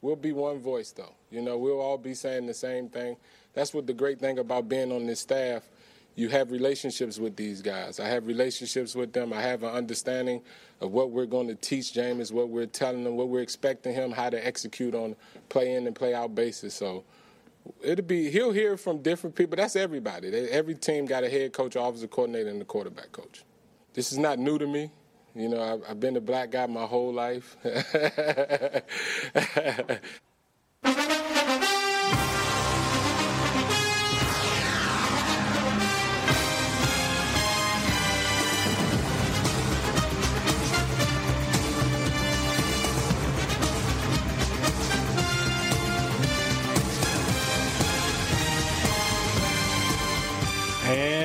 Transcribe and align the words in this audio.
We'll 0.00 0.16
be 0.16 0.32
one 0.32 0.60
voice, 0.60 0.92
though. 0.92 1.14
You 1.30 1.42
know, 1.42 1.58
we'll 1.58 1.80
all 1.80 1.98
be 1.98 2.14
saying 2.14 2.46
the 2.46 2.54
same 2.54 2.88
thing. 2.88 3.16
That's 3.54 3.74
what 3.74 3.86
the 3.86 3.94
great 3.94 4.20
thing 4.20 4.38
about 4.38 4.68
being 4.68 4.92
on 4.92 5.06
this 5.06 5.20
staff. 5.20 5.68
You 6.14 6.28
have 6.30 6.50
relationships 6.50 7.18
with 7.18 7.36
these 7.36 7.62
guys. 7.62 8.00
I 8.00 8.08
have 8.08 8.26
relationships 8.26 8.94
with 8.94 9.12
them. 9.12 9.32
I 9.32 9.40
have 9.40 9.62
an 9.62 9.70
understanding 9.70 10.42
of 10.80 10.90
what 10.90 11.10
we're 11.10 11.26
going 11.26 11.46
to 11.48 11.54
teach 11.54 11.92
Jameis, 11.92 12.32
what 12.32 12.48
we're 12.48 12.66
telling 12.66 13.04
him, 13.04 13.16
what 13.16 13.28
we're 13.28 13.40
expecting 13.40 13.94
him, 13.94 14.10
how 14.10 14.28
to 14.30 14.44
execute 14.44 14.94
on 14.94 15.14
play 15.48 15.74
in 15.74 15.86
and 15.86 15.94
play 15.94 16.14
out 16.14 16.34
basis. 16.34 16.74
So 16.74 17.04
it'll 17.82 18.04
be 18.04 18.30
he'll 18.30 18.52
hear 18.52 18.76
from 18.76 18.98
different 18.98 19.36
people. 19.36 19.56
That's 19.56 19.76
everybody. 19.76 20.28
Every 20.50 20.74
team 20.74 21.06
got 21.06 21.22
a 21.22 21.28
head 21.28 21.52
coach, 21.52 21.76
offensive 21.76 22.10
coordinator, 22.10 22.50
and 22.50 22.60
a 22.60 22.64
quarterback 22.64 23.12
coach. 23.12 23.44
This 23.94 24.12
is 24.12 24.18
not 24.18 24.38
new 24.38 24.58
to 24.58 24.66
me. 24.66 24.90
You 25.34 25.48
know, 25.48 25.62
I've, 25.62 25.90
I've 25.90 26.00
been 26.00 26.16
a 26.16 26.20
black 26.20 26.50
guy 26.50 26.66
my 26.66 26.84
whole 26.84 27.12
life. 27.12 27.56
And 50.88 51.17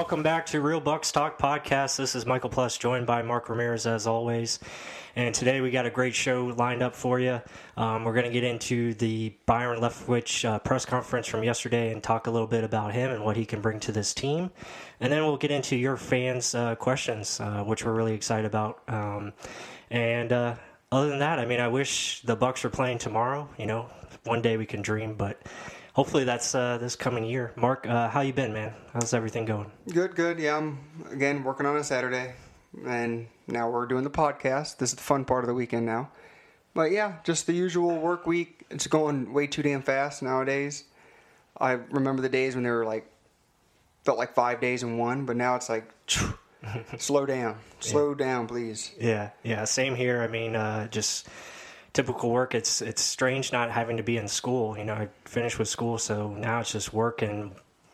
welcome 0.00 0.22
back 0.22 0.46
to 0.46 0.62
Real 0.62 0.80
Bucs 0.80 1.12
Talk 1.12 1.38
podcast. 1.38 1.98
This 1.98 2.14
is 2.14 2.24
Michael 2.24 2.48
Plus, 2.48 2.78
joined 2.78 3.06
by 3.06 3.20
Mark 3.20 3.50
Ramirez 3.50 3.86
as 3.86 4.06
always. 4.06 4.58
And 5.14 5.34
today 5.34 5.60
we 5.60 5.70
got 5.70 5.84
a 5.84 5.90
great 5.90 6.14
show 6.14 6.46
lined 6.56 6.82
up 6.82 6.96
for 6.96 7.20
you. 7.20 7.42
Um, 7.76 8.04
we're 8.04 8.14
going 8.14 8.24
to 8.24 8.32
get 8.32 8.42
into 8.42 8.94
the 8.94 9.34
Byron 9.44 9.78
Leftwich 9.78 10.48
uh, 10.48 10.58
press 10.60 10.86
conference 10.86 11.26
from 11.26 11.44
yesterday 11.44 11.92
and 11.92 12.02
talk 12.02 12.28
a 12.28 12.30
little 12.30 12.46
bit 12.46 12.64
about 12.64 12.94
him 12.94 13.10
and 13.10 13.22
what 13.22 13.36
he 13.36 13.44
can 13.44 13.60
bring 13.60 13.78
to 13.80 13.92
this 13.92 14.14
team. 14.14 14.50
And 15.00 15.12
then 15.12 15.22
we'll 15.22 15.36
get 15.36 15.50
into 15.50 15.76
your 15.76 15.98
fans' 15.98 16.54
uh, 16.54 16.76
questions, 16.76 17.38
uh, 17.38 17.62
which 17.64 17.84
we're 17.84 17.92
really 17.92 18.14
excited 18.14 18.46
about. 18.46 18.80
Um, 18.88 19.34
and 19.90 20.32
uh, 20.32 20.54
other 20.90 21.10
than 21.10 21.18
that, 21.18 21.38
I 21.38 21.44
mean, 21.44 21.60
I 21.60 21.68
wish 21.68 22.22
the 22.22 22.38
Bucs 22.38 22.64
were 22.64 22.70
playing 22.70 23.00
tomorrow. 23.00 23.50
You 23.58 23.66
know, 23.66 23.90
one 24.24 24.40
day 24.40 24.56
we 24.56 24.64
can 24.64 24.80
dream, 24.80 25.14
but 25.14 25.42
hopefully 25.92 26.24
that's 26.24 26.54
uh, 26.54 26.78
this 26.78 26.96
coming 26.96 27.24
year. 27.24 27.52
Mark, 27.56 27.86
uh, 27.86 28.08
how 28.08 28.20
you 28.20 28.32
been, 28.32 28.52
man? 28.52 28.72
How's 28.92 29.14
everything 29.14 29.44
going? 29.44 29.70
Good, 29.92 30.14
good. 30.14 30.38
Yeah, 30.38 30.56
I'm 30.56 30.78
again 31.10 31.42
working 31.44 31.66
on 31.66 31.76
a 31.76 31.84
Saturday, 31.84 32.34
and 32.86 33.26
now 33.46 33.70
we're 33.70 33.86
doing 33.86 34.04
the 34.04 34.10
podcast. 34.10 34.78
This 34.78 34.90
is 34.90 34.96
the 34.96 35.02
fun 35.02 35.24
part 35.24 35.44
of 35.44 35.48
the 35.48 35.54
weekend 35.54 35.86
now. 35.86 36.10
But 36.74 36.92
yeah, 36.92 37.16
just 37.24 37.46
the 37.46 37.52
usual 37.52 37.96
work 37.98 38.26
week. 38.26 38.64
It's 38.70 38.86
going 38.86 39.32
way 39.32 39.46
too 39.46 39.62
damn 39.62 39.82
fast 39.82 40.22
nowadays. 40.22 40.84
I 41.58 41.72
remember 41.72 42.22
the 42.22 42.28
days 42.28 42.54
when 42.54 42.64
they 42.64 42.70
were 42.70 42.84
like 42.84 43.10
felt 44.04 44.18
like 44.18 44.34
five 44.34 44.60
days 44.60 44.82
in 44.82 44.96
one, 44.96 45.26
but 45.26 45.36
now 45.36 45.56
it's 45.56 45.68
like 45.68 45.90
slow 46.98 47.26
down, 47.26 47.56
slow 47.80 48.10
yeah. 48.10 48.24
down, 48.24 48.46
please. 48.46 48.92
Yeah, 48.98 49.30
yeah. 49.42 49.64
Same 49.64 49.94
here. 49.94 50.22
I 50.22 50.28
mean, 50.28 50.54
uh, 50.56 50.86
just 50.88 51.28
typical 51.92 52.30
work. 52.30 52.54
It's 52.54 52.82
it's 52.82 53.02
strange 53.02 53.52
not 53.52 53.70
having 53.70 53.96
to 53.96 54.02
be 54.02 54.16
in 54.16 54.28
school. 54.28 54.76
You 54.76 54.84
know, 54.84 54.94
I 54.94 55.08
finished 55.24 55.58
with 55.58 55.68
school, 55.68 55.98
so 55.98 56.30
now 56.30 56.60
it's 56.60 56.72
just 56.72 56.92
work 56.92 57.22
and 57.22 57.52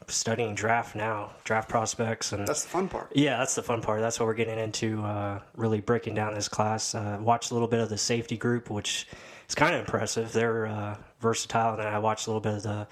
studying 0.08 0.54
draft 0.54 0.94
now, 0.94 1.32
draft 1.44 1.68
prospects, 1.68 2.32
and 2.32 2.46
that's 2.46 2.62
the 2.62 2.68
fun 2.68 2.88
part. 2.88 3.10
Yeah, 3.14 3.38
that's 3.38 3.54
the 3.54 3.62
fun 3.62 3.82
part. 3.82 4.00
That's 4.00 4.20
what 4.20 4.26
we're 4.26 4.34
getting 4.34 4.58
into. 4.58 5.02
Uh, 5.02 5.40
really 5.56 5.80
breaking 5.80 6.14
down 6.14 6.34
this 6.34 6.48
class. 6.48 6.94
Uh, 6.94 7.18
watched 7.20 7.50
a 7.50 7.54
little 7.54 7.68
bit 7.68 7.80
of 7.80 7.88
the 7.88 7.98
safety 7.98 8.36
group, 8.36 8.70
which 8.70 9.08
is 9.48 9.54
kind 9.54 9.74
of 9.74 9.80
impressive. 9.80 10.32
They're 10.32 10.66
uh, 10.66 10.96
versatile, 11.20 11.74
and 11.74 11.82
I 11.82 11.98
watched 11.98 12.26
a 12.26 12.30
little 12.30 12.40
bit 12.40 12.54
of 12.54 12.62
the 12.62 12.86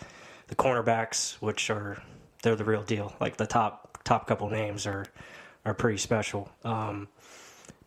the 0.48 0.54
cornerbacks, 0.54 1.34
which 1.34 1.70
are 1.70 2.02
they're 2.42 2.56
the 2.56 2.64
real 2.64 2.82
deal. 2.82 3.14
Like 3.20 3.36
the 3.36 3.46
top 3.46 3.98
top 4.04 4.26
couple 4.26 4.48
names 4.50 4.86
are 4.86 5.06
are 5.64 5.74
pretty 5.74 5.98
special. 5.98 6.50
Um, 6.64 7.08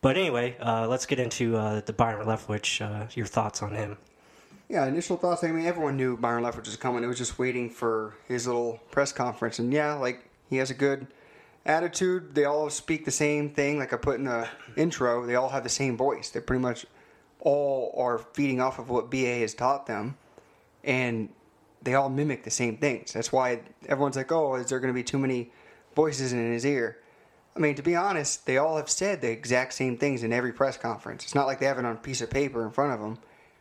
but 0.00 0.16
anyway, 0.16 0.56
uh, 0.60 0.86
let's 0.86 1.06
get 1.06 1.18
into 1.18 1.56
uh, 1.56 1.80
the 1.80 1.92
Byron 1.92 2.26
Leftwich. 2.26 2.80
Uh, 2.80 3.08
your 3.14 3.26
thoughts 3.26 3.62
on 3.62 3.74
him? 3.74 3.98
Yeah, 4.68 4.86
initial 4.86 5.16
thoughts. 5.16 5.42
I 5.44 5.48
mean, 5.48 5.66
everyone 5.66 5.96
knew 5.96 6.16
Byron 6.16 6.44
Leftwich 6.44 6.66
was 6.66 6.76
coming. 6.76 7.02
It 7.02 7.06
was 7.06 7.18
just 7.18 7.38
waiting 7.38 7.70
for 7.70 8.14
his 8.26 8.46
little 8.46 8.80
press 8.90 9.12
conference. 9.12 9.58
And 9.58 9.72
yeah, 9.72 9.94
like 9.94 10.28
he 10.50 10.56
has 10.56 10.70
a 10.70 10.74
good 10.74 11.06
attitude. 11.64 12.34
They 12.34 12.44
all 12.44 12.68
speak 12.70 13.04
the 13.04 13.10
same 13.10 13.50
thing. 13.50 13.78
Like 13.78 13.92
I 13.92 13.96
put 13.96 14.18
in 14.18 14.24
the 14.24 14.48
intro, 14.76 15.26
they 15.26 15.36
all 15.36 15.48
have 15.48 15.62
the 15.62 15.70
same 15.70 15.96
voice. 15.96 16.30
They 16.30 16.40
pretty 16.40 16.62
much 16.62 16.86
all 17.40 17.94
are 17.96 18.18
feeding 18.18 18.60
off 18.60 18.78
of 18.78 18.90
what 18.90 19.10
BA 19.10 19.38
has 19.40 19.54
taught 19.54 19.86
them, 19.86 20.16
and 20.84 21.28
they 21.82 21.94
all 21.94 22.08
mimic 22.08 22.44
the 22.44 22.50
same 22.50 22.76
things. 22.76 23.12
That's 23.12 23.32
why 23.32 23.60
everyone's 23.86 24.16
like, 24.16 24.32
"Oh, 24.32 24.56
is 24.56 24.66
there 24.66 24.80
going 24.80 24.92
to 24.92 24.98
be 24.98 25.04
too 25.04 25.18
many 25.18 25.52
voices 25.94 26.32
in 26.32 26.52
his 26.52 26.66
ear?" 26.66 26.98
I 27.56 27.60
mean, 27.60 27.74
to 27.74 27.82
be 27.82 27.96
honest, 27.96 28.46
they 28.46 28.56
all 28.58 28.76
have 28.76 28.88
said 28.88 29.20
the 29.20 29.30
exact 29.30 29.74
same 29.74 29.96
things 29.96 30.22
in 30.22 30.32
every 30.32 30.52
press 30.52 30.76
conference. 30.76 31.24
It's 31.24 31.34
not 31.34 31.46
like 31.46 31.58
they 31.58 31.66
have 31.66 31.78
it 31.78 31.84
on 31.84 31.96
a 31.96 31.98
piece 31.98 32.20
of 32.20 32.30
paper 32.30 32.64
in 32.64 32.70
front 32.70 32.92
of 32.92 33.00
them. 33.00 33.18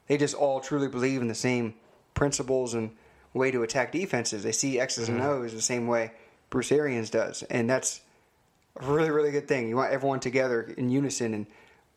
They 0.08 0.18
just 0.18 0.36
all 0.36 0.60
truly 0.60 0.88
believe 0.88 1.22
in 1.22 1.28
the 1.28 1.36
same 1.36 1.74
principles 2.14 2.74
and 2.74 2.92
way 3.34 3.52
to 3.52 3.64
attack 3.64 3.92
defenses. 3.92 4.44
They 4.44 4.52
see 4.52 4.80
X's 4.80 5.10
and 5.10 5.20
mm-hmm. 5.20 5.30
O's 5.30 5.54
the 5.54 5.62
same 5.62 5.88
way 5.88 6.12
Bruce 6.50 6.72
Arians 6.72 7.10
does, 7.10 7.44
and 7.44 7.70
that's 7.70 8.02
a 8.80 8.86
really, 8.86 9.10
really 9.10 9.32
good 9.32 9.48
thing. 9.48 9.68
You 9.68 9.76
want 9.76 9.92
everyone 9.92 10.20
together 10.20 10.62
in 10.78 10.90
unison, 10.90 11.34
and 11.34 11.46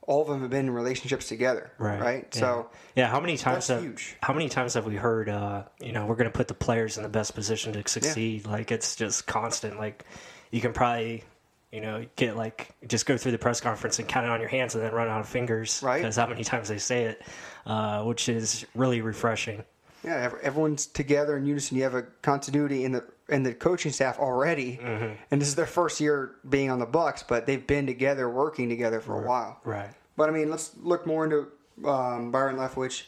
all 0.02 0.22
of 0.22 0.28
them 0.28 0.40
have 0.40 0.50
been 0.50 0.66
in 0.66 0.70
relationships 0.70 1.28
together, 1.28 1.70
right? 1.78 2.00
Right. 2.00 2.28
Yeah. 2.34 2.40
So, 2.40 2.70
yeah. 2.96 3.08
How 3.08 3.20
many 3.20 3.36
times 3.36 3.68
have 3.68 3.82
huge. 3.82 4.16
how 4.22 4.32
many 4.32 4.48
times 4.48 4.74
have 4.74 4.86
we 4.86 4.96
heard? 4.96 5.28
Uh, 5.28 5.64
you 5.80 5.92
know, 5.92 6.06
we're 6.06 6.16
going 6.16 6.30
to 6.30 6.36
put 6.36 6.48
the 6.48 6.54
players 6.54 6.96
in 6.96 7.02
the 7.02 7.08
best 7.08 7.34
position 7.34 7.72
to 7.74 7.88
succeed. 7.88 8.42
Yeah. 8.44 8.52
Like 8.52 8.72
it's 8.72 8.96
just 8.96 9.26
constant. 9.26 9.78
Like 9.78 10.04
you 10.50 10.60
can 10.60 10.72
probably 10.72 11.24
you 11.72 11.80
know, 11.80 12.04
get 12.16 12.36
like 12.36 12.74
just 12.86 13.06
go 13.06 13.16
through 13.16 13.32
the 13.32 13.38
press 13.38 13.60
conference 13.60 13.98
and 13.98 14.08
count 14.08 14.26
it 14.26 14.30
on 14.30 14.40
your 14.40 14.48
hands 14.48 14.74
and 14.74 14.82
then 14.82 14.92
run 14.92 15.08
out 15.08 15.20
of 15.20 15.28
fingers. 15.28 15.80
Right. 15.82 15.98
Because 15.98 16.16
how 16.16 16.26
many 16.26 16.44
times 16.44 16.68
they 16.68 16.78
say 16.78 17.04
it, 17.04 17.22
uh, 17.66 18.02
which 18.02 18.28
is 18.28 18.66
really 18.74 19.00
refreshing. 19.00 19.62
Yeah, 20.02 20.32
everyone's 20.42 20.86
together 20.86 21.36
in 21.36 21.44
unison. 21.44 21.76
You 21.76 21.82
have 21.84 21.94
a 21.94 22.02
continuity 22.22 22.84
in 22.84 22.92
the 22.92 23.04
in 23.28 23.42
the 23.42 23.54
coaching 23.54 23.92
staff 23.92 24.18
already, 24.18 24.78
mm-hmm. 24.82 25.12
and 25.30 25.40
this 25.40 25.48
is 25.48 25.54
their 25.54 25.66
first 25.66 26.00
year 26.00 26.36
being 26.48 26.70
on 26.70 26.78
the 26.78 26.86
Bucs, 26.86 27.22
but 27.26 27.46
they've 27.46 27.64
been 27.64 27.86
together, 27.86 28.28
working 28.28 28.68
together 28.68 29.00
for 29.00 29.22
a 29.22 29.26
while. 29.26 29.60
Right. 29.62 29.90
But 30.16 30.30
I 30.30 30.32
mean, 30.32 30.50
let's 30.50 30.74
look 30.82 31.06
more 31.06 31.24
into 31.24 31.48
um, 31.86 32.32
Byron 32.32 32.56
Leftwich. 32.56 33.04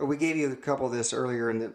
We 0.00 0.16
gave 0.16 0.36
you 0.36 0.50
a 0.50 0.56
couple 0.56 0.86
of 0.86 0.92
this 0.92 1.12
earlier 1.12 1.50
in 1.50 1.58
the 1.58 1.72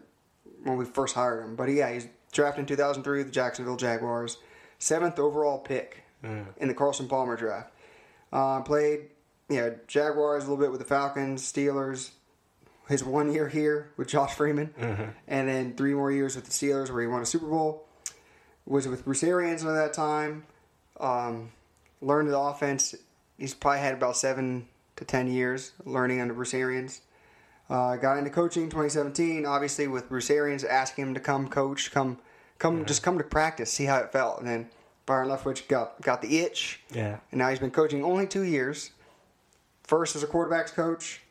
when 0.64 0.76
we 0.76 0.84
first 0.84 1.14
hired 1.14 1.44
him, 1.44 1.54
but 1.54 1.70
yeah, 1.70 1.90
he's 1.92 2.08
drafted 2.32 2.62
in 2.62 2.66
2003 2.66 3.18
with 3.18 3.28
the 3.28 3.32
Jacksonville 3.32 3.76
Jaguars, 3.76 4.38
seventh 4.78 5.20
overall 5.20 5.58
pick 5.58 6.02
mm. 6.24 6.46
in 6.56 6.68
the 6.68 6.74
Carson 6.74 7.08
Palmer 7.08 7.36
draft. 7.36 7.72
Uh, 8.32 8.60
played, 8.60 9.08
yeah, 9.48 9.70
Jaguars 9.86 10.44
a 10.44 10.50
little 10.50 10.62
bit 10.62 10.70
with 10.70 10.80
the 10.80 10.86
Falcons, 10.86 11.42
Steelers. 11.50 12.10
His 12.88 13.04
one 13.04 13.32
year 13.32 13.48
here 13.48 13.90
with 13.98 14.08
Josh 14.08 14.32
Freeman, 14.34 14.72
mm-hmm. 14.80 15.10
and 15.26 15.48
then 15.48 15.74
three 15.74 15.92
more 15.92 16.10
years 16.10 16.36
with 16.36 16.46
the 16.46 16.50
Steelers 16.50 16.90
where 16.90 17.02
he 17.02 17.06
won 17.06 17.20
a 17.20 17.26
Super 17.26 17.46
Bowl. 17.46 17.86
Was 18.64 18.88
with 18.88 19.04
Bruce 19.04 19.22
Arians 19.22 19.62
at 19.62 19.74
that 19.74 19.92
time. 19.92 20.44
Um, 20.98 21.50
learned 22.00 22.30
the 22.30 22.38
offense. 22.38 22.94
He's 23.36 23.52
probably 23.52 23.80
had 23.80 23.92
about 23.92 24.16
seven 24.16 24.68
to 24.96 25.04
ten 25.04 25.30
years 25.30 25.72
learning 25.84 26.22
under 26.22 26.32
Bruce 26.32 26.54
Arians. 26.54 27.02
Uh, 27.70 27.96
got 27.96 28.16
into 28.16 28.30
coaching 28.30 28.64
in 28.64 28.70
2017, 28.70 29.44
obviously 29.44 29.86
with 29.86 30.08
Bruce 30.08 30.30
Arians 30.30 30.64
asking 30.64 31.08
him 31.08 31.14
to 31.14 31.20
come 31.20 31.48
coach, 31.48 31.90
come, 31.90 32.18
come, 32.58 32.76
mm-hmm. 32.76 32.86
just 32.86 33.02
come 33.02 33.18
to 33.18 33.24
practice, 33.24 33.70
see 33.70 33.84
how 33.84 33.98
it 33.98 34.10
felt, 34.10 34.38
and 34.38 34.48
then 34.48 34.70
Byron 35.08 35.28
Leftwich 35.28 35.66
got 35.66 36.00
got 36.02 36.22
the 36.22 36.38
itch. 36.38 36.80
Yeah. 36.92 37.18
And 37.32 37.38
now 37.38 37.48
he's 37.48 37.58
been 37.58 37.72
coaching 37.72 38.04
only 38.04 38.26
two 38.26 38.42
years. 38.42 38.92
First 39.82 40.14
as 40.14 40.22
a 40.22 40.26
quarterbacks 40.26 40.72
coach. 40.72 41.22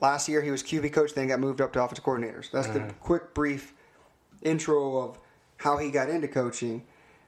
Last 0.00 0.28
year 0.28 0.42
he 0.42 0.50
was 0.50 0.62
QB 0.62 0.92
coach, 0.92 1.14
then 1.14 1.28
got 1.28 1.40
moved 1.40 1.60
up 1.60 1.72
to 1.72 1.82
offensive 1.82 2.04
coordinators. 2.04 2.50
That's 2.50 2.66
the 2.68 2.80
mm-hmm. 2.80 2.98
quick, 3.00 3.34
brief 3.34 3.72
intro 4.42 4.98
of 4.98 5.18
how 5.56 5.78
he 5.78 5.90
got 5.90 6.08
into 6.08 6.28
coaching. 6.28 6.84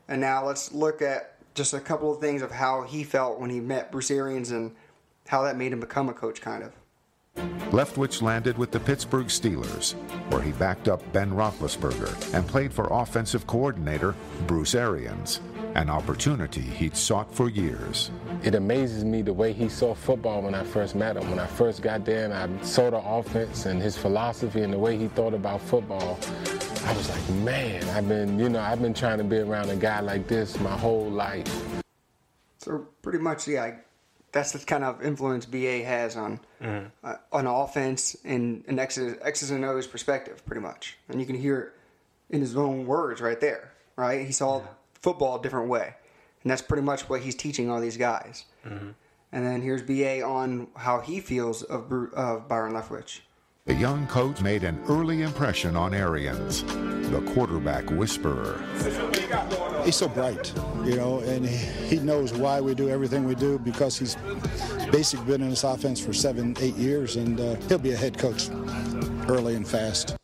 And 0.08 0.20
now 0.20 0.44
let's 0.44 0.72
look 0.72 1.02
at 1.02 1.36
just 1.54 1.72
a 1.72 1.80
couple 1.80 2.12
of 2.12 2.20
things 2.20 2.42
of 2.42 2.50
how 2.50 2.82
he 2.82 3.02
felt 3.02 3.40
when 3.40 3.50
he 3.50 3.60
met 3.60 3.90
Bruce 3.90 4.10
Arians 4.10 4.50
and 4.50 4.74
how 5.28 5.42
that 5.42 5.56
made 5.56 5.72
him 5.72 5.80
become 5.80 6.08
a 6.08 6.12
coach, 6.12 6.40
kind 6.40 6.62
of. 6.62 6.72
Leftwich 7.70 8.20
landed 8.20 8.58
with 8.58 8.72
the 8.72 8.80
Pittsburgh 8.80 9.26
Steelers, 9.26 9.94
where 10.30 10.42
he 10.42 10.52
backed 10.52 10.88
up 10.88 11.00
Ben 11.12 11.30
Roethlisberger 11.30 12.34
and 12.34 12.46
played 12.46 12.72
for 12.72 12.88
offensive 12.90 13.46
coordinator 13.46 14.14
Bruce 14.46 14.74
Arians, 14.74 15.40
an 15.76 15.88
opportunity 15.88 16.62
he'd 16.62 16.96
sought 16.96 17.32
for 17.32 17.48
years. 17.48 18.10
It 18.42 18.56
amazes 18.56 19.04
me 19.04 19.22
the 19.22 19.32
way 19.32 19.52
he 19.52 19.68
saw 19.68 19.94
football 19.94 20.42
when 20.42 20.54
I 20.54 20.64
first 20.64 20.96
met 20.96 21.16
him. 21.16 21.30
When 21.30 21.38
I 21.38 21.46
first 21.46 21.80
got 21.80 22.04
there 22.04 22.24
and 22.24 22.34
I 22.34 22.64
saw 22.64 22.90
the 22.90 22.98
offense 22.98 23.66
and 23.66 23.80
his 23.80 23.96
philosophy 23.96 24.62
and 24.62 24.72
the 24.72 24.78
way 24.78 24.96
he 24.96 25.06
thought 25.08 25.34
about 25.34 25.60
football, 25.60 26.18
I 26.86 26.96
was 26.96 27.08
like, 27.08 27.28
man, 27.44 27.84
I've 27.90 28.08
been, 28.08 28.38
you 28.38 28.48
know, 28.48 28.60
I've 28.60 28.82
been 28.82 28.94
trying 28.94 29.18
to 29.18 29.24
be 29.24 29.38
around 29.38 29.70
a 29.70 29.76
guy 29.76 30.00
like 30.00 30.26
this 30.26 30.58
my 30.60 30.76
whole 30.76 31.08
life. 31.08 31.46
So 32.58 32.86
pretty 33.00 33.18
much, 33.18 33.46
yeah, 33.46 33.76
that's 34.32 34.52
the 34.52 34.58
kind 34.58 34.84
of 34.84 35.02
influence 35.02 35.46
BA 35.46 35.84
has 35.84 36.16
on 36.16 36.40
mm-hmm. 36.60 36.86
uh, 37.02 37.16
on 37.32 37.46
offense 37.46 38.16
and 38.24 38.64
an 38.68 38.78
X's, 38.78 39.16
X's 39.22 39.50
and 39.50 39.64
O's 39.64 39.86
perspective, 39.86 40.44
pretty 40.46 40.60
much. 40.60 40.96
And 41.08 41.20
you 41.20 41.26
can 41.26 41.36
hear 41.36 41.60
it 41.60 41.72
in 42.34 42.40
his 42.40 42.56
own 42.56 42.86
words 42.86 43.20
right 43.20 43.40
there, 43.40 43.72
right? 43.96 44.24
He 44.24 44.32
saw 44.32 44.60
yeah. 44.60 44.66
football 45.00 45.38
a 45.38 45.42
different 45.42 45.68
way, 45.68 45.94
and 46.42 46.50
that's 46.50 46.62
pretty 46.62 46.82
much 46.82 47.08
what 47.08 47.22
he's 47.22 47.34
teaching 47.34 47.70
all 47.70 47.80
these 47.80 47.96
guys. 47.96 48.44
Mm-hmm. 48.66 48.90
And 49.32 49.46
then 49.46 49.62
here's 49.62 49.82
BA 49.82 50.22
on 50.22 50.68
how 50.76 51.00
he 51.00 51.20
feels 51.20 51.62
of, 51.62 51.92
of 51.92 52.48
Byron 52.48 52.72
Leftwich. 52.72 53.20
The 53.70 53.76
young 53.76 54.04
coach 54.08 54.40
made 54.40 54.64
an 54.64 54.82
early 54.88 55.22
impression 55.22 55.76
on 55.76 55.94
Arians, 55.94 56.64
the 56.64 57.22
quarterback 57.32 57.88
whisperer. 57.88 58.60
He's 59.84 59.94
so 59.94 60.08
bright, 60.08 60.52
you 60.84 60.96
know, 60.96 61.20
and 61.20 61.46
he 61.46 62.00
knows 62.00 62.32
why 62.32 62.60
we 62.60 62.74
do 62.74 62.88
everything 62.88 63.26
we 63.26 63.36
do 63.36 63.60
because 63.60 63.96
he's 63.96 64.16
basically 64.90 65.24
been 65.24 65.42
in 65.42 65.50
this 65.50 65.62
offense 65.62 66.00
for 66.00 66.12
seven, 66.12 66.56
eight 66.58 66.74
years, 66.74 67.14
and 67.14 67.38
uh, 67.38 67.54
he'll 67.68 67.78
be 67.78 67.92
a 67.92 67.96
head 67.96 68.18
coach 68.18 68.50
early 69.28 69.54
and 69.54 69.68
fast. 69.68 70.16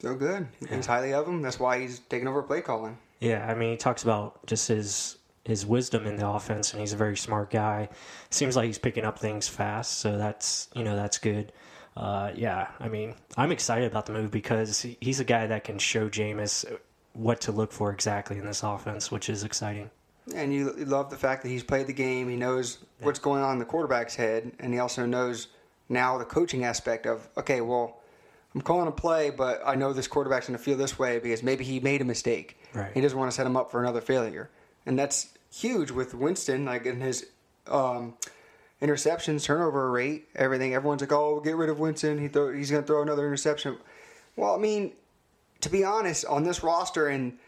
So 0.00 0.16
good. 0.16 0.48
He 0.58 0.66
thinks 0.66 0.88
highly 0.88 1.14
of 1.14 1.28
him. 1.28 1.40
That's 1.40 1.60
why 1.60 1.78
he's 1.78 2.00
taking 2.00 2.26
over 2.26 2.42
play 2.42 2.62
calling. 2.62 2.98
Yeah, 3.20 3.46
I 3.48 3.54
mean, 3.54 3.70
he 3.70 3.76
talks 3.76 4.02
about 4.02 4.44
just 4.44 4.66
his 4.66 5.18
his 5.44 5.64
wisdom 5.64 6.04
in 6.04 6.16
the 6.16 6.28
offense, 6.28 6.72
and 6.72 6.80
he's 6.80 6.94
a 6.94 6.96
very 6.96 7.16
smart 7.16 7.50
guy. 7.50 7.90
Seems 8.30 8.56
like 8.56 8.66
he's 8.66 8.76
picking 8.76 9.04
up 9.04 9.20
things 9.20 9.46
fast, 9.46 10.00
so 10.00 10.18
that's 10.18 10.66
you 10.74 10.82
know 10.82 10.96
that's 10.96 11.18
good 11.18 11.52
uh, 11.98 12.30
yeah, 12.36 12.68
I 12.78 12.88
mean, 12.88 13.14
I'm 13.36 13.50
excited 13.50 13.90
about 13.90 14.06
the 14.06 14.12
move 14.12 14.30
because 14.30 14.86
he's 15.00 15.18
a 15.18 15.24
guy 15.24 15.48
that 15.48 15.64
can 15.64 15.80
show 15.80 16.08
Jameis 16.08 16.64
what 17.12 17.40
to 17.42 17.52
look 17.52 17.72
for 17.72 17.90
exactly 17.90 18.38
in 18.38 18.46
this 18.46 18.62
offense, 18.62 19.10
which 19.10 19.28
is 19.28 19.42
exciting. 19.42 19.90
And 20.32 20.54
you 20.54 20.72
love 20.74 21.10
the 21.10 21.16
fact 21.16 21.42
that 21.42 21.48
he's 21.48 21.64
played 21.64 21.88
the 21.88 21.92
game. 21.92 22.28
He 22.28 22.36
knows 22.36 22.78
yeah. 22.80 23.06
what's 23.06 23.18
going 23.18 23.42
on 23.42 23.54
in 23.54 23.58
the 23.58 23.64
quarterback's 23.64 24.14
head, 24.14 24.52
and 24.60 24.72
he 24.72 24.78
also 24.78 25.06
knows 25.06 25.48
now 25.88 26.18
the 26.18 26.24
coaching 26.24 26.64
aspect 26.64 27.04
of 27.04 27.28
okay, 27.36 27.60
well, 27.62 28.00
I'm 28.54 28.60
calling 28.60 28.86
a 28.86 28.92
play, 28.92 29.30
but 29.30 29.60
I 29.66 29.74
know 29.74 29.92
this 29.92 30.06
quarterback's 30.06 30.46
going 30.46 30.56
to 30.56 30.62
feel 30.62 30.76
this 30.76 31.00
way 31.00 31.18
because 31.18 31.42
maybe 31.42 31.64
he 31.64 31.80
made 31.80 32.00
a 32.00 32.04
mistake. 32.04 32.60
Right. 32.74 32.92
He 32.94 33.00
doesn't 33.00 33.18
want 33.18 33.32
to 33.32 33.34
set 33.34 33.44
him 33.44 33.56
up 33.56 33.72
for 33.72 33.82
another 33.82 34.00
failure, 34.00 34.50
and 34.86 34.96
that's 34.96 35.36
huge 35.52 35.90
with 35.90 36.14
Winston. 36.14 36.64
Like 36.64 36.86
in 36.86 37.00
his 37.00 37.26
um, 37.66 38.14
interceptions, 38.80 39.44
turnover 39.44 39.90
rate, 39.90 40.28
everything. 40.36 40.74
Everyone's 40.74 41.00
like, 41.00 41.12
"Oh, 41.12 41.40
get 41.40 41.56
rid 41.56 41.68
of 41.68 41.78
Winston. 41.78 42.18
He 42.18 42.28
throw, 42.28 42.52
he's 42.52 42.70
going 42.70 42.82
to 42.82 42.86
throw 42.86 43.02
another 43.02 43.26
interception." 43.26 43.76
Well, 44.36 44.54
I 44.54 44.58
mean, 44.58 44.92
to 45.60 45.68
be 45.68 45.84
honest, 45.84 46.24
on 46.26 46.44
this 46.44 46.62
roster 46.62 47.08
and 47.08 47.38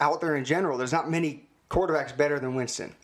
out 0.00 0.20
there 0.20 0.36
in 0.36 0.44
general, 0.44 0.78
there's 0.78 0.92
not 0.92 1.10
many 1.10 1.44
quarterbacks 1.68 2.16
better 2.16 2.38
than 2.38 2.54
Winston. 2.54 2.94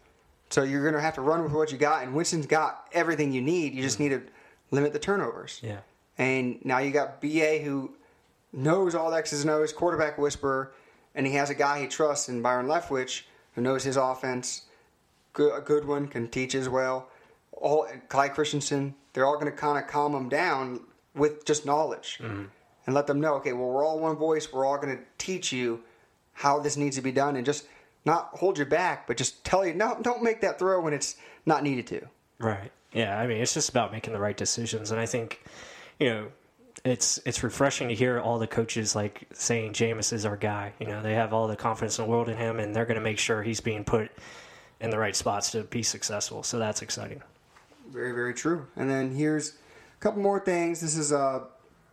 So 0.49 0.62
you're 0.62 0.82
going 0.82 0.94
to 0.94 1.00
have 1.00 1.14
to 1.17 1.20
run 1.20 1.43
with 1.43 1.52
what 1.52 1.70
you 1.70 1.78
got, 1.78 2.02
and 2.05 2.14
Winston's 2.14 2.46
got 2.46 2.88
everything 2.93 3.32
you 3.32 3.43
need. 3.43 3.75
You 3.75 3.82
just 3.82 3.99
mm-hmm. 3.99 4.14
need 4.14 4.26
to 4.26 4.32
limit 4.70 4.93
the 4.93 4.99
turnovers. 4.99 5.61
Yeah. 5.62 5.81
And 6.19 6.64
now 6.64 6.79
you 6.79 6.93
got 6.93 7.20
BA 7.20 7.58
who 7.58 7.94
knows 8.52 8.94
all 8.94 9.11
the 9.11 9.17
X's 9.19 9.43
and 9.43 9.50
O's, 9.50 9.72
quarterback 9.72 10.17
whisperer, 10.17 10.72
and 11.14 11.26
he 11.26 11.34
has 11.34 11.50
a 11.50 11.55
guy 11.55 11.81
he 11.81 11.88
trusts 11.88 12.29
in 12.29 12.40
Byron 12.40 12.67
Leftwich 12.67 13.22
who 13.55 13.61
knows 13.61 13.84
his 13.84 13.96
offense. 13.96 14.62
Good, 15.32 15.55
a 15.55 15.61
good 15.61 15.84
one, 15.84 16.08
can 16.08 16.29
teach 16.29 16.55
as 16.55 16.69
well 16.69 17.08
all 17.56 17.88
Clyde 18.08 18.35
Christensen, 18.35 18.94
they're 19.12 19.26
all 19.26 19.35
going 19.35 19.50
to 19.50 19.56
kind 19.56 19.82
of 19.82 19.91
calm 19.91 20.12
them 20.12 20.29
down 20.29 20.81
with 21.14 21.44
just 21.44 21.64
knowledge 21.67 22.19
mm-hmm. 22.20 22.44
and 22.87 22.94
let 22.94 23.06
them 23.06 23.20
know, 23.20 23.35
okay, 23.35 23.53
well, 23.53 23.69
we're 23.69 23.85
all 23.85 23.99
one 23.99 24.17
voice. 24.17 24.53
We're 24.53 24.67
all 24.67 24.79
going 24.79 24.97
to 24.97 25.03
teach 25.19 25.53
you 25.53 25.82
how 26.32 26.61
this 26.61 26.76
needs 26.76 26.97
to 26.97 27.03
be 27.03 27.12
done 27.12 27.37
and 27.37 27.47
just 27.47 27.67
not 28.05 28.29
hold 28.35 28.58
you 28.58 28.64
back, 28.64 29.06
but 29.06 29.17
just 29.17 29.44
tell 29.44 29.67
you, 29.67 29.75
no, 29.75 29.99
don't 30.03 30.23
make 30.23 30.43
that 30.43 30.58
throw 30.58 30.81
when 30.81 30.93
it's 30.93 31.17
not 31.47 31.62
needed 31.62 31.87
to. 31.88 32.03
Right. 32.38 32.70
Yeah. 32.93 33.19
I 33.19 33.26
mean, 33.26 33.38
it's 33.38 33.55
just 33.55 33.70
about 33.70 33.91
making 33.91 34.12
the 34.12 34.20
right 34.20 34.37
decisions. 34.37 34.91
And 34.91 35.00
I 35.00 35.06
think, 35.06 35.43
you 35.99 36.08
know, 36.08 36.29
it's 36.85 37.19
it's 37.25 37.43
refreshing 37.43 37.88
to 37.88 37.94
hear 37.94 38.20
all 38.20 38.38
the 38.38 38.47
coaches 38.47 38.94
like 38.94 39.26
saying 39.32 39.73
Jameis 39.73 40.12
is 40.12 40.25
our 40.25 40.37
guy. 40.37 40.73
You 40.79 40.87
know, 40.87 41.03
they 41.03 41.14
have 41.14 41.32
all 41.32 41.49
the 41.49 41.56
confidence 41.56 41.99
in 41.99 42.05
the 42.05 42.11
world 42.11 42.29
in 42.29 42.37
him, 42.37 42.61
and 42.61 42.75
they're 42.75 42.85
going 42.85 42.97
to 42.97 43.03
make 43.03 43.19
sure 43.19 43.43
he's 43.43 43.61
being 43.61 43.82
put 43.82 44.11
in 44.81 44.91
the 44.91 44.99
right 44.99 45.17
spots 45.17 45.50
to 45.53 45.62
be 45.62 45.82
successful. 45.82 46.43
So 46.43 46.58
that's 46.58 46.82
exciting. 46.82 47.23
Very, 47.90 48.12
very 48.12 48.34
true. 48.34 48.66
And 48.76 48.90
then 48.90 49.14
here's 49.14 49.50
a 49.50 50.00
couple 50.00 50.22
more 50.22 50.40
things. 50.40 50.80
This 50.80 50.96
is 50.96 51.12
uh, 51.12 51.44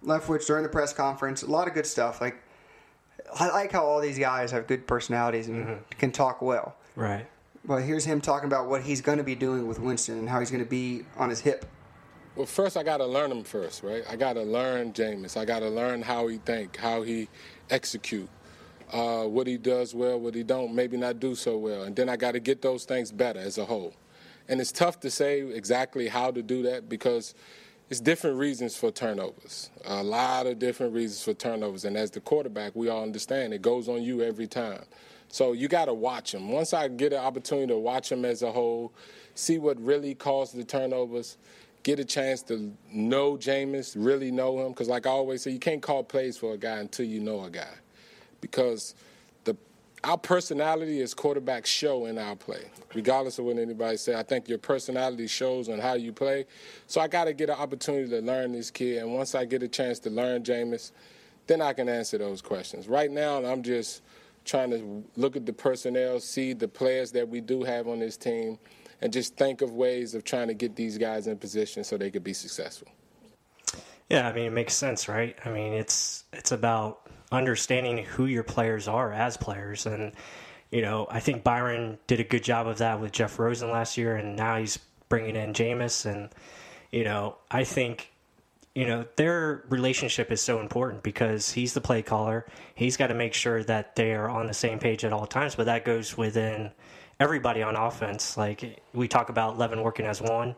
Leftwich 0.03 0.45
during 0.47 0.63
the 0.63 0.69
press 0.69 0.93
conference. 0.93 1.43
A 1.43 1.47
lot 1.47 1.67
of 1.67 1.73
good 1.73 1.85
stuff. 1.85 2.21
Like 2.21 2.41
I 3.39 3.49
like 3.49 3.71
how 3.71 3.85
all 3.85 4.01
these 4.01 4.19
guys 4.19 4.51
have 4.51 4.67
good 4.67 4.87
personalities 4.87 5.47
and 5.47 5.65
mm-hmm. 5.65 5.99
can 5.99 6.11
talk 6.11 6.41
well. 6.41 6.75
Right. 6.95 7.27
But 7.65 7.83
here's 7.83 8.05
him 8.05 8.19
talking 8.19 8.47
about 8.47 8.67
what 8.67 8.83
he's 8.83 9.01
going 9.01 9.19
to 9.19 9.23
be 9.23 9.35
doing 9.35 9.67
with 9.67 9.79
Winston 9.79 10.19
and 10.19 10.29
how 10.29 10.39
he's 10.39 10.51
going 10.51 10.63
to 10.63 10.69
be 10.69 11.05
on 11.17 11.29
his 11.29 11.39
hip. 11.39 11.65
Well, 12.35 12.45
first 12.45 12.75
I 12.75 12.83
got 12.83 12.97
to 12.97 13.05
learn 13.05 13.31
him 13.31 13.43
first, 13.43 13.83
right? 13.83 14.03
I 14.09 14.15
got 14.15 14.33
to 14.33 14.41
learn 14.41 14.91
Jameis. 14.91 15.37
I 15.37 15.45
got 15.45 15.59
to 15.59 15.69
learn 15.69 16.01
how 16.01 16.27
he 16.27 16.37
think, 16.37 16.77
how 16.77 17.03
he 17.03 17.29
execute, 17.69 18.27
uh, 18.91 19.23
what 19.23 19.47
he 19.47 19.57
does 19.57 19.93
well, 19.93 20.19
what 20.19 20.35
he 20.35 20.43
don't 20.43 20.73
maybe 20.73 20.97
not 20.97 21.19
do 21.19 21.35
so 21.35 21.57
well, 21.57 21.83
and 21.83 21.95
then 21.95 22.09
I 22.09 22.15
got 22.15 22.31
to 22.31 22.39
get 22.39 22.61
those 22.61 22.85
things 22.85 23.11
better 23.11 23.39
as 23.39 23.57
a 23.59 23.65
whole. 23.65 23.93
And 24.47 24.59
it's 24.59 24.71
tough 24.71 24.99
to 25.01 25.11
say 25.11 25.41
exactly 25.41 26.07
how 26.07 26.31
to 26.31 26.41
do 26.41 26.63
that 26.63 26.89
because 26.89 27.33
it's 27.89 27.99
different 27.99 28.37
reasons 28.37 28.75
for 28.75 28.91
turnovers. 28.91 29.69
A 29.85 30.03
lot 30.03 30.47
of 30.47 30.59
different 30.59 30.93
reasons 30.93 31.23
for 31.23 31.33
turnovers. 31.33 31.85
And 31.85 31.95
as 31.95 32.11
the 32.11 32.19
quarterback, 32.19 32.75
we 32.75 32.89
all 32.89 33.03
understand 33.03 33.53
it 33.53 33.61
goes 33.61 33.87
on 33.87 34.03
you 34.03 34.21
every 34.21 34.47
time. 34.47 34.83
So 35.29 35.53
you 35.53 35.67
got 35.67 35.85
to 35.85 35.93
watch 35.93 36.33
him. 36.33 36.49
Once 36.49 36.73
I 36.73 36.87
get 36.87 37.13
an 37.13 37.19
opportunity 37.19 37.67
to 37.67 37.77
watch 37.77 38.11
him 38.11 38.25
as 38.25 38.41
a 38.43 38.51
whole, 38.51 38.93
see 39.35 39.57
what 39.57 39.79
really 39.81 40.13
caused 40.13 40.55
the 40.55 40.63
turnovers, 40.63 41.37
get 41.81 41.99
a 41.99 42.05
chance 42.05 42.43
to 42.43 42.71
know 42.91 43.35
Jameis, 43.37 43.95
really 43.97 44.31
know 44.31 44.59
him. 44.59 44.69
Because, 44.69 44.89
like 44.89 45.07
I 45.07 45.09
always 45.09 45.41
say, 45.41 45.51
you 45.51 45.59
can't 45.59 45.81
call 45.81 46.03
plays 46.03 46.37
for 46.37 46.53
a 46.53 46.57
guy 46.57 46.77
until 46.77 47.05
you 47.05 47.19
know 47.19 47.43
a 47.43 47.50
guy. 47.50 47.73
Because– 48.41 48.95
our 50.03 50.17
personality 50.17 51.00
is 51.00 51.15
quarterbacks 51.15 51.67
show 51.67 52.05
in 52.07 52.17
our 52.17 52.36
play, 52.36 52.69
regardless 52.93 53.39
of 53.39 53.45
what 53.45 53.57
anybody 53.57 53.95
say. 53.98 54.15
I 54.15 54.24
think 54.24 54.50
your 54.50 54.57
personality 54.57 55.27
shows 55.27 55.69
on 55.69 55.79
how 55.79 55.93
you 55.93 56.12
play. 56.12 56.45
So 56.88 57.00
I 57.00 57.07
got 57.07 57.25
to 57.25 57.33
get 57.33 57.50
an 57.50 57.55
opportunity 57.55 58.10
to 58.10 58.19
learn 58.19 58.51
this 58.51 58.69
kid, 58.69 59.01
and 59.01 59.13
once 59.13 59.33
I 59.33 59.45
get 59.45 59.63
a 59.63 59.67
chance 59.67 60.00
to 60.00 60.10
learn 60.10 60.43
Jameis, 60.43 60.91
then 61.48 61.62
I 61.62 61.74
can 61.74 61.88
answer 61.88 62.17
those 62.17 62.41
questions. 62.41 62.88
Right 62.88 63.12
now, 63.12 63.43
I'm 63.43 63.63
just 63.63 64.01
trying 64.45 64.72
to 64.72 65.03
look 65.15 65.36
at 65.38 65.45
the 65.45 65.53
personnel, 65.53 66.19
see 66.19 66.53
the 66.53 66.67
players 66.67 67.12
that 67.13 67.27
we 67.27 67.39
do 67.39 67.63
have 67.63 67.88
on 67.88 68.00
this 68.00 68.17
team, 68.17 68.60
and 69.01 69.12
just 69.12 69.38
think 69.38 69.62
of 69.62 69.72
ways 69.72 70.15
of 70.15 70.24
trying 70.24 70.48
to 70.48 70.53
get 70.53 70.75
these 70.75 70.98
guys 70.98 71.27
in 71.27 71.38
position 71.38 71.83
so 71.83 71.98
they 71.98 72.12
could 72.12 72.24
be 72.24 72.33
successful. 72.33 72.89
Yeah, 74.10 74.27
I 74.27 74.33
mean 74.33 74.45
it 74.45 74.53
makes 74.53 74.74
sense, 74.74 75.07
right? 75.07 75.38
I 75.45 75.50
mean 75.50 75.74
it's 75.74 76.25
it's 76.33 76.51
about 76.51 77.02
understanding 77.33 77.97
who 78.05 78.25
your 78.25 78.43
players 78.43 78.87
are 78.87 79.11
as 79.11 79.35
players. 79.37 79.85
And, 79.85 80.13
you 80.71 80.81
know, 80.81 81.07
I 81.09 81.19
think 81.19 81.43
Byron 81.43 81.97
did 82.07 82.19
a 82.19 82.23
good 82.23 82.43
job 82.43 82.67
of 82.67 82.77
that 82.77 82.99
with 83.01 83.11
Josh 83.11 83.37
Rosen 83.37 83.71
last 83.71 83.97
year, 83.97 84.15
and 84.15 84.35
now 84.35 84.57
he's 84.57 84.79
bringing 85.09 85.35
in 85.35 85.53
Jameis. 85.53 86.05
And, 86.05 86.29
you 86.91 87.03
know, 87.03 87.37
I 87.51 87.63
think, 87.63 88.11
you 88.75 88.85
know, 88.87 89.05
their 89.17 89.63
relationship 89.69 90.31
is 90.31 90.41
so 90.41 90.59
important 90.59 91.03
because 91.03 91.51
he's 91.51 91.73
the 91.73 91.81
play 91.81 92.01
caller. 92.01 92.45
He's 92.75 92.97
got 92.97 93.07
to 93.07 93.13
make 93.13 93.33
sure 93.33 93.63
that 93.63 93.95
they 93.95 94.13
are 94.13 94.29
on 94.29 94.47
the 94.47 94.53
same 94.53 94.79
page 94.79 95.03
at 95.05 95.13
all 95.13 95.27
times, 95.27 95.55
but 95.55 95.65
that 95.65 95.85
goes 95.85 96.17
within 96.17 96.71
everybody 97.19 97.61
on 97.61 97.75
offense. 97.75 98.35
Like 98.37 98.81
we 98.93 99.07
talk 99.07 99.29
about 99.29 99.57
Levin 99.57 99.83
working 99.83 100.05
as 100.05 100.21
one, 100.21 100.55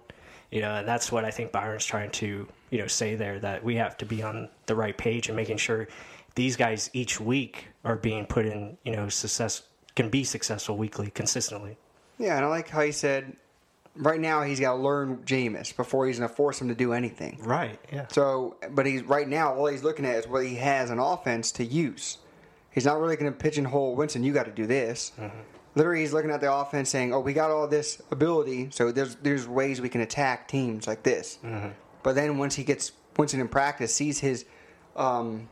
you 0.52 0.62
know, 0.62 0.76
and 0.76 0.88
that's 0.88 1.12
what 1.12 1.26
I 1.26 1.32
think 1.32 1.52
Byron's 1.52 1.86
trying 1.86 2.12
to, 2.12 2.48
you 2.70 2.78
know, 2.78 2.88
say 2.88 3.16
there 3.16 3.40
that 3.40 3.64
we 3.64 3.76
have 3.76 3.98
to 3.98 4.06
be 4.06 4.24
on 4.24 4.48
the 4.66 4.76
right 4.76 4.98
page 4.98 5.28
and 5.28 5.36
making 5.36 5.58
sure 5.58 5.88
these 6.36 6.56
guys 6.56 6.90
each 6.94 7.20
week 7.20 7.70
are 7.84 7.96
being 7.96 8.26
put 8.26 8.46
in, 8.46 8.78
you 8.84 8.92
know, 8.92 9.10
success 9.10 9.64
can 9.96 10.10
be 10.10 10.24
successful 10.24 10.78
weekly 10.78 11.10
consistently. 11.10 11.78
Yeah, 12.18 12.36
and 12.36 12.46
I 12.46 12.50
like 12.50 12.70
how 12.70 12.82
he 12.82 12.92
said 12.92 13.36
right 13.96 14.20
now 14.20 14.44
he's 14.44 14.60
got 14.60 14.74
to 14.74 14.78
learn 14.78 15.18
Jameis 15.26 15.76
before 15.76 16.08
he's 16.08 16.20
going 16.20 16.30
to 16.30 16.36
force 16.36 16.62
him 16.62 16.68
to 16.68 16.76
do 16.76 16.94
anything. 16.94 17.40
Right. 17.42 17.80
Yeah. 17.92 18.08
So, 18.10 18.58
but 18.72 18.86
he's 18.86 19.04
right 19.04 19.28
now 19.28 19.54
all 19.54 19.68
he's 19.68 19.84
looking 19.84 20.06
at 20.06 20.16
is 20.16 20.28
what 20.28 20.46
he 20.46 20.56
has 20.56 20.90
an 20.90 21.00
offense 21.00 21.52
to 21.54 21.66
use. 21.66 22.18
He's 22.72 22.86
not 22.86 23.00
really 23.00 23.16
going 23.16 23.32
to 23.32 23.38
pigeonhole 23.38 23.96
Winston. 23.96 24.24
You 24.24 24.34
got 24.34 24.46
to 24.46 24.52
do 24.52 24.66
this. 24.66 25.14
Mm-hmm. 25.18 25.38
Literally, 25.76 26.02
he's 26.02 26.14
looking 26.14 26.32
at 26.32 26.42
the 26.42 26.54
offense 26.54 26.90
saying, 26.90 27.14
"Oh, 27.14 27.20
we 27.20 27.34
got 27.34 27.52
all 27.52 27.68
this 27.68 28.02
ability, 28.12 28.70
so 28.72 28.92
there's 28.92 29.16
there's 29.16 29.48
ways 29.48 29.82
we 29.82 29.90
can 29.90 30.02
attack 30.02 30.48
teams 30.48 30.88
like 30.88 31.04
this." 31.04 31.40
Mm-hmm. 31.44 31.70
But 32.04 32.16
then 32.16 32.38
once 32.38 32.56
he 32.56 32.64
gets 32.64 32.92
Winston 33.18 33.40
in 33.42 33.48
practice, 33.48 33.94
sees 33.94 34.20
his 34.20 34.46
um, 34.96 35.50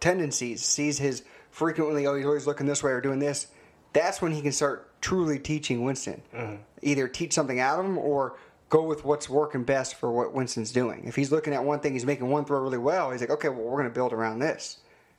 tendencies, 0.00 0.62
sees 0.62 0.98
his 0.98 1.24
frequently, 1.50 2.06
oh, 2.06 2.14
he's 2.14 2.26
always 2.26 2.46
looking 2.46 2.66
this 2.66 2.82
way 2.82 2.92
or 2.92 3.00
doing 3.00 3.18
this, 3.18 3.48
that's 3.92 4.20
when 4.20 4.32
he 4.32 4.42
can 4.42 4.52
start 4.52 5.00
truly 5.00 5.38
teaching 5.38 5.84
Winston. 5.84 6.22
Mm-hmm. 6.34 6.56
Either 6.82 7.08
teach 7.08 7.32
something 7.32 7.60
out 7.60 7.78
of 7.78 7.86
him 7.86 7.96
or 7.98 8.36
go 8.68 8.82
with 8.82 9.04
what's 9.04 9.28
working 9.28 9.64
best 9.64 9.94
for 9.94 10.10
what 10.12 10.34
Winston's 10.34 10.72
doing. 10.72 11.04
If 11.06 11.16
he's 11.16 11.32
looking 11.32 11.54
at 11.54 11.64
one 11.64 11.80
thing, 11.80 11.92
he's 11.92 12.04
making 12.04 12.28
one 12.28 12.44
throw 12.44 12.60
really 12.60 12.78
well, 12.78 13.10
he's 13.10 13.20
like, 13.20 13.30
okay, 13.30 13.48
well, 13.48 13.62
we're 13.62 13.78
going 13.80 13.84
to 13.84 13.94
build 13.94 14.12
around 14.12 14.40
this. 14.40 14.78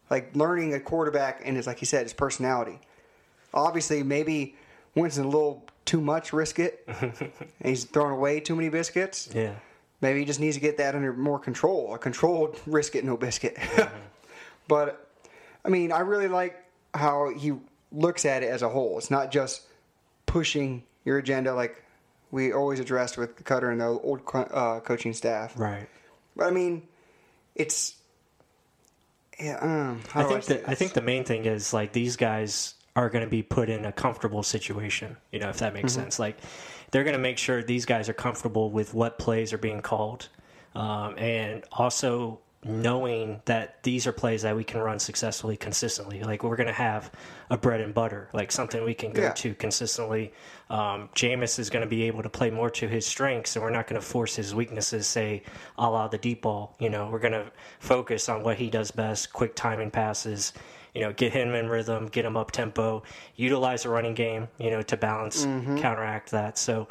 Like 0.09 0.35
learning 0.35 0.73
a 0.73 0.79
quarterback 0.79 1.41
and 1.43 1.57
it's 1.57 1.67
like 1.67 1.79
he 1.79 1.85
said, 1.85 2.03
his 2.03 2.13
personality. 2.13 2.79
Obviously, 3.53 4.03
maybe 4.03 4.55
Winston 4.95 5.25
a 5.25 5.29
little 5.29 5.65
too 5.85 6.01
much 6.01 6.33
risk 6.33 6.59
it, 6.59 6.83
and 7.01 7.31
he's 7.63 7.85
throwing 7.85 8.11
away 8.11 8.39
too 8.39 8.55
many 8.55 8.69
biscuits. 8.69 9.29
Yeah. 9.33 9.55
Maybe 10.01 10.19
he 10.19 10.25
just 10.25 10.39
needs 10.39 10.55
to 10.55 10.61
get 10.61 10.77
that 10.77 10.93
under 10.93 11.13
more 11.13 11.39
control. 11.39 11.95
A 11.95 11.97
controlled 11.97 12.59
risk 12.67 12.95
it, 12.95 13.03
no 13.03 13.17
biscuit. 13.17 13.55
Mm-hmm. 13.55 13.97
But 14.67 15.09
I 15.65 15.69
mean, 15.69 15.91
I 15.91 15.99
really 15.99 16.27
like 16.27 16.55
how 16.93 17.31
he 17.33 17.53
looks 17.91 18.25
at 18.25 18.43
it 18.43 18.47
as 18.47 18.61
a 18.61 18.69
whole. 18.69 18.97
It's 18.97 19.11
not 19.11 19.31
just 19.31 19.63
pushing 20.25 20.83
your 21.05 21.17
agenda 21.17 21.53
like 21.53 21.83
we 22.31 22.51
always 22.51 22.79
addressed 22.79 23.17
with 23.17 23.43
Koetter 23.43 23.71
and 23.71 23.81
the 23.81 23.87
old 23.87 24.21
uh, 24.33 24.79
coaching 24.81 25.13
staff. 25.13 25.53
Right. 25.57 25.87
But 26.35 26.47
I 26.47 26.51
mean, 26.51 26.83
it's 27.55 27.95
yeah. 29.39 29.57
Um, 29.61 30.01
I 30.13 30.23
think 30.23 30.43
say 30.43 30.57
that 30.57 30.69
I 30.69 30.75
think 30.75 30.93
the 30.93 31.01
main 31.01 31.23
thing 31.23 31.45
is 31.45 31.73
like 31.73 31.93
these 31.93 32.15
guys 32.15 32.75
are 32.95 33.09
going 33.09 33.23
to 33.23 33.29
be 33.29 33.43
put 33.43 33.69
in 33.69 33.85
a 33.85 33.91
comfortable 33.91 34.43
situation. 34.43 35.17
You 35.31 35.39
know, 35.39 35.49
if 35.49 35.57
that 35.57 35.73
makes 35.73 35.93
sense. 35.93 36.19
Like 36.19 36.37
they're 36.91 37.03
going 37.03 37.15
to 37.15 37.21
make 37.21 37.37
sure 37.37 37.63
these 37.63 37.85
guys 37.85 38.09
are 38.09 38.13
comfortable 38.13 38.71
with 38.71 38.93
what 38.93 39.19
plays 39.19 39.53
are 39.53 39.57
being 39.57 39.81
called, 39.81 40.29
um, 40.75 41.17
and 41.17 41.63
also 41.71 42.39
knowing 42.67 43.41
that 43.45 43.81
these 43.83 44.05
are 44.07 44.11
plays 44.11 44.41
that 44.41 44.55
we 44.55 44.63
can 44.63 44.79
run 44.79 44.99
successfully 44.99 45.57
consistently. 45.57 46.21
Like 46.23 46.43
we're 46.43 46.55
going 46.55 46.67
to 46.67 46.73
have 46.73 47.11
a 47.49 47.57
bread 47.57 47.81
and 47.81 47.93
butter, 47.93 48.29
like 48.33 48.51
something 48.51 48.83
we 48.83 48.93
can 48.93 49.11
go 49.13 49.23
Yeah. 49.23 49.31
to 49.33 49.53
consistently. 49.55 50.33
Um, 50.69 51.09
Jameis 51.15 51.59
is 51.59 51.69
going 51.69 51.83
to 51.83 51.89
be 51.89 52.03
able 52.03 52.23
to 52.23 52.29
play 52.29 52.49
more 52.49 52.69
to 52.71 52.87
his 52.87 53.05
strengths, 53.05 53.55
and 53.55 53.63
we're 53.63 53.71
not 53.71 53.87
going 53.87 53.99
to 54.01 54.05
force 54.05 54.35
his 54.35 54.53
weaknesses, 54.53 55.07
say, 55.07 55.43
a 55.77 55.89
la 55.89 56.07
the 56.07 56.17
deep 56.17 56.41
ball. 56.41 56.75
You 56.79 56.89
know, 56.89 57.09
we're 57.09 57.19
going 57.19 57.33
to 57.33 57.51
focus 57.79 58.27
on 58.29 58.43
what 58.43 58.57
he 58.57 58.69
does 58.69 58.91
best 58.91 59.31
quick 59.31 59.55
timing 59.55 59.91
passes, 59.91 60.51
you 60.93 61.01
know, 61.01 61.13
get 61.13 61.31
him 61.31 61.53
in 61.55 61.69
rhythm, 61.69 62.07
get 62.07 62.25
him 62.25 62.35
up 62.35 62.51
tempo, 62.51 63.03
utilize 63.35 63.83
the 63.83 63.89
running 63.89 64.13
game, 64.13 64.47
you 64.57 64.71
know, 64.71 64.81
to 64.81 64.97
balance, 64.97 65.45
counteract 65.45 66.31
that. 66.31 66.57
So 66.57 66.87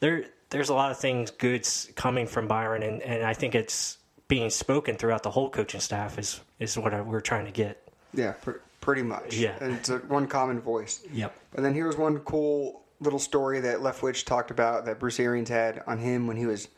there, 0.00 0.24
there's 0.48 0.70
a 0.70 0.74
lot 0.74 0.90
of 0.90 0.98
things 0.98 1.30
good 1.30 1.68
coming 1.94 2.26
from 2.26 2.48
Byron, 2.48 2.82
and, 2.82 3.00
and 3.02 3.22
I 3.22 3.34
think 3.34 3.54
it's 3.54 3.98
being 4.30 4.48
spoken 4.48 4.96
throughout 4.96 5.24
the 5.24 5.30
whole 5.30 5.50
coaching 5.50 5.80
staff 5.80 6.16
is, 6.18 6.40
is 6.60 6.78
what 6.78 6.94
I, 6.94 7.02
we're 7.02 7.20
trying 7.20 7.44
to 7.46 7.50
get. 7.50 7.82
yeah, 8.14 8.32
pr- 8.32 8.62
pretty 8.80 9.02
much. 9.02 9.36
Yeah. 9.36 9.58
and 9.60 9.74
it's 9.74 9.88
a, 9.90 9.98
one 9.98 10.26
common 10.28 10.60
voice. 10.60 11.02
Yep. 11.12 11.34
And 11.56 11.64
then 11.64 11.74
here's 11.74 11.96
one 11.96 12.20
cool 12.20 12.80
little 13.00 13.18
story 13.18 13.60
that 13.60 13.78
Leftwich 13.78 14.24
talked 14.24 14.50
about 14.50 14.84
that 14.86 15.00
Bruce 15.00 15.18
Arians 15.18 15.48
had 15.48 15.82
on 15.86 15.98
him 15.98 16.28
when 16.28 16.36
he 16.36 16.46
was 16.46 16.68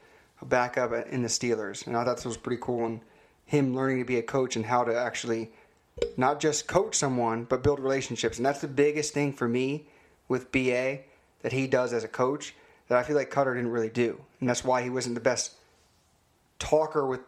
a 0.40 0.46
backup 0.46 0.92
in 1.08 1.22
the 1.22 1.28
Steelers, 1.28 1.86
and 1.86 1.96
I 1.96 2.04
thought 2.04 2.16
this 2.16 2.24
was 2.24 2.36
pretty 2.38 2.60
cool. 2.60 2.86
And 2.86 3.00
him 3.44 3.74
learning 3.76 3.98
to 3.98 4.04
be 4.04 4.16
a 4.16 4.22
coach 4.22 4.56
and 4.56 4.64
how 4.64 4.82
to 4.84 4.98
actually 4.98 5.50
not 6.16 6.40
just 6.40 6.66
coach 6.66 6.94
someone 6.94 7.44
but 7.44 7.62
build 7.62 7.80
relationships, 7.80 8.38
and 8.38 8.46
that's 8.46 8.60
the 8.60 8.68
biggest 8.68 9.12
thing 9.12 9.32
for 9.32 9.46
me 9.46 9.84
with 10.26 10.50
BA 10.52 11.00
that 11.42 11.52
he 11.52 11.66
does 11.66 11.92
as 11.92 12.02
a 12.02 12.08
coach 12.08 12.54
that 12.88 12.98
I 12.98 13.02
feel 13.02 13.14
like 13.14 13.30
Koetter 13.30 13.54
didn't 13.54 13.70
really 13.70 13.90
do, 13.90 14.18
and 14.40 14.48
that's 14.48 14.64
why 14.64 14.82
he 14.82 14.90
wasn't 14.90 15.16
the 15.16 15.20
best 15.20 15.52
talker 16.58 17.06
with 17.06 17.20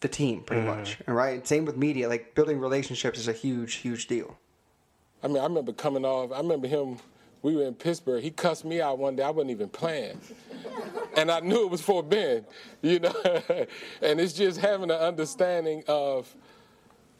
the 0.00 0.08
the 0.08 0.14
team, 0.14 0.42
pretty 0.42 0.62
mm-hmm. 0.62 0.78
much. 0.78 0.98
right? 1.06 1.46
same 1.46 1.64
with 1.64 1.76
media. 1.76 2.08
Like 2.08 2.34
building 2.34 2.58
relationships 2.58 3.18
is 3.18 3.28
a 3.28 3.32
huge, 3.32 3.74
huge 3.74 4.06
deal. 4.06 4.36
I 5.22 5.28
mean, 5.28 5.38
I 5.38 5.44
remember 5.44 5.72
coming 5.72 6.04
off. 6.04 6.32
I 6.32 6.38
remember 6.38 6.68
him. 6.68 6.98
We 7.42 7.54
were 7.54 7.64
in 7.64 7.74
Pittsburgh. 7.74 8.22
He 8.22 8.30
cussed 8.30 8.64
me 8.64 8.80
out 8.80 8.98
one 8.98 9.16
day. 9.16 9.22
I 9.22 9.30
wasn't 9.30 9.52
even 9.52 9.68
playing, 9.68 10.20
and 11.16 11.30
I 11.30 11.40
knew 11.40 11.62
it 11.64 11.70
was 11.70 11.80
for 11.80 12.02
Ben. 12.02 12.44
You 12.82 13.00
know, 13.00 13.14
and 14.02 14.20
it's 14.20 14.32
just 14.32 14.60
having 14.60 14.90
an 14.90 14.98
understanding 14.98 15.84
of 15.86 16.34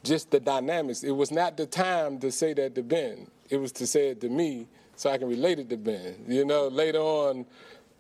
just 0.03 0.31
the 0.31 0.41
dynamics. 0.41 1.03
It 1.03 1.13
was 1.13 1.31
not 1.31 1.57
the 1.57 1.67
time 1.67 2.19
to 2.21 2.33
say 2.33 2.53
that 2.55 2.75
to 2.75 2.83
Ben. 2.83 3.29
It 3.49 3.59
was 3.59 3.73
to 3.73 3.87
say 3.87 4.09
it 4.09 4.21
to 4.23 4.29
me 4.29 4.67
so 4.97 5.11
I 5.11 5.19
can 5.19 5.29
relate 5.29 5.61
it 5.61 5.69
to 5.71 5.77
Ben. 5.77 6.17
You 6.27 6.45
know, 6.45 6.69
later 6.69 6.99
on, 6.99 7.47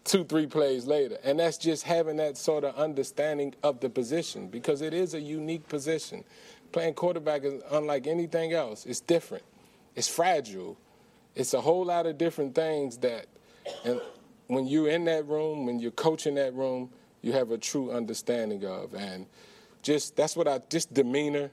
two, 0.08 0.24
three 0.24 0.46
plays 0.46 0.86
later. 0.86 1.18
And 1.22 1.38
that's 1.38 1.58
just 1.58 1.84
having 1.84 2.16
that 2.16 2.36
sort 2.36 2.64
of 2.64 2.74
understanding 2.76 3.54
of 3.62 3.80
the 3.80 3.90
position 3.90 4.48
because 4.48 4.80
it 4.80 4.94
is 4.94 5.14
a 5.14 5.20
unique 5.20 5.68
position. 5.68 6.24
Playing 6.72 6.94
quarterback 6.94 7.44
is 7.44 7.62
unlike 7.70 8.06
anything 8.06 8.52
else. 8.52 8.86
It's 8.86 9.00
different. 9.00 9.44
It's 9.94 10.08
fragile. 10.08 10.76
It's 11.34 11.54
a 11.54 11.60
whole 11.60 11.84
lot 11.84 12.06
of 12.06 12.18
different 12.18 12.54
things 12.54 12.96
that 12.98 13.26
and 13.84 14.00
when 14.46 14.66
you're 14.66 14.88
in 14.88 15.04
that 15.04 15.26
room, 15.26 15.66
when 15.66 15.78
you're 15.78 15.90
coaching 15.90 16.34
that 16.36 16.54
room, 16.54 16.90
you 17.20 17.32
have 17.32 17.50
a 17.50 17.58
true 17.58 17.92
understanding 17.92 18.64
of. 18.64 18.94
And 18.94 19.26
just 19.82 20.16
that's 20.16 20.36
what 20.36 20.48
I 20.48 20.60
just 20.70 20.92
demeanor, 20.92 21.50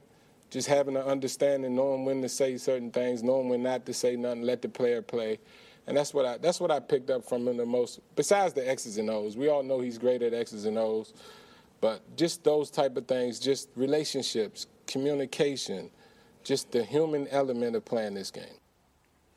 just 0.49 0.67
having 0.67 0.95
an 0.95 1.03
understanding, 1.03 1.75
knowing 1.75 2.05
when 2.05 2.21
to 2.21 2.29
say 2.29 2.57
certain 2.57 2.91
things, 2.91 3.21
knowing 3.21 3.49
when 3.49 3.63
not 3.63 3.85
to 3.85 3.93
say 3.93 4.15
nothing, 4.15 4.43
let 4.43 4.61
the 4.61 4.69
player 4.69 5.01
play. 5.01 5.39
And 5.87 5.95
that's 5.95 6.13
what 6.13 6.25
I 6.25 6.37
that's 6.37 6.59
what 6.59 6.71
I 6.71 6.79
picked 6.79 7.09
up 7.09 7.23
from 7.27 7.47
him 7.47 7.57
the 7.57 7.65
most. 7.65 7.99
Besides 8.15 8.53
the 8.53 8.67
X's 8.67 8.97
and 8.97 9.09
O's, 9.09 9.37
we 9.37 9.49
all 9.49 9.63
know 9.63 9.79
he's 9.79 9.97
great 9.97 10.21
at 10.23 10.33
X's 10.33 10.65
and 10.65 10.77
O's, 10.77 11.13
but 11.81 12.01
just 12.17 12.43
those 12.43 12.69
type 12.71 12.97
of 12.97 13.07
things, 13.07 13.39
just 13.39 13.69
relationships, 13.75 14.65
communication, 14.87 15.91
just 16.43 16.71
the 16.71 16.83
human 16.83 17.27
element 17.27 17.75
of 17.75 17.85
playing 17.85 18.15
this 18.15 18.31
game. 18.31 18.57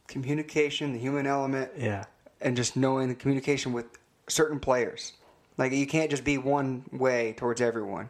Communication, 0.07 0.93
the 0.95 0.99
human 0.99 1.27
element, 1.27 1.71
Yeah. 1.77 2.05
and 2.41 2.57
just 2.57 2.77
knowing 2.77 3.09
the 3.09 3.15
communication 3.15 3.73
with 3.73 3.87
certain 4.29 4.59
players. 4.59 5.13
Like 5.59 5.73
you 5.73 5.87
can't 5.87 6.11
just 6.11 6.25
be 6.25 6.39
one 6.39 6.85
way 6.93 7.35
towards 7.37 7.61
everyone. 7.61 8.09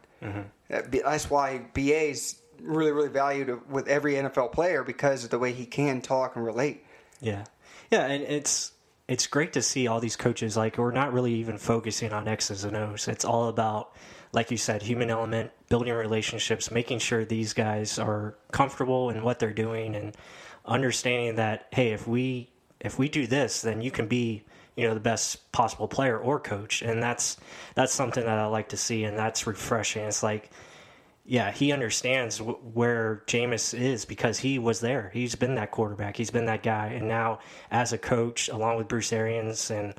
That 0.69 0.91
be- 0.91 1.01
That's 1.01 1.29
why 1.31 1.59
BA's 1.75 2.41
really, 2.61 2.93
really 2.93 3.09
valued 3.09 3.69
with 3.71 3.89
every 3.89 4.15
NFL 4.15 4.53
player 4.53 4.85
because 4.85 5.25
of 5.25 5.31
the 5.31 5.39
way 5.39 5.53
he 5.53 5.65
can 5.67 6.01
talk 6.03 6.37
and 6.37 6.45
relate. 6.45 6.85
Yeah, 7.21 7.45
yeah, 7.91 8.07
and 8.07 8.23
it's 8.25 8.73
it's 9.09 9.27
great 9.27 9.55
to 9.55 9.63
see 9.63 9.87
all 9.87 10.01
these 10.01 10.17
coaches. 10.17 10.57
Like 10.57 10.79
we're 10.79 10.93
not 10.93 11.13
really 11.13 11.35
even 11.35 11.59
focusing 11.59 12.13
on 12.13 12.29
X's 12.29 12.65
and 12.65 12.77
O's. 12.77 13.09
It's 13.09 13.25
all 13.25 13.49
about, 13.49 13.93
like 14.33 14.51
you 14.51 14.59
said, 14.59 14.83
human 14.83 15.11
element, 15.11 15.51
building 15.69 15.95
relationships, 15.95 16.71
making 16.71 16.99
sure 16.99 17.25
these 17.25 17.55
guys 17.55 17.99
are 17.99 18.37
comfortable 18.53 19.11
in 19.11 19.23
what 19.23 19.39
they're 19.39 19.53
doing, 19.53 19.95
and 19.95 20.17
understanding 20.67 21.37
that 21.37 21.69
hey, 21.73 21.93
if 21.93 22.07
we 22.07 22.51
if 22.81 22.99
we 22.99 23.09
do 23.09 23.27
this, 23.27 23.63
then 23.63 23.81
you 23.81 23.91
can 23.91 24.07
be 24.07 24.45
you 24.77 24.87
know 24.87 24.95
the 24.95 25.01
best 25.01 25.51
possible 25.53 25.89
player 25.89 26.19
or 26.19 26.39
coach, 26.39 26.83
and 26.83 27.03
that's 27.03 27.37
that's 27.75 27.93
something 27.93 28.25
that 28.25 28.39
I 28.39 28.47
like 28.47 28.69
to 28.71 28.77
see, 28.77 29.05
and 29.05 29.19
that's 29.19 29.47
refreshing. 29.47 30.05
It's 30.05 30.23
like 30.23 30.51
yeah, 31.29 31.51
he 31.51 31.73
understands 31.73 32.39
w- 32.39 32.57
where 32.73 33.23
Jameis 33.27 33.79
is 33.79 34.07
because 34.07 34.39
he 34.39 34.59
was 34.59 34.81
there. 34.81 35.11
He's 35.13 35.35
been 35.35 35.57
that 35.57 35.71
quarterback. 35.71 36.17
He's 36.17 36.31
been 36.31 36.47
that 36.47 36.63
guy, 36.63 36.87
and 36.87 37.07
now 37.07 37.41
as 37.71 37.93
a 37.93 37.99
coach, 37.99 38.49
along 38.49 38.79
with 38.79 38.89
Bruce 38.89 39.13
Arians, 39.13 39.71
and 39.71 39.95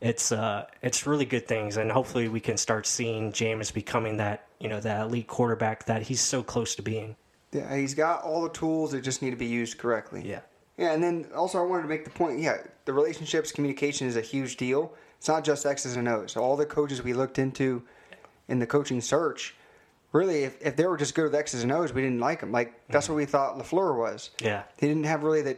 it's 0.00 0.32
uh, 0.32 0.66
it's 0.82 1.06
really 1.06 1.24
good 1.24 1.46
things. 1.46 1.76
And 1.76 1.92
hopefully, 1.92 2.26
we 2.26 2.40
can 2.40 2.56
start 2.56 2.88
seeing 2.88 3.30
Jameis 3.30 3.72
becoming 3.72 4.16
that 4.16 4.48
you 4.58 4.68
know 4.68 4.80
that 4.80 5.02
elite 5.02 5.28
quarterback 5.28 5.86
that 5.86 6.02
he's 6.02 6.20
so 6.20 6.42
close 6.42 6.74
to 6.74 6.82
being. 6.82 7.14
Yeah, 7.52 7.76
he's 7.76 7.94
got 7.94 8.24
all 8.24 8.42
the 8.42 8.48
tools 8.48 8.90
that 8.90 9.02
just 9.02 9.22
need 9.22 9.30
to 9.30 9.36
be 9.36 9.46
used 9.46 9.78
correctly. 9.78 10.22
Yeah. 10.26 10.40
Yeah, 10.78 10.94
and 10.94 11.02
then 11.02 11.26
also 11.32 11.58
I 11.58 11.62
wanted 11.62 11.82
to 11.82 11.88
make 11.88 12.04
the 12.04 12.10
point. 12.10 12.40
Yeah, 12.40 12.56
the 12.86 12.92
relationships, 12.92 13.52
communication 13.52 14.08
is 14.08 14.16
a 14.16 14.20
huge 14.20 14.56
deal. 14.56 14.92
It's 15.18 15.28
not 15.28 15.44
just 15.44 15.64
X's 15.64 15.94
and 15.94 16.08
O's. 16.08 16.36
All 16.36 16.56
the 16.56 16.66
coaches 16.66 17.04
we 17.04 17.12
looked 17.12 17.38
into 17.38 17.84
in 18.48 18.58
the 18.58 18.66
coaching 18.66 19.00
search, 19.00 19.54
really, 20.12 20.44
if, 20.44 20.60
if 20.60 20.76
they 20.76 20.86
were 20.86 20.96
just 20.96 21.14
good 21.14 21.24
with 21.24 21.34
X's 21.34 21.62
and 21.62 21.72
O's, 21.72 21.92
we 21.92 22.02
didn't 22.02 22.20
like 22.20 22.40
them. 22.40 22.52
Like 22.52 22.74
that's 22.88 23.08
what 23.08 23.16
we 23.16 23.24
thought 23.24 23.58
LaFleur 23.58 23.98
was. 23.98 24.30
Yeah. 24.40 24.62
he 24.78 24.86
didn't 24.86 25.04
have 25.04 25.22
really 25.22 25.42
the 25.42 25.56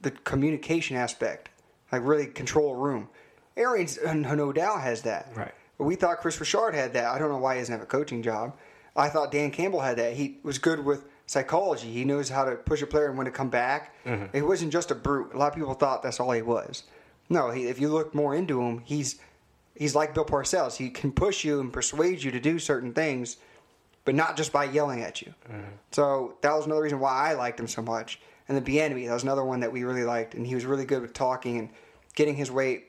the 0.00 0.10
communication 0.10 0.96
aspect, 0.96 1.48
like 1.92 2.02
really 2.04 2.26
control 2.26 2.74
room. 2.74 3.08
Arians, 3.56 3.98
uh, 3.98 4.14
no 4.14 4.52
doubt, 4.52 4.80
has 4.80 5.02
that. 5.02 5.30
Right. 5.34 5.52
But 5.78 5.84
we 5.84 5.94
thought 5.94 6.18
Kris 6.18 6.38
Richard 6.40 6.74
had 6.74 6.92
that. 6.94 7.06
I 7.06 7.18
don't 7.18 7.28
know 7.28 7.38
why 7.38 7.54
he 7.54 7.60
doesn't 7.60 7.72
have 7.72 7.82
a 7.82 7.86
coaching 7.86 8.22
job. 8.22 8.56
I 8.96 9.08
thought 9.08 9.30
Dan 9.30 9.50
Campbell 9.50 9.80
had 9.80 9.98
that. 9.98 10.14
He 10.14 10.38
was 10.42 10.58
good 10.58 10.84
with 10.84 11.04
psychology. 11.26 11.90
He 11.90 12.04
knows 12.04 12.28
how 12.28 12.44
to 12.44 12.56
push 12.56 12.82
a 12.82 12.86
player 12.86 13.08
and 13.08 13.16
when 13.16 13.24
to 13.26 13.30
come 13.30 13.48
back. 13.48 13.94
Mm-hmm. 14.04 14.36
He 14.36 14.42
wasn't 14.42 14.72
just 14.72 14.90
a 14.90 14.94
brute. 14.94 15.32
A 15.34 15.38
lot 15.38 15.48
of 15.52 15.54
people 15.54 15.74
thought 15.74 16.02
that's 16.02 16.20
all 16.20 16.32
he 16.32 16.42
was. 16.42 16.84
No, 17.28 17.50
he, 17.50 17.64
if 17.64 17.80
you 17.80 17.88
look 17.88 18.14
more 18.14 18.34
into 18.34 18.60
him, 18.60 18.82
he's 18.84 19.18
he's 19.74 19.94
like 19.94 20.14
Bill 20.14 20.24
Parcells. 20.24 20.76
He 20.76 20.90
can 20.90 21.12
push 21.12 21.44
you 21.44 21.60
and 21.60 21.72
persuade 21.72 22.22
you 22.22 22.30
to 22.30 22.40
do 22.40 22.58
certain 22.58 22.92
things, 22.92 23.38
but 24.04 24.14
not 24.14 24.36
just 24.36 24.52
by 24.52 24.64
yelling 24.64 25.02
at 25.02 25.22
you. 25.22 25.34
Mm-hmm. 25.50 25.62
So 25.92 26.36
that 26.42 26.52
was 26.54 26.66
another 26.66 26.82
reason 26.82 27.00
why 27.00 27.30
I 27.30 27.34
liked 27.34 27.58
him 27.60 27.68
so 27.68 27.82
much. 27.82 28.20
And 28.48 28.56
the 28.56 28.62
Bieniemy, 28.72 29.06
that 29.06 29.14
was 29.14 29.22
another 29.22 29.44
one 29.44 29.60
that 29.60 29.72
we 29.72 29.84
really 29.84 30.04
liked, 30.04 30.34
and 30.34 30.46
he 30.46 30.54
was 30.54 30.64
really 30.66 30.84
good 30.84 31.02
with 31.02 31.12
talking 31.12 31.58
and 31.58 31.68
getting 32.14 32.34
his 32.34 32.50
weight 32.50 32.86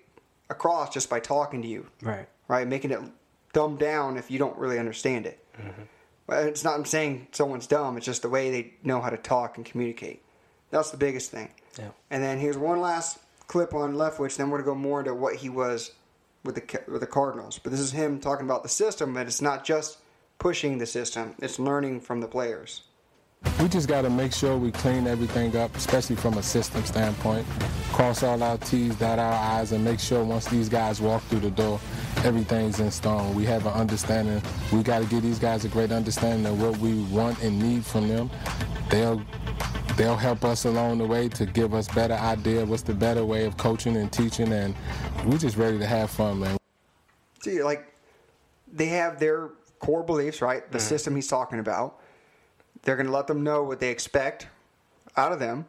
across 0.50 0.94
just 0.94 1.10
by 1.10 1.20
talking 1.20 1.62
to 1.62 1.68
you 1.68 1.88
Right. 2.02 2.28
right? 2.48 2.68
Making 2.68 2.92
it 2.92 3.00
dumbed 3.54 3.80
down 3.80 4.18
if 4.18 4.30
you 4.32 4.40
don't 4.40 4.58
really 4.58 4.80
understand 4.80 5.26
it. 5.26 5.40
Mm-hmm. 5.58 5.84
But 6.28 6.48
it's 6.48 6.64
not 6.64 6.76
I'm 6.76 6.86
saying 6.86 7.28
someone's 7.32 7.68
dumb. 7.68 7.98
It's 7.98 8.06
just 8.06 8.22
the 8.22 8.30
way 8.30 8.50
they 8.50 8.74
know 8.84 9.02
how 9.02 9.10
to 9.10 9.18
talk 9.18 9.58
and 9.58 9.66
communicate. 9.66 10.22
That's 10.72 10.90
the 10.90 10.98
biggest 10.98 11.32
thing. 11.32 11.50
Yeah. 11.78 11.90
And 12.10 12.24
then 12.24 12.40
here's 12.40 12.58
one 12.58 12.82
last 12.82 13.20
clip 13.48 13.74
on 13.74 13.94
Leftwich. 13.94 14.38
Then 14.38 14.50
we're 14.50 14.60
gonna 14.60 14.72
go 14.72 14.76
more 14.76 15.00
into 15.00 15.14
what 15.14 15.36
he 15.36 15.50
was 15.50 15.92
with 16.44 16.56
the 16.56 16.82
with 16.92 17.02
the 17.02 17.08
Cardinals. 17.08 17.60
But 17.60 17.72
this 17.72 17.80
is 17.82 17.92
him 17.92 18.20
talking 18.20 18.46
about 18.46 18.64
the 18.64 18.70
system. 18.70 19.16
and 19.18 19.28
it's 19.28 19.42
not 19.42 19.64
just 19.64 19.98
pushing 20.44 20.78
the 20.78 20.86
system. 20.86 21.34
It's 21.40 21.58
learning 21.58 22.02
from 22.02 22.20
the 22.20 22.28
players. 22.28 22.82
We 23.62 23.70
just 23.70 23.88
got 23.88 24.02
to 24.02 24.10
make 24.10 24.34
sure 24.34 24.58
we 24.58 24.74
clean 24.74 25.08
everything 25.08 25.56
up, 25.56 25.74
especially 25.74 26.18
from 26.18 26.38
a 26.38 26.44
system 26.44 26.84
standpoint. 26.84 27.48
Cross 27.94 28.24
all 28.24 28.44
our 28.44 28.58
T's, 28.58 28.94
dot 28.98 29.20
our 29.20 29.60
I's, 29.60 29.72
and 29.72 29.86
make 29.86 30.02
sure 30.02 30.22
once 30.22 30.46
these 30.48 30.68
guys 30.68 31.00
walk 31.00 31.24
through 31.24 31.40
the 31.40 31.52
door, 31.52 31.80
everything's 32.26 32.82
in 32.82 32.92
stone. 32.92 33.34
We 33.36 33.46
have 33.46 33.66
an 33.66 33.72
understanding. 33.72 34.42
We 34.74 34.84
got 34.84 35.00
to 35.02 35.06
give 35.06 35.24
these 35.24 35.40
guys 35.40 35.64
a 35.64 35.70
great 35.70 35.94
understanding 35.94 36.46
of 36.46 36.62
what 36.62 36.78
we 36.80 37.04
want 37.04 37.42
and 37.42 37.58
need 37.58 37.86
from 37.86 38.10
them. 38.10 38.30
They'll 38.90 39.22
they'll 39.96 40.18
help 40.18 40.44
us 40.44 40.66
along 40.66 40.98
the 40.98 41.06
way 41.06 41.30
to 41.30 41.46
give 41.46 41.74
us 41.74 41.88
better 41.88 42.16
idea 42.16 42.66
what's 42.66 42.84
the 42.84 42.94
better 42.94 43.24
way 43.24 43.46
of 43.46 43.56
coaching 43.56 43.96
and 43.96 44.12
teaching, 44.12 44.52
and 44.52 44.76
we're 45.26 45.38
just 45.38 45.56
ready 45.56 45.80
to 45.80 45.86
have 45.86 46.10
fun, 46.10 46.42
man. 46.42 46.58
See, 47.42 47.64
like 47.64 47.94
they 48.74 48.88
have 48.88 49.20
their 49.20 49.52
core 49.84 50.04
beliefs, 50.04 50.42
right? 50.42 50.64
Mm-hmm. 50.64 50.72
The 50.72 50.80
system 50.80 51.16
he's 51.16 51.28
talking 51.28 51.60
about. 51.60 52.00
They're 52.84 52.96
going 52.96 53.08
to 53.08 53.14
let 53.14 53.28
them 53.28 53.44
know 53.44 53.64
what 53.64 53.80
they 53.80 53.90
expect 53.90 54.48
out 55.16 55.32
of 55.32 55.40
them, 55.40 55.66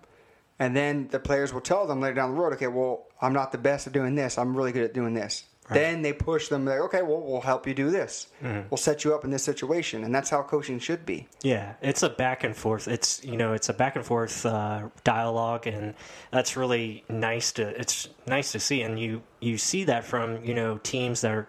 and 0.59 0.76
then 0.76 1.09
the 1.09 1.18
players 1.18 1.52
will 1.52 1.61
tell 1.61 1.87
them 1.87 2.00
later 2.00 2.14
down 2.14 2.35
the 2.35 2.40
road, 2.40 2.52
okay, 2.54 2.66
well, 2.66 3.06
I'm 3.21 3.33
not 3.33 3.52
the 3.52 3.59
best 3.59 3.87
at 3.87 3.92
doing 3.92 4.14
this. 4.14 4.38
I'm 4.38 4.56
really 4.56 4.73
good 4.73 4.85
at 4.85 4.94
doing 4.94 5.14
this. 5.14 5.44
Then 5.71 6.02
they 6.02 6.12
push 6.12 6.49
them. 6.49 6.66
Like, 6.66 6.80
okay, 6.80 7.02
well, 7.02 7.23
we'll 7.23 7.40
help 7.40 7.66
you 7.66 7.73
do 7.73 7.90
this. 7.90 8.26
Mm-hmm. 8.42 8.68
We'll 8.68 8.76
set 8.76 9.04
you 9.04 9.14
up 9.14 9.25
in 9.25 9.30
this 9.30 9.42
situation, 9.42 10.04
and 10.04 10.14
that's 10.14 10.28
how 10.28 10.42
coaching 10.42 10.78
should 10.78 11.06
be. 11.06 11.26
Yeah, 11.42 11.75
it's 11.80 12.02
a 12.02 12.11
back 12.11 12.44
and 12.44 12.54
forth. 12.54 12.87
It's 12.87 13.25
you 13.25 13.38
know, 13.38 13.54
it's 13.54 13.71
a 13.71 13.73
back 13.73 13.97
and 13.97 14.04
forth 14.04 14.44
uh, 14.44 14.88
dialogue, 15.04 15.66
and 15.66 15.94
that's 16.30 16.56
really 16.56 17.04
nice 17.09 17.52
to. 17.52 17.68
It's 17.80 18.09
nice 18.26 18.52
to 18.52 18.61
see, 18.61 18.83
and 18.83 18.99
you 18.99 19.23
you 19.40 19.56
see 19.56 19.85
that 19.85 20.04
from 20.04 20.44
you 20.44 20.52
know 20.52 20.78
teams 20.83 21.23
that 21.23 21.33
are 21.33 21.49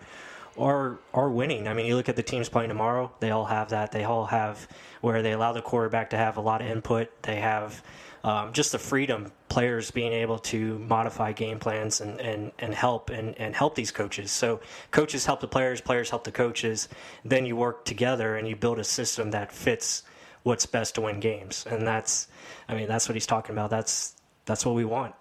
are 0.57 0.99
are 1.13 1.29
winning. 1.29 1.67
I 1.67 1.73
mean, 1.73 1.85
you 1.85 1.95
look 1.95 2.09
at 2.09 2.15
the 2.15 2.23
teams 2.23 2.49
playing 2.49 2.69
tomorrow; 2.69 3.11
they 3.19 3.31
all 3.31 3.45
have 3.45 3.69
that. 3.69 3.91
They 3.91 4.03
all 4.03 4.25
have 4.25 4.67
where 5.01 5.21
they 5.21 5.33
allow 5.33 5.53
the 5.53 5.61
quarterback 5.61 6.11
to 6.11 6.17
have 6.17 6.37
a 6.37 6.41
lot 6.41 6.61
of 6.61 6.67
input. 6.67 7.21
They 7.23 7.37
have 7.37 7.83
um, 8.25 8.53
just 8.53 8.71
the 8.71 8.79
freedom 8.79 9.31
players 9.49 9.91
being 9.91 10.11
able 10.11 10.39
to 10.39 10.79
modify 10.79 11.31
game 11.31 11.59
plans 11.59 12.01
and, 12.01 12.19
and, 12.19 12.51
and 12.57 12.73
help 12.73 13.11
and, 13.11 13.37
and 13.39 13.55
help 13.55 13.75
these 13.75 13.91
coaches. 13.91 14.31
So 14.31 14.61
coaches 14.89 15.27
help 15.27 15.41
the 15.41 15.47
players, 15.47 15.79
players 15.79 16.09
help 16.09 16.23
the 16.23 16.31
coaches. 16.31 16.89
Then 17.23 17.45
you 17.45 17.55
work 17.55 17.85
together 17.85 18.35
and 18.35 18.47
you 18.47 18.55
build 18.55 18.79
a 18.79 18.83
system 18.83 19.29
that 19.31 19.51
fits 19.51 20.01
what's 20.41 20.65
best 20.65 20.95
to 20.95 21.01
win 21.01 21.19
games. 21.19 21.67
And 21.69 21.85
that's, 21.85 22.27
I 22.67 22.73
mean, 22.73 22.87
that's 22.87 23.07
what 23.07 23.15
he's 23.15 23.27
talking 23.27 23.51
about. 23.53 23.69
That's 23.69 24.15
that's 24.45 24.65
what 24.65 24.73
we 24.73 24.85
want. 24.85 25.13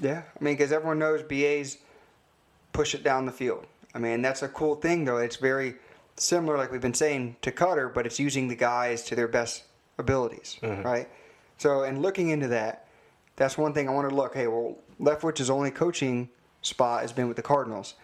Yeah, 0.00 0.22
I 0.38 0.44
mean, 0.44 0.54
because 0.54 0.70
everyone 0.70 0.98
knows 0.98 1.22
BA's 1.22 1.78
push 2.72 2.94
it 2.94 3.02
down 3.02 3.24
the 3.24 3.32
field. 3.32 3.66
I 3.94 3.98
mean, 3.98 4.22
that's 4.22 4.42
a 4.42 4.48
cool 4.48 4.76
thing, 4.76 5.04
though. 5.04 5.18
It's 5.18 5.36
very 5.36 5.74
similar, 6.16 6.56
like 6.56 6.70
we've 6.70 6.80
been 6.80 6.94
saying, 6.94 7.36
to 7.42 7.50
Koetter, 7.50 7.92
but 7.92 8.06
it's 8.06 8.18
using 8.18 8.48
the 8.48 8.54
guys 8.54 9.02
to 9.04 9.16
their 9.16 9.28
best 9.28 9.64
abilities, 9.98 10.58
right? 10.62 11.08
So, 11.58 11.82
and 11.82 12.00
looking 12.00 12.28
into 12.30 12.48
that, 12.48 12.86
that's 13.36 13.58
one 13.58 13.72
thing 13.72 13.88
I 13.88 13.92
want 13.92 14.08
to 14.08 14.14
look. 14.14 14.34
Hey, 14.34 14.46
well, 14.46 14.76
Leftwich's 15.00 15.50
only 15.50 15.70
coaching 15.70 16.28
spot 16.62 17.02
has 17.02 17.12
been 17.12 17.26
with 17.28 17.36
the 17.36 17.42
Cardinals. 17.42 17.94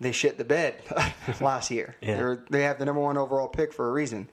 They 0.00 0.12
shit 0.12 0.38
the 0.38 0.44
bed 0.44 0.76
last 1.40 1.70
year. 1.70 1.96
Yeah. 2.02 2.36
They 2.48 2.62
have 2.62 2.78
the 2.78 2.86
number 2.86 3.00
one 3.02 3.18
overall 3.18 3.48
pick 3.48 3.72
for 3.72 3.88
a 3.88 3.92
reason. 3.92 4.28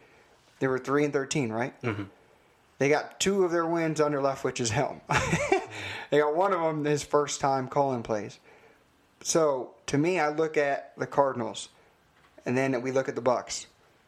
They 0.59 0.67
were 0.67 0.79
three 0.79 1.03
and 1.03 1.13
thirteen, 1.13 1.51
right? 1.51 1.79
Mm-hmm. 1.81 2.03
They 2.79 2.89
got 2.89 3.19
two 3.19 3.43
of 3.43 3.51
their 3.51 3.65
wins 3.65 3.99
under 3.99 4.19
Leftwich's 4.19 4.69
helm. 4.69 5.01
they 6.09 6.19
got 6.19 6.35
one 6.35 6.53
of 6.53 6.61
them 6.61 6.85
his 6.85 7.03
first 7.03 7.41
time 7.41 7.67
calling 7.67 8.03
plays. 8.03 8.39
So 9.23 9.71
to 9.87 9.97
me, 9.97 10.19
I 10.19 10.29
look 10.29 10.57
at 10.57 10.93
the 10.97 11.07
Cardinals, 11.07 11.69
and 12.45 12.57
then 12.57 12.81
we 12.81 12.91
look 12.91 13.09
at 13.09 13.15
the 13.15 13.21
Bucs. 13.21 13.65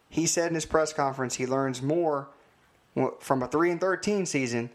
He 0.08 0.26
said 0.26 0.48
in 0.48 0.54
his 0.54 0.66
press 0.66 0.92
conference 0.92 1.36
he 1.36 1.46
learns 1.46 1.82
more 1.82 2.28
from 3.20 3.42
a 3.42 3.48
three 3.48 3.70
and 3.70 3.80
thirteen 3.80 4.26
season 4.26 4.70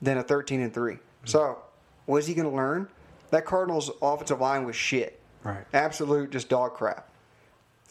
than 0.00 0.18
a 0.18 0.22
thirteen 0.22 0.60
and 0.60 0.72
3 0.72 0.94
mm-hmm. 0.94 1.02
So 1.24 1.58
what 2.06 2.18
is 2.18 2.26
he 2.26 2.34
going 2.34 2.48
to 2.48 2.54
learn? 2.54 2.88
That 3.30 3.44
Cardinals 3.44 3.90
offensive 4.00 4.40
line 4.40 4.64
was 4.64 4.76
shit. 4.76 5.20
Right. 5.42 5.64
Absolute 5.74 6.30
just 6.30 6.48
dog 6.48 6.74
crap. 6.74 7.08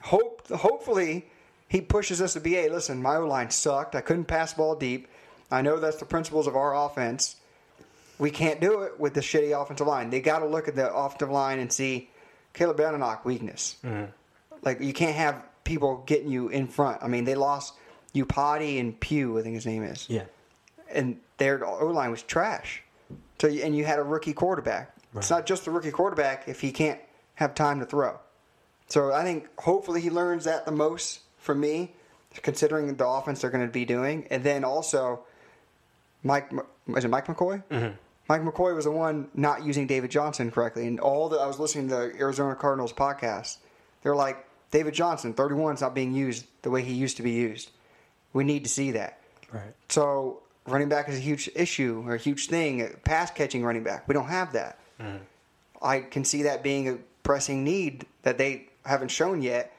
Hope 0.02 0.48
hopefully 0.48 1.26
he 1.68 1.82
pushes 1.82 2.22
us 2.22 2.34
to 2.34 2.40
be 2.40 2.58
a 2.58 2.70
listen, 2.70 3.02
my 3.02 3.18
O 3.18 3.28
line 3.28 3.50
sucked. 3.50 3.96
I 3.96 4.02
couldn't 4.02 4.26
pass 4.26 4.54
ball 4.54 4.76
deep. 4.76 5.08
I 5.52 5.62
know 5.62 5.78
that's 5.78 5.98
the 5.98 6.06
principles 6.06 6.48
of 6.48 6.56
our 6.56 6.76
offense. 6.76 7.36
We 8.18 8.32
can't 8.32 8.62
do 8.62 8.82
it 8.84 9.00
with 9.00 9.14
the 9.14 9.20
shitty 9.22 9.60
offensive 9.60 9.88
line. 9.88 10.10
They 10.10 10.22
got 10.22 10.40
to 10.40 10.46
look 10.48 10.68
at 10.68 10.76
the 10.76 10.94
offensive 10.94 11.30
line 11.32 11.60
and 11.60 11.72
see 11.72 12.10
Caleb 12.54 12.78
Benenoch 12.78 13.26
weakness. 13.26 13.76
Like 14.64 14.80
you 14.82 14.94
can't 14.94 15.16
have 15.16 15.44
people 15.64 16.04
getting 16.06 16.30
you 16.32 16.48
in 16.50 16.68
front. 16.68 17.04
I 17.04 17.08
mean, 17.08 17.26
they 17.26 17.36
lost 17.36 17.74
Iupati 18.14 18.80
and 18.80 18.98
Pugh, 19.00 19.38
I 19.38 19.42
think 19.42 19.56
his 19.56 19.66
name 19.66 19.84
is 19.84 20.06
Yeah. 20.10 20.24
and 20.90 21.20
their 21.38 21.66
O 21.66 21.88
line 21.88 22.12
was 22.12 22.22
trash. 22.24 22.82
So 23.40 23.50
and 23.50 23.76
you 23.76 23.84
had 23.84 24.00
a 24.00 24.04
rookie 24.04 24.34
quarterback. 24.34 24.96
It's 25.16 25.30
not 25.30 25.46
just 25.46 25.66
the 25.66 25.72
rookie 25.72 25.92
quarterback 25.92 26.48
if 26.48 26.62
he 26.62 26.72
can't 26.72 27.00
have 27.36 27.54
time 27.56 27.80
to 27.80 27.86
throw. 27.86 28.18
So 28.88 29.12
I 29.12 29.24
think 29.24 29.48
hopefully 29.60 30.00
he 30.02 30.10
learns 30.10 30.46
that 30.46 30.66
the 30.66 30.72
most 30.72 31.20
from 31.40 31.60
me, 31.60 31.94
considering 32.42 32.96
the 32.96 33.06
offense 33.08 33.42
they're 33.42 33.50
going 33.50 33.66
to 33.66 33.72
be 33.72 33.84
doing, 33.86 34.28
and 34.30 34.44
then 34.44 34.64
also 34.64 35.26
Mike 36.24 36.52
is 36.96 37.04
it 37.06 37.10
Mike 37.10 37.28
McCoy? 37.28 37.64
Mm-hmm. 37.70 37.96
Mike 38.28 38.42
McCoy 38.42 38.76
was 38.76 38.86
the 38.86 38.92
one 38.92 39.30
not 39.34 39.64
using 39.66 39.86
David 39.86 40.10
Johnson 40.10 40.52
correctly, 40.52 40.88
and 40.88 41.00
all 41.00 41.30
the 41.30 41.38
I 41.38 41.46
was 41.46 41.60
listening 41.60 41.90
to 41.90 41.96
the 41.96 42.14
Arizona 42.20 42.56
Cardinals 42.56 42.94
podcast. 42.94 43.58
They're 44.02 44.16
like 44.16 44.46
David 44.72 44.94
Johnson, 44.94 45.34
31 45.34 45.76
is 45.76 45.82
not 45.82 45.94
being 45.96 46.14
used 46.14 46.46
the 46.62 46.70
way 46.70 46.82
he 46.82 46.94
used 46.94 47.18
to 47.18 47.24
be 47.24 47.32
used. 47.32 47.72
We 48.34 48.44
need 48.44 48.64
to 48.64 48.70
see 48.70 48.92
that. 48.92 49.20
Right. 49.52 49.74
So 49.90 50.42
running 50.66 50.90
back 50.90 51.08
is 51.08 51.18
a 51.18 51.22
huge 51.22 51.50
issue 51.56 52.04
or 52.06 52.16
a 52.16 52.18
huge 52.18 52.48
thing. 52.48 52.96
Pass 53.04 53.32
catching 53.32 53.64
running 53.64 53.84
back, 53.84 54.08
we 54.08 54.14
don't 54.14 54.28
have 54.28 54.54
that. 54.54 54.80
Mm-hmm. 55.00 55.18
I 55.82 56.00
can 56.02 56.26
see 56.26 56.44
that 56.44 56.64
being 56.64 56.90
a 56.90 56.98
pressing 57.24 57.64
need 57.64 58.06
that 58.24 58.38
they 58.38 58.68
haven't 58.86 59.10
shown 59.10 59.42
yet. 59.42 59.72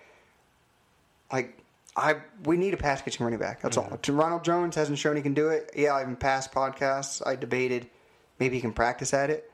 Like 1.32 1.58
I, 1.96 2.16
we 2.44 2.56
need 2.56 2.74
a 2.74 2.76
pass 2.76 3.02
catching 3.02 3.24
running 3.24 3.40
back. 3.40 3.60
That's 3.60 3.76
mm-hmm. 3.76 4.12
all. 4.12 4.16
Ronald 4.16 4.44
Jones 4.44 4.76
hasn't 4.76 4.98
shown 4.98 5.16
he 5.16 5.22
can 5.22 5.34
do 5.34 5.48
it. 5.48 5.70
Yeah, 5.74 6.00
in 6.00 6.14
past 6.14 6.52
podcasts 6.52 7.26
I 7.26 7.34
debated 7.34 7.88
maybe 8.38 8.56
he 8.56 8.60
can 8.60 8.72
practice 8.72 9.14
at 9.14 9.30
it, 9.30 9.50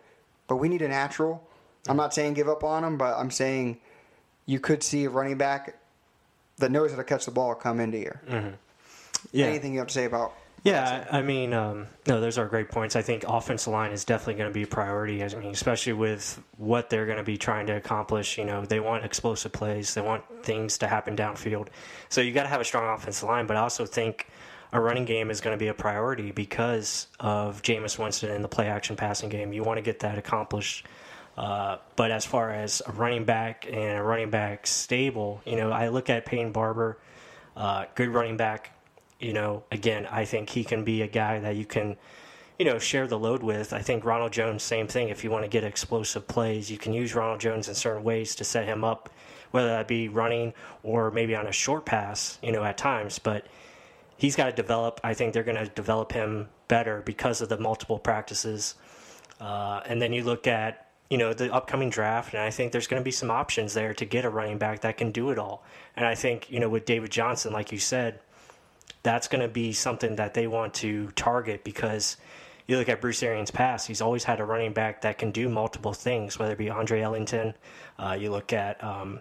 but 0.49 0.57
we 0.57 0.69
need 0.69 0.83
a 0.83 0.89
natural. 0.89 1.47
I'm 1.89 1.97
not 1.97 2.15
saying 2.15 2.35
give 2.35 2.49
up 2.49 2.63
on 2.65 2.85
him, 2.85 2.97
but 2.97 3.17
I'm 3.17 3.31
saying 3.31 3.79
you 4.47 4.61
could 4.61 4.83
see 4.83 5.05
a 5.05 5.11
running 5.11 5.39
back 5.39 5.77
that 6.59 6.71
knows 6.71 6.91
how 6.91 6.97
to 6.97 7.05
catch 7.05 7.25
the 7.25 7.31
ball 7.31 7.55
come 7.55 7.81
into 7.81 7.99
here. 7.99 8.21
Yeah. 9.33 9.47
Anything 9.47 9.73
you 9.73 9.79
have 9.79 9.89
to 9.89 9.95
say 9.95 10.05
about? 10.05 10.35
Yeah, 10.65 11.07
I 11.11 11.19
I 11.19 11.23
mean, 11.23 11.53
um, 11.55 11.89
no, 12.07 12.21
those 12.21 12.39
are 12.39 12.47
great 12.47 12.69
points. 12.69 12.95
I 12.95 13.03
think 13.03 13.25
offensive 13.27 13.73
line 13.73 13.91
is 13.91 14.05
definitely 14.05 14.35
going 14.35 14.51
to 14.51 14.55
be 14.55 14.63
a 14.63 14.67
priority. 14.67 15.23
I 15.25 15.29
mean, 15.35 15.51
especially 15.51 15.95
with 15.95 16.41
what 16.57 16.89
they're 16.89 17.07
going 17.07 17.19
to 17.19 17.25
be 17.25 17.37
trying 17.37 17.67
to 17.67 17.73
accomplish. 17.73 18.39
You 18.39 18.45
know, 18.45 18.65
they 18.65 18.79
want 18.79 19.05
explosive 19.05 19.51
plays. 19.51 19.95
They 19.95 20.03
want 20.03 20.23
things 20.45 20.79
to 20.79 20.87
happen 20.87 21.17
downfield. 21.17 21.69
So 22.11 22.21
you 22.21 22.33
got 22.33 22.45
to 22.45 22.49
have 22.49 22.61
a 22.61 22.65
strong 22.65 22.95
offensive 22.95 23.29
line. 23.29 23.49
But 23.49 23.57
I 23.57 23.61
also 23.61 23.87
think 23.87 24.29
a 24.73 24.81
running 24.81 25.05
game 25.05 25.31
is 25.31 25.41
going 25.41 25.55
to 25.55 25.59
be 25.59 25.69
a 25.69 25.75
priority 25.75 26.31
because 26.31 27.07
of 27.21 27.63
Jameis 27.63 27.99
Winston 27.99 28.31
and 28.31 28.43
the 28.43 28.49
play 28.49 28.69
action 28.69 28.97
passing 28.97 29.29
game. 29.29 29.53
You 29.53 29.63
want 29.63 29.77
to 29.77 29.83
get 29.83 30.01
that 30.01 30.17
accomplished. 30.19 30.87
Uh, 31.37 31.79
but 31.97 32.11
as 32.11 32.25
far 32.25 32.51
as 32.51 32.83
a 32.87 32.93
running 32.93 33.25
back 33.25 33.67
and 33.67 33.99
a 33.99 34.03
running 34.03 34.31
back 34.31 34.67
stable, 34.67 35.43
you 35.45 35.57
know, 35.57 35.71
I 35.71 35.89
look 35.89 36.11
at 36.11 36.25
Peyton 36.25 36.53
Barber, 36.53 36.99
uh, 37.57 37.87
good 37.95 38.09
running 38.09 38.37
back. 38.37 38.71
You 39.19 39.33
know, 39.33 39.63
again, 39.71 40.07
I 40.11 40.25
think 40.25 40.51
he 40.51 40.65
can 40.65 40.85
be 40.85 41.03
a 41.03 41.07
guy 41.07 41.39
that 41.41 41.55
you 41.55 41.65
can, 41.65 41.97
you 42.59 42.65
know, 42.65 42.79
share 42.79 43.07
the 43.07 43.19
load 43.19 43.43
with. 43.43 43.73
I 43.73 43.81
think 43.81 44.05
Ronald 44.05 44.33
Jones, 44.33 44.63
same 44.63 44.89
thing. 44.89 45.11
If 45.11 45.23
you 45.23 45.31
want 45.31 45.45
to 45.45 45.49
get 45.49 45.65
explosive 45.65 46.27
plays, 46.27 46.71
you 46.71 46.79
can 46.79 46.93
use 46.93 47.15
Ronald 47.15 47.41
Jones 47.41 47.69
in 47.69 47.75
certain 47.75 48.05
ways 48.05 48.35
to 48.37 48.45
set 48.45 48.67
him 48.67 48.85
up, 48.85 49.11
whether 49.53 49.69
that 49.69 49.87
be 49.87 50.09
running 50.09 50.55
or 50.83 51.11
maybe 51.11 51.37
on 51.37 51.47
a 51.47 51.53
short 51.53 51.87
pass, 51.87 52.39
you 52.43 52.53
know, 52.53 52.65
at 52.65 52.77
times. 52.77 53.19
But 53.21 53.47
he's 54.23 54.37
got 54.37 54.47
to 54.47 54.53
develop. 54.53 55.01
I 55.03 55.15
think 55.15 55.35
they're 55.35 55.43
going 55.43 55.59
to 55.59 55.67
develop 55.67 56.13
him 56.13 56.49
better 56.69 57.03
because 57.05 57.41
of 57.41 57.49
the 57.49 57.59
multiple 57.59 57.99
practices. 57.99 58.77
Uh, 59.41 59.81
and 59.85 60.01
then 60.01 60.13
you 60.13 60.23
look 60.23 60.47
at 60.47 60.87
you 61.11 61.19
know 61.19 61.35
the 61.35 61.53
upcoming 61.53 61.91
draft, 61.91 62.33
and 62.33 62.41
I 62.41 62.51
think 62.51 62.71
there's 62.71 62.87
going 62.87 63.01
to 63.01 63.05
be 63.05 63.11
some 63.11 63.33
options 63.33 63.75
there 63.75 63.93
to 63.95 64.05
get 64.05 64.25
a 64.25 64.31
running 64.31 64.59
back 64.59 64.83
that 64.83 64.97
can 64.97 65.11
do 65.11 65.31
it 65.31 65.39
all. 65.39 65.65
And 65.97 66.07
I 66.07 66.15
think 66.15 66.51
you 66.53 66.61
know 66.61 66.69
with 66.69 66.85
David 66.85 67.11
Johnson, 67.11 67.53
like 67.53 67.73
you 67.73 67.79
said, 67.79 68.21
that's 69.03 69.27
going 69.27 69.43
to 69.43 69.49
be 69.49 69.73
something 69.73 70.15
that 70.17 70.35
they 70.35 70.47
want 70.47 70.73
to 70.75 71.11
target 71.17 71.65
because 71.65 72.17
you 72.69 72.79
look 72.79 72.89
at 72.89 73.01
Bruce 73.01 73.25
Arians' 73.25 73.51
past, 73.51 73.89
he's 73.89 74.01
always 74.01 74.23
had 74.23 74.39
a 74.39 74.45
running 74.45 74.73
back 74.73 75.01
that 75.01 75.19
can 75.19 75.33
do 75.33 75.49
multiple 75.49 75.93
things, 75.93 76.39
whether 76.39 76.53
it 76.53 76.59
be 76.59 76.71
Andre 76.71 77.01
Ellington. 77.01 77.55
Uh, 77.99 78.17
you 78.19 78.31
look 78.31 78.53
at 78.53 78.83
um, 78.85 79.21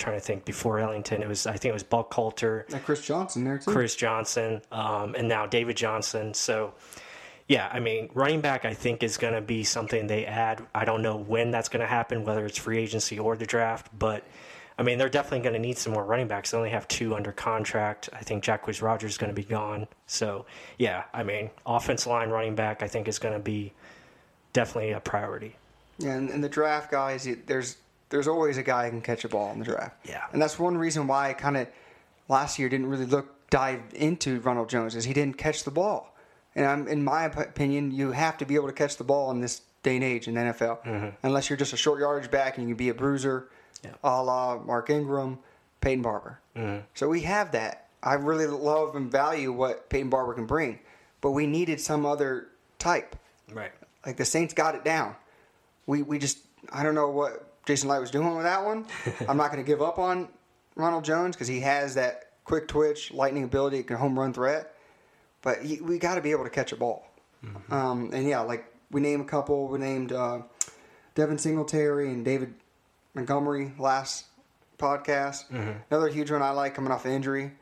trying 0.00 0.16
to 0.16 0.20
think 0.20 0.44
before 0.44 0.78
Ellington. 0.78 1.22
It 1.22 1.28
was 1.28 1.46
I 1.46 1.52
think 1.52 1.66
it 1.66 1.72
was 1.72 1.82
Buck 1.82 2.10
Coulter, 2.10 2.66
Like 2.70 2.84
Chris 2.84 3.02
Johnson 3.02 3.44
there 3.44 3.58
too. 3.58 3.70
Chris 3.70 3.94
Johnson, 3.94 4.62
um, 4.72 5.14
and 5.14 5.28
now 5.28 5.46
David 5.46 5.76
Johnson. 5.76 6.34
So, 6.34 6.74
yeah, 7.46 7.68
I 7.72 7.80
mean, 7.80 8.10
running 8.14 8.40
back 8.40 8.64
I 8.64 8.74
think 8.74 9.02
is 9.02 9.16
going 9.16 9.34
to 9.34 9.40
be 9.40 9.62
something 9.62 10.06
they 10.06 10.26
add. 10.26 10.66
I 10.74 10.84
don't 10.84 11.02
know 11.02 11.16
when 11.16 11.50
that's 11.50 11.68
going 11.68 11.80
to 11.80 11.86
happen, 11.86 12.24
whether 12.24 12.44
it's 12.46 12.58
free 12.58 12.78
agency 12.78 13.18
or 13.18 13.36
the 13.36 13.46
draft, 13.46 13.88
but. 13.96 14.24
I 14.78 14.82
mean, 14.82 14.96
they're 14.96 15.10
definitely 15.10 15.40
going 15.40 15.52
to 15.52 15.58
need 15.58 15.76
some 15.76 15.92
more 15.92 16.06
running 16.06 16.26
backs. 16.26 16.52
They 16.52 16.56
only 16.56 16.70
have 16.70 16.88
two 16.88 17.14
under 17.14 17.32
contract. 17.32 18.08
I 18.14 18.20
think 18.20 18.42
Jacquizz 18.42 18.80
Rodgers 18.80 19.10
is 19.10 19.18
going 19.18 19.28
to 19.28 19.34
be 19.34 19.44
gone. 19.44 19.86
So, 20.06 20.46
yeah, 20.78 21.04
I 21.12 21.22
mean, 21.22 21.50
offensive 21.66 22.06
line 22.06 22.30
running 22.30 22.54
back, 22.54 22.82
I 22.82 22.88
think 22.88 23.06
is 23.06 23.18
going 23.18 23.34
to 23.34 23.40
be 23.40 23.74
definitely 24.54 24.92
a 24.92 25.00
priority. 25.00 25.54
Yeah, 25.98 26.14
and, 26.14 26.30
and 26.30 26.42
the 26.42 26.48
draft 26.48 26.90
guys, 26.90 27.28
there's 27.44 27.76
there's 28.10 28.28
always 28.28 28.58
a 28.58 28.62
guy 28.62 28.84
who 28.84 28.90
can 28.90 29.00
catch 29.00 29.24
a 29.24 29.28
ball 29.28 29.52
in 29.52 29.58
the 29.58 29.64
draft. 29.64 29.96
Yeah. 30.06 30.24
and 30.32 30.40
that's 30.42 30.58
one 30.58 30.76
reason 30.76 31.06
why 31.06 31.30
I 31.30 31.32
kind 31.32 31.56
of 31.56 31.68
last 32.28 32.58
year 32.58 32.68
didn't 32.68 32.86
really 32.86 33.06
look 33.06 33.34
dive 33.50 33.82
into 33.94 34.40
Ronald 34.40 34.68
Jones 34.68 34.94
is 34.94 35.04
he 35.04 35.12
didn't 35.12 35.36
catch 35.38 35.64
the 35.64 35.70
ball. 35.70 36.14
And 36.54 36.66
I'm, 36.66 36.88
in 36.88 37.02
my 37.04 37.24
opinion, 37.24 37.90
you 37.92 38.12
have 38.12 38.36
to 38.38 38.44
be 38.44 38.54
able 38.56 38.66
to 38.66 38.72
catch 38.72 38.96
the 38.96 39.04
ball 39.04 39.30
in 39.30 39.40
this 39.40 39.62
day 39.82 39.94
and 39.96 40.04
age 40.04 40.28
in 40.28 40.34
the 40.34 40.40
NFL, 40.40 40.84
mm-hmm. 40.84 41.08
unless 41.22 41.48
you're 41.48 41.56
just 41.56 41.72
a 41.72 41.76
short 41.76 42.00
yardage 42.00 42.30
back 42.30 42.58
and 42.58 42.68
you 42.68 42.74
can 42.74 42.78
be 42.78 42.88
a 42.88 42.94
bruiser, 42.94 43.48
Yeah. 43.84 43.90
a 44.04 44.22
la 44.22 44.58
Mark 44.58 44.90
Ingram, 44.90 45.38
Peyton 45.80 46.02
Barber. 46.02 46.40
Mm-hmm. 46.56 46.80
So 46.94 47.08
we 47.08 47.22
have 47.22 47.52
that. 47.52 47.86
I 48.02 48.14
really 48.14 48.46
love 48.46 48.96
and 48.96 49.10
value 49.10 49.52
what 49.52 49.88
Peyton 49.90 50.10
Barber 50.10 50.34
can 50.34 50.46
bring, 50.46 50.80
but 51.20 51.30
we 51.32 51.46
needed 51.46 51.80
some 51.80 52.04
other 52.06 52.48
type. 52.78 53.14
Right. 53.52 53.72
Like 54.04 54.16
the 54.16 54.24
Saints 54.24 54.54
got 54.54 54.74
it 54.74 54.84
down. 54.84 55.14
We 55.86 56.02
we 56.02 56.18
just 56.18 56.38
I 56.72 56.82
don't 56.82 56.94
know 56.94 57.08
what 57.10 57.49
Jason 57.66 57.88
Licht 57.88 58.00
was 58.00 58.10
doing 58.10 58.34
with 58.34 58.44
that 58.44 58.64
one. 58.64 58.86
I'm 59.28 59.36
not 59.36 59.52
going 59.52 59.62
to 59.62 59.66
give 59.66 59.82
up 59.82 59.98
on 59.98 60.28
Ronald 60.76 61.04
Jones 61.04 61.36
because 61.36 61.48
he 61.48 61.60
has 61.60 61.94
that 61.94 62.30
quick 62.44 62.68
twitch, 62.68 63.12
lightning 63.12 63.44
ability, 63.44 63.82
can 63.82 63.96
home 63.96 64.18
run 64.18 64.32
threat. 64.32 64.74
But 65.42 65.62
he, 65.62 65.80
we 65.80 65.98
got 65.98 66.16
to 66.16 66.20
be 66.20 66.32
able 66.32 66.44
to 66.44 66.50
catch 66.50 66.72
a 66.72 66.76
ball. 66.76 67.06
Um, 67.70 68.10
and 68.12 68.28
yeah, 68.28 68.40
like 68.40 68.66
we 68.90 69.00
named 69.00 69.22
a 69.22 69.24
couple. 69.28 69.68
We 69.68 69.78
named 69.78 70.12
uh, 70.12 70.42
Devin 71.14 71.38
Singletary 71.38 72.08
and 72.08 72.24
David 72.24 72.54
Montgomery 73.14 73.72
last 73.78 74.26
podcast. 74.78 75.44
Another 75.90 76.08
huge 76.08 76.30
one 76.30 76.42
I 76.42 76.50
like 76.50 76.74
coming 76.74 76.92
off 76.92 77.06
injury. 77.06 77.52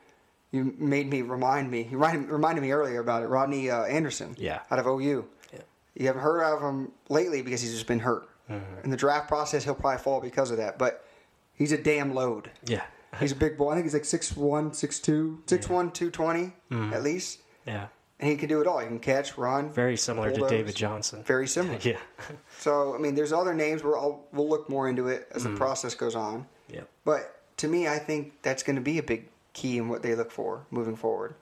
You 0.51 0.75
made 0.79 1.11
me 1.11 1.23
remind 1.23 1.71
me. 1.71 1.83
You 1.91 1.99
reminded, 1.99 2.31
reminded 2.31 2.63
me 2.63 2.73
earlier 2.73 3.01
about 3.01 3.23
it. 3.23 3.27
Rodney 3.27 3.71
uh, 3.71 3.85
Anderson. 3.85 4.35
Yeah. 4.39 4.61
Out 4.71 4.79
of 4.79 4.87
OU. 4.87 5.27
Yeah. 5.53 5.61
You 5.95 6.07
haven't 6.07 6.23
heard 6.23 6.43
of 6.43 6.63
him 6.63 6.91
lately 7.09 7.43
because 7.43 7.61
he's 7.61 7.75
just 7.75 7.87
been 7.87 7.99
hurt. 8.01 8.29
Mm-hmm. 8.51 8.85
In 8.85 8.91
the 8.91 8.97
draft 8.97 9.29
process, 9.29 9.65
he'll 9.65 9.75
probably 9.75 9.99
fall 9.99 10.21
because 10.21 10.51
of 10.51 10.57
that. 10.57 10.79
But 10.79 11.05
he's 11.55 11.73
a 11.73 11.79
damn 11.79 12.15
load. 12.15 12.51
Yeah. 12.67 12.83
He's 13.19 13.33
a 13.33 13.37
big 13.37 13.57
boy. 13.57 13.73
I 13.73 13.75
think 13.75 13.87
he's 13.87 13.95
like 13.95 14.03
6'1", 14.03 14.71
6'2", 14.71 15.43
6'1", 15.45 15.95
220 15.95 16.53
at 16.95 17.03
least. 17.03 17.41
Yeah. 17.67 17.89
And 18.21 18.31
he 18.31 18.37
can 18.37 18.49
do 18.49 18.61
it 18.61 18.67
all. 18.67 18.81
He 18.81 18.87
can 18.87 18.99
catch, 18.99 19.39
run. 19.39 19.71
Very 19.73 19.97
similar 19.97 20.33
to. 20.33 20.49
David 20.49 20.75
Johnson. 20.75 21.23
Very 21.23 21.47
similar. 21.47 21.79
Yeah. 21.83 21.99
So, 22.59 22.95
I 22.95 22.99
mean, 22.99 23.15
there's 23.15 23.33
other 23.33 23.55
names 23.55 23.85
where 23.85 23.97
I'll, 23.97 24.27
we'll 24.33 24.49
look 24.49 24.69
more 24.69 24.89
into 24.89 25.07
it 25.07 25.29
as 25.33 25.45
the 25.45 25.51
mm-hmm. 25.51 25.59
process 25.59 25.95
goes 25.95 26.17
on. 26.17 26.47
Yeah. 26.69 26.83
But 27.05 27.41
to 27.59 27.69
me, 27.69 27.87
I 27.87 27.99
think 27.99 28.43
that's 28.43 28.65
going 28.65 28.75
to 28.75 28.83
be 28.83 28.99
a 28.99 29.03
big 29.03 29.29
key 29.53 29.79
in 29.79 29.89
what 29.89 30.03
they 30.03 30.17
look 30.17 30.33
for 30.33 30.67
moving 30.73 30.97
forward. 30.97 31.37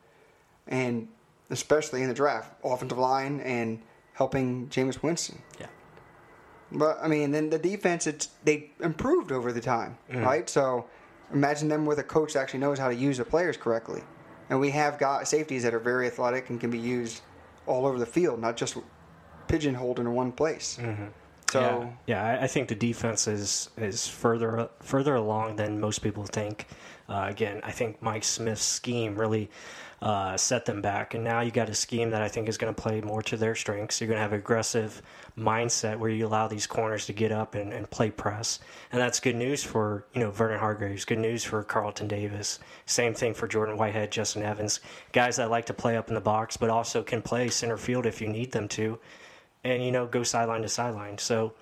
And 0.66 1.09
especially 1.49 2.03
in 2.03 2.09
the 2.09 2.14
draft, 2.14 2.53
offensive 2.62 2.99
line 2.99 3.40
and 3.40 3.81
helping 4.12 4.69
Jameis 4.69 5.03
Winston. 5.03 5.40
Yeah. 5.59 5.66
But, 6.72 6.98
I 7.02 7.09
mean, 7.09 7.31
then 7.31 7.48
the 7.50 7.59
defense, 7.59 8.07
it's, 8.07 8.29
they 8.44 8.70
improved 8.81 9.33
over 9.33 9.52
the 9.52 9.61
time, 9.61 9.96
right? 10.12 10.48
So 10.48 10.87
imagine 11.33 11.68
them 11.68 11.87
with 11.87 11.98
a 11.98 12.02
coach 12.02 12.33
that 12.33 12.40
actually 12.40 12.61
knows 12.61 12.79
how 12.79 12.88
to 12.88 12.94
use 12.94 13.18
the 13.18 13.24
players 13.24 13.57
correctly. 13.57 14.02
And 14.50 14.61
we 14.61 14.70
have 14.70 14.98
got 14.98 15.26
safeties 15.29 15.62
that 15.62 15.74
are 15.74 15.81
very 15.81 16.07
athletic 16.07 16.50
and 16.50 16.61
can 16.61 16.70
be 16.70 16.79
used 16.79 17.22
all 17.66 17.87
over 17.87 17.98
the 17.98 18.07
field, 18.07 18.40
not 18.40 18.57
just 18.57 18.76
pigeonholed 19.48 20.00
in 20.00 20.12
one 20.12 20.33
place. 20.33 20.79
So 21.50 21.61
yeah, 21.61 21.90
yeah 22.07 22.24
I, 22.24 22.44
I 22.44 22.46
think 22.46 22.68
the 22.68 22.74
defense 22.74 23.29
is 23.29 23.70
is 23.76 24.09
further 24.09 24.68
further 24.81 25.14
along 25.14 25.57
than 25.57 25.81
most 25.81 26.00
people 26.00 26.24
think. 26.24 26.66
Uh, 27.09 27.26
again, 27.29 27.61
I 27.62 27.70
think 27.70 28.02
Mike 28.02 28.24
Smith's 28.24 28.64
scheme 28.64 29.14
really 29.14 29.48
uh, 30.03 30.37
set 30.37 30.67
them 30.67 30.83
back, 30.83 31.15
and 31.15 31.25
now 31.25 31.41
you 31.41 31.51
got 31.51 31.69
a 31.69 31.75
scheme 31.75 32.11
that 32.11 32.23
I 32.23 32.29
think 32.29 32.49
is 32.49 32.59
going 32.59 32.75
to 32.75 32.81
play 32.81 33.01
more 33.01 33.23
to 33.23 33.37
their 33.37 33.55
strengths. 33.55 34.01
You're 34.01 34.09
going 34.09 34.19
to 34.19 34.23
have 34.23 34.33
aggressive 34.33 35.03
mindset 35.39 35.99
where 35.99 36.11
you 36.11 36.27
allow 36.27 36.49
these 36.49 36.67
corners 36.67 37.07
to 37.07 37.13
get 37.13 37.33
up 37.33 37.55
and, 37.55 37.73
and 37.73 37.89
play 37.91 38.11
press, 38.11 38.61
and 38.93 39.01
that's 39.01 39.21
good 39.21 39.37
news 39.37 39.63
for 39.63 40.07
you 40.15 40.21
know 40.21 40.31
Vernon 40.31 40.59
Hargreaves. 40.59 41.05
Good 41.05 41.19
news 41.19 41.45
for 41.45 41.63
Carlton 41.63 42.09
Davis. 42.09 42.59
Same 42.85 43.15
thing 43.15 43.35
for 43.35 43.49
Jordan 43.49 43.77
Whitehead, 43.77 44.13
Justin 44.13 44.43
Evans, 44.43 44.81
guys 45.13 45.37
that 45.37 45.51
like 45.51 45.67
to 45.67 45.75
play 45.75 45.97
up 45.97 46.09
in 46.09 46.15
the 46.15 46.21
box, 46.21 46.57
but 46.57 46.71
also 46.71 47.03
can 47.03 47.23
play 47.23 47.49
center 47.49 47.77
field 47.77 48.07
if 48.07 48.21
you 48.21 48.29
need 48.29 48.53
them 48.53 48.69
to 48.69 48.99
and 49.67 49.85
you 49.85 49.93
know 49.93 50.07
go 50.07 50.23
sideline 50.23 50.63
to 50.63 50.69
sideline. 50.69 51.19
So, 51.19 51.53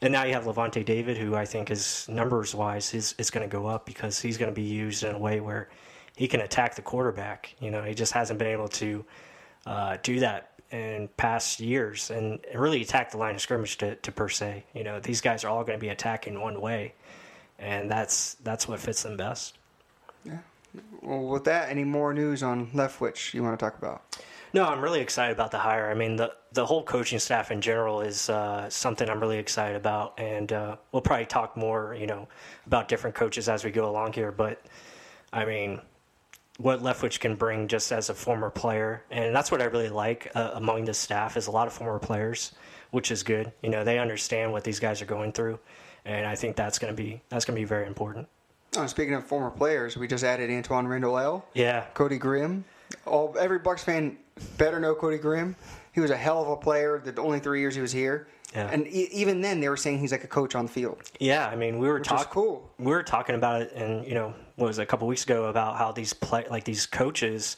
and 0.00 0.12
now 0.12 0.24
you 0.24 0.32
have 0.34 0.44
Lavonte 0.44 0.84
David, 0.84 1.16
who 1.16 1.34
I 1.34 1.44
think 1.44 1.70
is 1.70 2.06
numbers 2.08 2.54
wise 2.54 2.94
is 2.94 3.14
is 3.18 3.30
going 3.30 3.48
to 3.48 3.52
go 3.52 3.66
up 3.66 3.86
because 3.86 4.20
he's 4.20 4.38
going 4.38 4.50
to 4.50 4.54
be 4.54 4.66
used 4.66 5.02
in 5.02 5.14
a 5.14 5.18
way 5.18 5.40
where 5.40 5.68
he 6.20 6.28
can 6.28 6.42
attack 6.42 6.74
the 6.74 6.82
quarterback. 6.82 7.56
You 7.60 7.70
know, 7.70 7.82
he 7.82 7.94
just 7.94 8.12
hasn't 8.12 8.38
been 8.38 8.48
able 8.48 8.68
to 8.68 9.06
uh, 9.64 9.96
do 10.02 10.20
that 10.20 10.50
in 10.70 11.08
past 11.16 11.60
years 11.60 12.10
and 12.10 12.38
really 12.54 12.82
attack 12.82 13.10
the 13.12 13.16
line 13.16 13.36
of 13.36 13.40
scrimmage 13.40 13.78
to, 13.78 13.94
to 13.94 14.12
per 14.12 14.28
se. 14.28 14.66
You 14.74 14.84
know, 14.84 15.00
these 15.00 15.22
guys 15.22 15.44
are 15.44 15.48
all 15.48 15.64
going 15.64 15.78
to 15.78 15.80
be 15.80 15.88
attacking 15.88 16.38
one 16.38 16.60
way, 16.60 16.92
and 17.58 17.90
that's 17.90 18.34
that's 18.44 18.68
what 18.68 18.80
fits 18.80 19.02
them 19.02 19.16
best. 19.16 19.56
Yeah. 20.22 20.40
Well, 21.00 21.26
with 21.26 21.44
that, 21.44 21.70
any 21.70 21.84
more 21.84 22.12
news 22.12 22.42
on 22.42 22.66
Leftwich 22.72 23.32
you 23.32 23.42
want 23.42 23.58
to 23.58 23.64
talk 23.64 23.78
about? 23.78 24.02
No, 24.52 24.66
I'm 24.66 24.82
really 24.82 25.00
excited 25.00 25.32
about 25.32 25.52
the 25.52 25.58
hire. 25.58 25.90
I 25.90 25.94
mean, 25.94 26.16
the 26.16 26.34
the 26.52 26.66
whole 26.66 26.82
coaching 26.82 27.18
staff 27.18 27.50
in 27.50 27.62
general 27.62 28.02
is 28.02 28.28
uh, 28.28 28.68
something 28.68 29.08
I'm 29.08 29.20
really 29.20 29.38
excited 29.38 29.74
about, 29.74 30.20
and 30.20 30.52
uh, 30.52 30.76
we'll 30.92 31.00
probably 31.00 31.24
talk 31.24 31.56
more, 31.56 31.96
you 31.98 32.06
know, 32.06 32.28
about 32.66 32.88
different 32.88 33.16
coaches 33.16 33.48
as 33.48 33.64
we 33.64 33.70
go 33.70 33.88
along 33.88 34.12
here. 34.12 34.30
But 34.30 34.60
I 35.32 35.46
mean, 35.46 35.80
what 36.60 36.82
Leftwich 36.82 37.20
can 37.20 37.34
bring 37.36 37.68
just 37.68 37.90
as 37.92 38.10
a 38.10 38.14
former 38.14 38.50
player, 38.50 39.02
and 39.10 39.34
that's 39.34 39.50
what 39.50 39.60
I 39.62 39.64
really 39.64 39.88
like 39.88 40.30
uh, 40.34 40.50
among 40.54 40.84
the 40.84 40.94
staff 40.94 41.36
is 41.36 41.46
a 41.46 41.50
lot 41.50 41.66
of 41.66 41.72
former 41.72 41.98
players, 41.98 42.52
which 42.90 43.10
is 43.10 43.22
good. 43.22 43.52
You 43.62 43.70
know, 43.70 43.84
they 43.84 43.98
understand 43.98 44.52
what 44.52 44.64
these 44.64 44.78
guys 44.80 45.00
are 45.00 45.06
going 45.06 45.32
through, 45.32 45.58
and 46.04 46.26
I 46.26 46.34
think 46.34 46.56
that's 46.56 46.78
gonna 46.78 46.92
be 46.92 47.22
that's 47.28 47.44
gonna 47.44 47.58
be 47.58 47.64
very 47.64 47.86
important. 47.86 48.28
Oh, 48.76 48.86
speaking 48.86 49.14
of 49.14 49.24
former 49.24 49.50
players, 49.50 49.96
we 49.96 50.06
just 50.06 50.22
added 50.22 50.48
Antwaan 50.50 50.86
Randle 50.88 51.18
El. 51.18 51.44
Yeah, 51.54 51.86
Cody 51.94 52.18
Grimm. 52.18 52.64
All 53.06 53.34
every 53.38 53.58
Bucs 53.60 53.80
fan 53.80 54.16
better 54.58 54.78
know 54.80 54.94
Cody 54.94 55.18
Grimm. 55.18 55.56
He 55.92 56.00
was 56.00 56.10
a 56.10 56.16
hell 56.16 56.40
of 56.42 56.48
a 56.48 56.56
player. 56.56 57.00
The 57.04 57.20
only 57.20 57.40
three 57.40 57.60
years 57.60 57.74
he 57.74 57.80
was 57.80 57.90
here, 57.92 58.28
Yeah. 58.54 58.68
and 58.70 58.86
e- 58.86 59.08
even 59.12 59.40
then 59.40 59.60
they 59.60 59.68
were 59.68 59.76
saying 59.76 59.98
he's 59.98 60.12
like 60.12 60.22
a 60.24 60.28
coach 60.28 60.54
on 60.54 60.66
the 60.66 60.72
field. 60.72 60.98
Yeah, 61.18 61.48
I 61.48 61.56
mean, 61.56 61.78
we 61.80 61.88
were 61.88 61.98
talking. 62.00 62.26
cool. 62.30 62.70
We 62.78 62.92
were 62.92 63.02
talking 63.02 63.34
about 63.34 63.62
it, 63.62 63.72
and 63.72 64.06
you 64.06 64.14
know, 64.14 64.34
was 64.60 64.78
a 64.78 64.86
couple 64.86 65.08
weeks 65.08 65.24
ago 65.24 65.46
about 65.46 65.76
how 65.76 65.92
these 65.92 66.12
play 66.12 66.46
like 66.50 66.64
these 66.64 66.86
coaches 66.86 67.56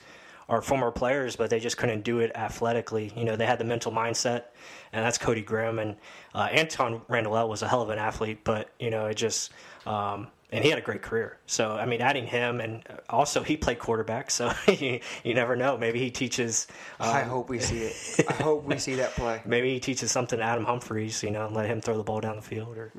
are 0.49 0.61
former 0.61 0.91
players, 0.91 1.37
but 1.37 1.51
they 1.51 1.61
just 1.61 1.77
couldn't 1.77 2.03
do 2.05 2.21
it 2.21 2.33
athletically. 2.35 3.12
You 3.17 3.25
know, 3.25 3.37
they 3.37 3.47
had 3.47 3.59
the 3.59 3.65
mental 3.65 3.93
mindset, 3.93 4.45
and 4.93 5.05
that's 5.05 5.19
Cody 5.19 5.43
Grimm 5.43 5.79
and 5.79 5.97
uh, 6.35 6.49
Antwaan 6.49 7.01
Randle 7.09 7.49
was 7.49 7.62
a 7.62 7.69
hell 7.69 7.83
of 7.83 7.91
an 7.91 7.99
athlete, 7.99 8.41
but 8.45 8.71
you 8.79 8.91
know, 8.91 9.07
it 9.07 9.15
just. 9.15 9.53
Um, 9.87 10.29
and 10.53 10.62
he 10.62 10.69
had 10.69 10.79
a 10.79 10.83
great 10.83 11.01
career. 11.01 11.38
So 11.47 11.73
I 11.73 11.87
mean, 11.87 12.03
adding 12.03 12.27
him, 12.27 12.61
and 12.61 12.83
also 13.09 13.43
he 13.43 13.57
played 13.57 13.79
quarterback. 13.79 14.31
So 14.31 14.53
you, 14.69 15.01
you 15.25 15.35
never 15.35 15.57
know. 15.57 15.79
Maybe 15.79 15.99
he 15.99 16.11
teaches. 16.11 16.67
I 17.01 17.23
um, 17.23 17.29
hope 17.29 17.49
we 17.49 17.59
see 17.59 17.79
it. 17.85 18.27
I 18.29 18.35
hope 18.35 18.65
we 18.65 18.79
see 18.79 18.95
that 18.97 19.12
play. 19.12 19.41
Maybe 19.47 19.73
he 19.73 19.81
teaches 19.81 20.12
something 20.12 20.38
to 20.38 20.45
Adam 20.45 20.65
Humphries. 20.65 21.23
You 21.23 21.31
know, 21.31 21.47
and 21.47 21.57
let 21.57 21.67
him 21.67 21.81
throw 21.81 21.97
the 21.97 22.05
ball 22.05 22.21
down 22.21 22.37
the 22.37 22.43
field. 22.43 22.77
Or 22.77 22.93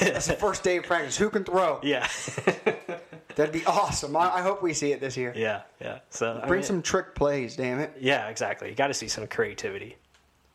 That's 0.00 0.28
the 0.28 0.36
first 0.38 0.62
day 0.62 0.76
of 0.78 0.84
practice. 0.84 1.16
Who 1.16 1.30
can 1.30 1.44
throw? 1.44 1.80
yeah, 1.82 2.08
That'd 3.36 3.52
be 3.52 3.64
awesome. 3.66 4.16
I, 4.16 4.36
I 4.36 4.42
hope 4.42 4.62
we 4.62 4.72
see 4.74 4.92
it 4.92 5.00
this 5.00 5.16
year. 5.16 5.32
yeah, 5.36 5.62
yeah. 5.80 5.98
So 6.10 6.40
I 6.42 6.46
Bring 6.46 6.60
mean, 6.60 6.66
some 6.66 6.82
trick 6.82 7.14
plays, 7.14 7.56
damn 7.56 7.80
it. 7.80 7.96
Yeah, 8.00 8.28
exactly. 8.28 8.68
You 8.68 8.74
got 8.74 8.88
to 8.88 8.94
see 8.94 9.08
some 9.08 9.26
creativity. 9.26 9.96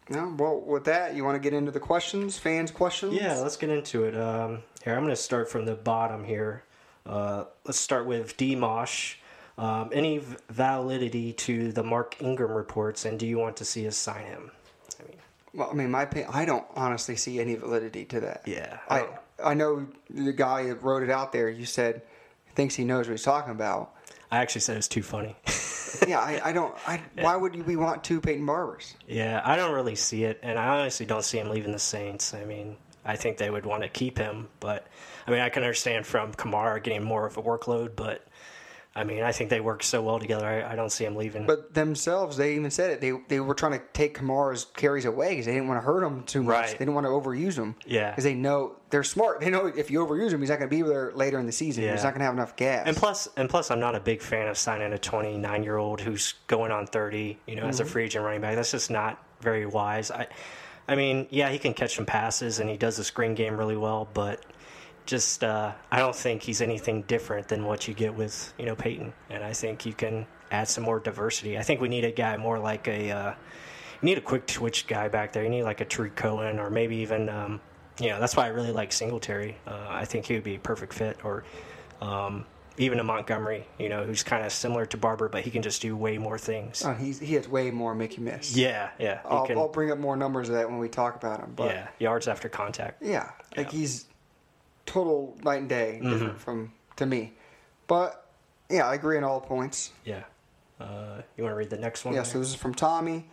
No, 0.09 0.33
well, 0.37 0.59
with 0.61 0.85
that, 0.85 1.15
you 1.15 1.23
want 1.23 1.35
to 1.35 1.39
get 1.39 1.53
into 1.53 1.71
the 1.71 1.79
questions, 1.79 2.37
fans' 2.37 2.71
questions? 2.71 3.13
Yeah, 3.13 3.35
let's 3.37 3.57
get 3.57 3.69
into 3.69 4.05
it. 4.05 4.17
Um, 4.17 4.63
here, 4.83 4.93
I'm 4.95 5.01
going 5.03 5.09
to 5.09 5.15
start 5.15 5.51
from 5.51 5.65
the 5.65 5.75
bottom 5.75 6.23
here. 6.23 6.63
Uh, 7.05 7.43
let's 7.65 7.79
start 7.79 8.05
with 8.07 8.35
D. 8.35 8.55
Mosh. 8.55 9.15
Um, 9.57 9.89
any 9.93 10.19
v- 10.19 10.37
validity 10.49 11.33
to 11.33 11.71
the 11.73 11.83
Mark 11.83 12.15
Ingram 12.21 12.51
reports, 12.53 13.05
and 13.05 13.19
do 13.19 13.27
you 13.27 13.37
want 13.37 13.57
to 13.57 13.65
see 13.65 13.85
us 13.87 13.97
sign 13.97 14.25
him? 14.25 14.51
I 14.99 15.03
mean, 15.03 15.17
Well, 15.53 15.69
I 15.69 15.73
mean, 15.73 15.91
my 15.91 16.03
opinion, 16.03 16.31
I 16.33 16.45
don't 16.45 16.65
honestly 16.75 17.15
see 17.17 17.39
any 17.41 17.55
validity 17.55 18.05
to 18.05 18.19
that. 18.21 18.43
Yeah, 18.45 18.79
I 18.87 19.01
I 19.01 19.07
I 19.51 19.53
know 19.53 19.85
the 20.09 20.31
guy 20.33 20.63
that 20.67 20.81
wrote 20.81 21.03
it 21.03 21.09
out 21.09 21.33
there. 21.33 21.49
You 21.49 21.65
said 21.65 22.01
thinks 22.59 22.75
he 22.75 22.83
knows 22.83 23.07
what 23.07 23.13
he's 23.13 23.23
talking 23.23 23.51
about. 23.51 23.95
I 24.29 24.39
actually 24.39 24.59
said 24.59 24.75
it's 24.75 24.89
too 24.89 25.01
funny. 25.01 25.33
yeah, 26.09 26.19
I, 26.19 26.41
I 26.49 26.51
don't. 26.51 26.75
I 26.85 27.01
why 27.21 27.37
would 27.37 27.65
we 27.65 27.77
want 27.77 28.03
two 28.03 28.19
Peyton 28.19 28.45
Barbers? 28.45 28.95
yeah, 29.07 29.41
I 29.45 29.55
don't 29.55 29.73
really 29.73 29.95
see 29.95 30.25
it, 30.25 30.41
and 30.43 30.59
I 30.59 30.67
honestly 30.77 31.05
don't 31.05 31.23
see 31.23 31.37
him 31.39 31.47
leaving 31.47 31.71
the 31.71 31.79
Saints. 31.79 32.33
I 32.33 32.43
mean, 32.43 32.75
I 33.05 33.15
think 33.15 33.37
they 33.37 33.49
would 33.49 33.65
want 33.65 33.83
to 33.83 33.87
keep 33.87 34.17
him. 34.17 34.49
But 34.59 34.87
I 35.25 35.31
mean, 35.31 35.39
I 35.39 35.47
can 35.47 35.63
understand 35.63 36.05
from 36.05 36.33
Kamara 36.33 36.83
getting 36.83 37.01
more 37.01 37.25
of 37.25 37.37
a 37.37 37.41
workload, 37.41 37.95
but 37.95 38.27
I 38.95 39.03
mean, 39.03 39.21
I 39.21 39.31
think 39.31 39.51
they 39.51 39.61
work 39.61 39.83
so 39.83 40.01
well 40.01 40.19
together. 40.19 40.47
I, 40.47 40.73
I 40.73 40.75
don't 40.75 40.91
see 40.91 41.05
him 41.05 41.15
leaving. 41.15 41.45
But 41.45 41.73
themselves, 41.73 42.37
they 42.37 42.55
even 42.55 42.71
said 42.71 42.89
it. 42.89 43.01
They 43.01 43.13
they 43.27 43.39
were 43.39 43.53
trying 43.53 43.73
to 43.73 43.81
take 43.93 44.17
Kamara's 44.17 44.65
carries 44.75 45.05
away 45.05 45.29
because 45.29 45.45
they 45.45 45.53
didn't 45.53 45.67
want 45.67 45.79
to 45.79 45.85
hurt 45.85 46.03
him 46.03 46.23
too 46.23 46.41
much. 46.41 46.53
Right. 46.53 46.71
They 46.71 46.77
didn't 46.79 46.95
want 46.95 47.05
to 47.05 47.11
overuse 47.11 47.55
him. 47.55 47.75
Yeah. 47.85 48.09
Because 48.09 48.23
they 48.23 48.33
know 48.33 48.77
they're 48.89 49.03
smart. 49.03 49.41
They 49.41 49.51
know 49.51 49.67
if 49.67 49.91
you 49.91 49.99
overuse 50.05 50.31
him, 50.31 50.39
he's 50.39 50.49
not 50.49 50.57
going 50.57 50.69
to 50.69 50.75
be 50.75 50.81
there 50.81 51.11
later 51.13 51.39
in 51.39 51.45
the 51.45 51.51
season. 51.51 51.83
Yeah. 51.83 51.93
He's 51.93 52.03
not 52.03 52.13
going 52.13 52.21
to 52.21 52.25
have 52.25 52.33
enough 52.33 52.55
gas. 52.55 52.87
And 52.87 52.97
plus, 52.97 53.29
and 53.37 53.47
plus, 53.47 53.69
I'm 53.69 53.79
not 53.79 53.93
a 53.93 53.99
big 53.99 54.21
fan 54.21 54.47
of 54.47 54.57
signing 54.57 54.91
a 54.91 54.97
29 54.97 55.63
year 55.63 55.77
old 55.77 56.01
who's 56.01 56.33
going 56.47 56.71
on 56.71 56.87
30. 56.87 57.37
You 57.45 57.55
know, 57.55 57.65
as 57.65 57.79
a 57.79 57.83
mm-hmm. 57.83 57.91
free 57.91 58.05
agent 58.05 58.25
running 58.25 58.41
back, 58.41 58.55
that's 58.55 58.71
just 58.71 58.89
not 58.89 59.23
very 59.39 59.67
wise. 59.67 60.09
I, 60.09 60.27
I 60.87 60.95
mean, 60.95 61.27
yeah, 61.29 61.49
he 61.49 61.59
can 61.59 61.75
catch 61.75 61.95
some 61.95 62.07
passes 62.07 62.59
and 62.59 62.67
he 62.67 62.75
does 62.75 62.97
the 62.97 63.03
screen 63.03 63.35
game 63.35 63.55
really 63.55 63.77
well, 63.77 64.09
but 64.13 64.43
just 65.05 65.43
uh, 65.43 65.71
I 65.91 65.99
don't 65.99 66.15
think 66.15 66.43
he's 66.43 66.61
anything 66.61 67.03
different 67.03 67.47
than 67.47 67.65
what 67.65 67.87
you 67.87 67.93
get 67.93 68.13
with 68.15 68.53
you 68.57 68.65
know 68.65 68.75
Peyton. 68.75 69.13
And 69.29 69.43
I 69.43 69.53
think 69.53 69.85
you 69.85 69.93
can 69.93 70.25
add 70.51 70.67
some 70.67 70.83
more 70.83 70.99
diversity. 70.99 71.57
I 71.57 71.63
think 71.63 71.81
we 71.81 71.89
need 71.89 72.05
a 72.05 72.11
guy 72.11 72.37
more 72.37 72.59
like 72.59 72.87
a. 72.87 73.11
Uh, 73.11 73.33
you 74.01 74.05
need 74.05 74.17
a 74.17 74.21
quick 74.21 74.47
twitch 74.47 74.87
guy 74.87 75.09
back 75.09 75.33
there. 75.33 75.43
You 75.43 75.49
need 75.49 75.63
like 75.63 75.81
a 75.81 75.85
Tarik 75.85 76.15
Cohen 76.15 76.59
or 76.59 76.69
maybe 76.69 76.97
even. 76.97 77.27
Um, 77.29 77.59
you 77.99 78.07
know, 78.07 78.19
that's 78.19 78.35
why 78.35 78.45
I 78.45 78.47
really 78.49 78.71
like 78.71 78.93
Singletary. 78.93 79.57
Uh, 79.67 79.87
I 79.89 80.05
think 80.05 80.25
he 80.25 80.33
would 80.35 80.43
be 80.45 80.55
a 80.55 80.59
perfect 80.59 80.93
fit. 80.93 81.17
Or 81.25 81.43
um, 82.01 82.45
even 82.77 82.97
a 82.99 83.03
Montgomery, 83.03 83.67
you 83.77 83.89
know, 83.89 84.05
who's 84.05 84.23
kind 84.23 84.45
of 84.45 84.53
similar 84.53 84.85
to 84.85 84.95
Barber, 84.95 85.27
but 85.27 85.41
he 85.43 85.51
can 85.51 85.61
just 85.61 85.81
do 85.81 85.97
way 85.97 86.17
more 86.17 86.37
things. 86.37 86.81
Oh, 86.85 86.93
he's, 86.93 87.19
he 87.19 87.33
has 87.33 87.45
way 87.49 87.71
more 87.71 87.93
make 87.93 88.15
you 88.15 88.23
miss. 88.23 88.55
yeah, 88.55 88.91
yeah. 88.99 89.19
I'll, 89.25 89.45
can, 89.45 89.57
I'll 89.57 89.67
bring 89.67 89.91
up 89.91 89.97
more 89.97 90.15
numbers 90.15 90.47
of 90.47 90.55
that 90.55 90.69
when 90.69 90.79
we 90.79 90.87
talk 90.87 91.17
about 91.17 91.41
him. 91.41 91.51
But 91.57 91.71
yeah, 91.75 91.87
yards 91.99 92.29
after 92.29 92.47
contact. 92.47 93.03
Yeah, 93.03 93.29
like 93.57 93.73
Yeah. 93.73 93.79
he's 93.79 94.05
total 94.89 95.37
night 95.43 95.59
and 95.61 95.69
day 95.69 95.99
Mm-hmm. 96.01 96.11
different 96.11 96.39
from 96.41 96.73
to 96.97 97.05
me. 97.05 97.33
But 97.87 98.25
yeah, 98.69 98.87
I 98.87 98.95
agree 98.95 99.17
on 99.17 99.23
all 99.23 99.39
points. 99.41 99.91
Yeah. 100.05 100.23
Uh, 100.79 101.21
you 101.37 101.43
want 101.43 101.51
to 101.53 101.57
read 101.57 101.69
the 101.69 101.77
next 101.77 102.05
one? 102.05 102.13
Yeah, 102.13 102.23
so 102.23 102.39
this 102.39 102.49
is 102.49 102.55
from 102.55 102.73
Tommy. 102.73 103.27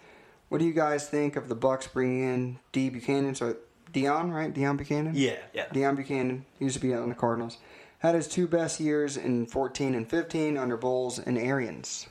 What 0.48 0.58
do 0.58 0.64
you 0.64 0.72
guys 0.72 1.08
think 1.08 1.36
of 1.36 1.48
the 1.48 1.56
Bucs 1.56 1.92
bringing 1.92 2.22
in 2.22 2.58
D 2.72 2.90
Bucannon? 2.90 3.36
So 3.36 3.56
Deone, 3.92 4.30
right? 4.32 4.52
Deone 4.52 4.78
Bucannon. 4.78 5.12
yeah, 5.14 5.36
yeah. 5.54 5.66
Deone 5.72 5.96
Bucannon 5.96 6.42
used 6.58 6.74
to 6.76 6.80
be 6.82 6.92
on 6.94 7.08
the 7.08 7.14
Cardinals. 7.14 7.58
Had 8.00 8.14
his 8.14 8.28
two 8.28 8.46
best 8.46 8.78
years 8.80 9.16
in 9.16 9.46
14 9.46 9.94
and 9.94 10.08
15 10.08 10.56
under 10.58 10.76
Bowles 10.76 11.18
and 11.18 11.38
Arians. 11.38 12.06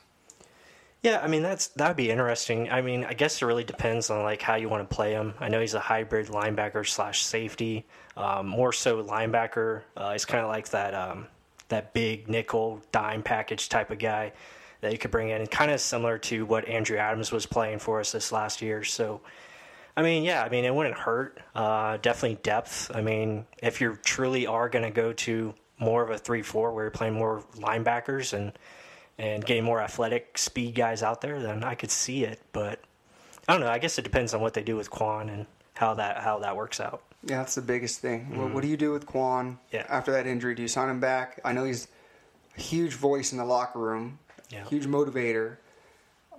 Yeah, 1.05 1.21
I 1.21 1.27
mean 1.27 1.43
that's 1.43 1.67
that 1.67 1.89
would 1.89 1.97
be 1.97 2.09
interesting. 2.09 2.71
I 2.71 2.81
mean, 2.81 3.05
I 3.05 3.13
guess 3.13 3.39
it 3.39 3.45
really 3.45 3.63
depends 3.63 4.09
on 4.09 4.23
like 4.23 4.41
how 4.41 4.55
you 4.55 4.69
want 4.69 4.89
to 4.89 4.95
play 4.95 5.11
him. 5.11 5.35
I 5.39 5.49
know 5.49 5.61
he's 5.61 5.75
a 5.75 5.79
hybrid 5.79 6.29
linebacker 6.29 6.83
slash 6.87 7.23
safety, 7.23 7.85
um, 8.17 8.47
more 8.47 8.73
so 8.73 9.03
linebacker. 9.03 9.83
Uh, 9.95 10.13
he's 10.13 10.25
kind 10.25 10.43
of 10.43 10.49
like 10.49 10.67
that 10.69 10.95
um, 10.95 11.27
that 11.67 11.93
big 11.93 12.27
nickel 12.27 12.81
dime 12.91 13.21
package 13.21 13.69
type 13.69 13.91
of 13.91 13.99
guy 13.99 14.33
that 14.81 14.93
you 14.93 14.97
could 14.97 15.11
bring 15.11 15.29
in, 15.29 15.45
kind 15.45 15.69
of 15.69 15.79
similar 15.79 16.17
to 16.17 16.43
what 16.43 16.67
Andrew 16.67 16.97
Adams 16.97 17.31
was 17.31 17.45
playing 17.45 17.77
for 17.77 17.99
us 17.99 18.11
this 18.11 18.31
last 18.31 18.63
year. 18.63 18.83
So, 18.83 19.21
I 19.95 20.01
mean, 20.01 20.23
yeah, 20.23 20.41
I 20.41 20.49
mean 20.49 20.65
it 20.65 20.73
wouldn't 20.73 20.97
hurt. 20.97 21.39
Uh, 21.53 21.97
definitely 21.97 22.39
depth. 22.41 22.89
I 22.95 23.01
mean, 23.01 23.45
if 23.61 23.79
you 23.79 23.95
truly 24.03 24.47
are 24.47 24.69
going 24.69 24.85
to 24.85 24.89
go 24.89 25.13
to 25.13 25.53
more 25.77 26.01
of 26.01 26.09
a 26.09 26.17
three-four 26.17 26.73
where 26.73 26.85
you're 26.85 26.89
playing 26.89 27.13
more 27.13 27.43
linebackers 27.57 28.33
and 28.33 28.53
and 29.17 29.45
getting 29.45 29.63
more 29.63 29.81
athletic 29.81 30.37
speed 30.37 30.75
guys 30.75 31.01
out 31.03 31.21
there, 31.21 31.41
then 31.41 31.63
I 31.63 31.75
could 31.75 31.91
see 31.91 32.23
it. 32.23 32.41
But 32.51 32.79
I 33.47 33.53
don't 33.53 33.61
know. 33.61 33.69
I 33.71 33.77
guess 33.79 33.97
it 33.97 34.01
depends 34.03 34.33
on 34.33 34.41
what 34.41 34.53
they 34.53 34.63
do 34.63 34.75
with 34.75 34.89
Kwon 34.89 35.29
and 35.33 35.45
how 35.75 35.93
that 35.95 36.17
how 36.17 36.39
that 36.39 36.55
works 36.55 36.79
out. 36.79 37.01
Yeah, 37.23 37.37
that's 37.37 37.55
the 37.55 37.61
biggest 37.61 37.99
thing. 38.01 38.37
What, 38.37 38.53
what 38.53 38.61
do 38.61 38.67
you 38.67 38.77
do 38.77 38.91
with 38.91 39.05
Kwon 39.05 39.43
Mm-hmm. 39.45 39.55
Yeah. 39.75 39.85
after 39.89 40.11
that 40.11 40.27
injury? 40.27 40.53
Do 40.55 40.61
you 40.61 40.67
sign 40.67 40.89
him 40.89 40.99
back? 40.99 41.39
I 41.43 41.53
know 41.53 41.63
he's 41.63 41.87
a 42.57 42.61
huge 42.61 42.93
voice 42.93 43.31
in 43.31 43.37
the 43.39 43.45
locker 43.45 43.79
room, 43.79 44.19
Yeah. 44.49 44.63
huge 44.65 44.85
motivator. 44.85 45.57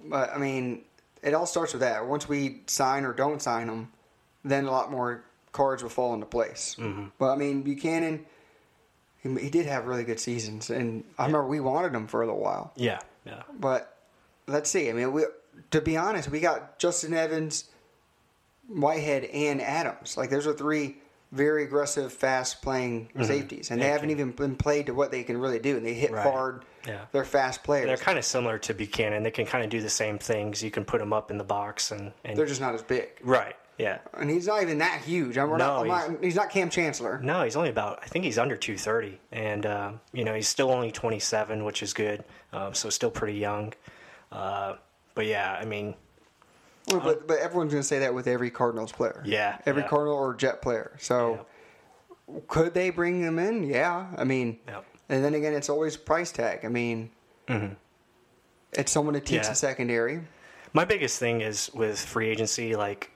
But 0.04 0.30
I 0.34 0.38
mean, 0.38 0.82
it 1.22 1.34
all 1.34 1.46
starts 1.46 1.72
with 1.72 1.80
that. 1.80 2.06
Once 2.06 2.28
we 2.28 2.60
sign 2.66 3.04
or 3.04 3.12
don't 3.12 3.42
sign 3.42 3.68
him, 3.68 3.90
then 4.44 4.66
a 4.66 4.70
lot 4.70 4.90
more 4.90 5.24
cards 5.52 5.82
will 5.82 5.90
fall 5.90 6.14
into 6.14 6.26
place. 6.26 6.76
Mm-hmm. 6.78 7.06
But 7.18 7.32
I 7.32 7.36
mean, 7.36 7.64
Bucannon, 7.64 8.20
he, 9.34 9.50
did 9.50 9.66
have 9.66 9.86
really 9.86 10.04
good 10.04 10.20
seasons, 10.20 10.70
and 10.70 11.02
I 11.18 11.26
remember 11.26 11.46
we 11.48 11.60
wanted 11.60 11.94
him 11.94 12.06
for 12.06 12.22
a 12.22 12.26
little 12.26 12.40
while. 12.40 12.72
Yeah, 12.76 13.00
yeah, 13.24 13.42
But 13.58 13.96
let's 14.46 14.70
see. 14.70 14.88
I 14.88 14.92
mean, 14.92 15.12
we 15.12 15.24
to 15.70 15.80
be 15.80 15.96
honest, 15.96 16.30
we 16.30 16.40
got 16.40 16.78
Justin 16.78 17.14
Evans, 17.14 17.64
Whitehead, 18.68 19.24
and 19.24 19.60
Adams. 19.62 20.16
Like 20.16 20.30
those 20.30 20.46
are 20.46 20.52
three 20.52 20.96
very 21.32 21.64
aggressive, 21.64 22.12
fast 22.12 22.62
playing 22.62 23.08
safeties, 23.22 23.70
and 23.70 23.80
they 23.80 23.84
Mm-hmm. 23.84 23.88
Yeah, 23.88 23.92
haven't 23.92 24.08
can- 24.08 24.18
even 24.18 24.30
been 24.32 24.56
played 24.56 24.86
to 24.86 24.94
what 24.94 25.10
they 25.10 25.22
can 25.24 25.38
really 25.38 25.58
do. 25.58 25.76
And 25.76 25.84
they 25.84 25.94
hit 25.94 26.12
Right. 26.12 26.22
hard. 26.22 26.64
Yeah. 26.86 27.06
They're 27.10 27.24
fast 27.24 27.64
players. 27.64 27.86
They're 27.86 27.96
kind 27.96 28.16
of 28.16 28.24
similar 28.24 28.58
to 28.60 28.72
Bucannon. 28.74 29.24
They 29.24 29.32
can 29.32 29.44
kind 29.44 29.64
of 29.64 29.70
do 29.70 29.80
the 29.80 29.90
same 29.90 30.18
things. 30.18 30.62
You 30.62 30.70
can 30.70 30.84
put 30.84 31.00
them 31.00 31.12
up 31.12 31.32
in 31.32 31.36
the 31.36 31.44
box 31.44 31.90
and, 31.90 32.12
and 32.24 32.36
They're 32.38 32.46
just 32.46 32.60
not 32.60 32.74
as 32.74 32.82
big. 32.82 33.08
right. 33.22 33.56
Yeah. 33.78 33.98
And 34.14 34.30
he's 34.30 34.46
not 34.46 34.62
even 34.62 34.78
that 34.78 35.02
huge. 35.02 35.36
I'm, 35.36 35.50
No, 35.50 35.56
not, 35.56 35.80
I'm 35.80 35.86
he's- 35.86 36.08
not, 36.10 36.24
he's 36.24 36.34
not 36.36 36.50
Kam 36.50 36.70
Chancellor. 36.70 37.20
No, 37.22 37.42
he's 37.42 37.56
only 37.56 37.68
about. 37.70 38.00
I 38.02 38.06
think 38.06 38.24
he's 38.24 38.38
under 38.38 38.56
230, 38.56 39.20
and 39.32 39.66
uh, 39.66 39.92
you 40.12 40.24
know 40.24 40.34
he's 40.34 40.48
still 40.48 40.70
only 40.70 40.90
27, 40.90 41.64
which 41.64 41.82
is 41.82 41.92
good. 41.92 42.24
Um, 42.52 42.72
so 42.74 42.88
still 42.90 43.10
pretty 43.10 43.38
young. 43.38 43.74
Uh, 44.32 44.76
but 45.14 45.26
yeah, 45.26 45.58
I 45.60 45.64
mean, 45.66 45.94
Well, 46.88 47.00
but, 47.00 47.26
but 47.28 47.38
everyone's 47.38 47.72
going 47.72 47.82
to 47.82 47.86
say 47.86 47.98
that 48.00 48.14
with 48.14 48.26
every 48.26 48.50
Cardinals 48.50 48.92
player. 48.92 49.22
Yeah, 49.26 49.58
Every 49.66 49.82
yeah. 49.82 49.88
Cardinal 49.88 50.14
or 50.16 50.34
Jet 50.34 50.62
player. 50.62 50.96
So 50.98 51.44
could 52.48 52.72
they 52.74 52.90
bring 52.90 53.20
him 53.22 53.38
in? 53.38 53.62
Yeah. 53.64 54.06
I 54.16 54.24
mean, 54.24 54.58
Yep. 54.68 54.84
and 55.10 55.24
then 55.24 55.34
again, 55.34 55.52
it's 55.54 55.68
always 55.68 55.96
price 55.96 56.32
tag. 56.32 56.64
I 56.64 56.68
mean, 56.68 57.10
it's 58.72 58.92
someone 58.92 59.14
to 59.14 59.20
teach 59.20 59.28
Mm-hmm. 59.40 59.44
Yeah. 59.44 59.48
the 59.50 59.54
secondary. 59.54 60.20
my 60.72 60.84
biggest 60.84 61.18
thing 61.18 61.40
is 61.40 61.70
with 61.74 61.98
free 61.98 62.28
agency, 62.28 62.74
like, 62.76 63.10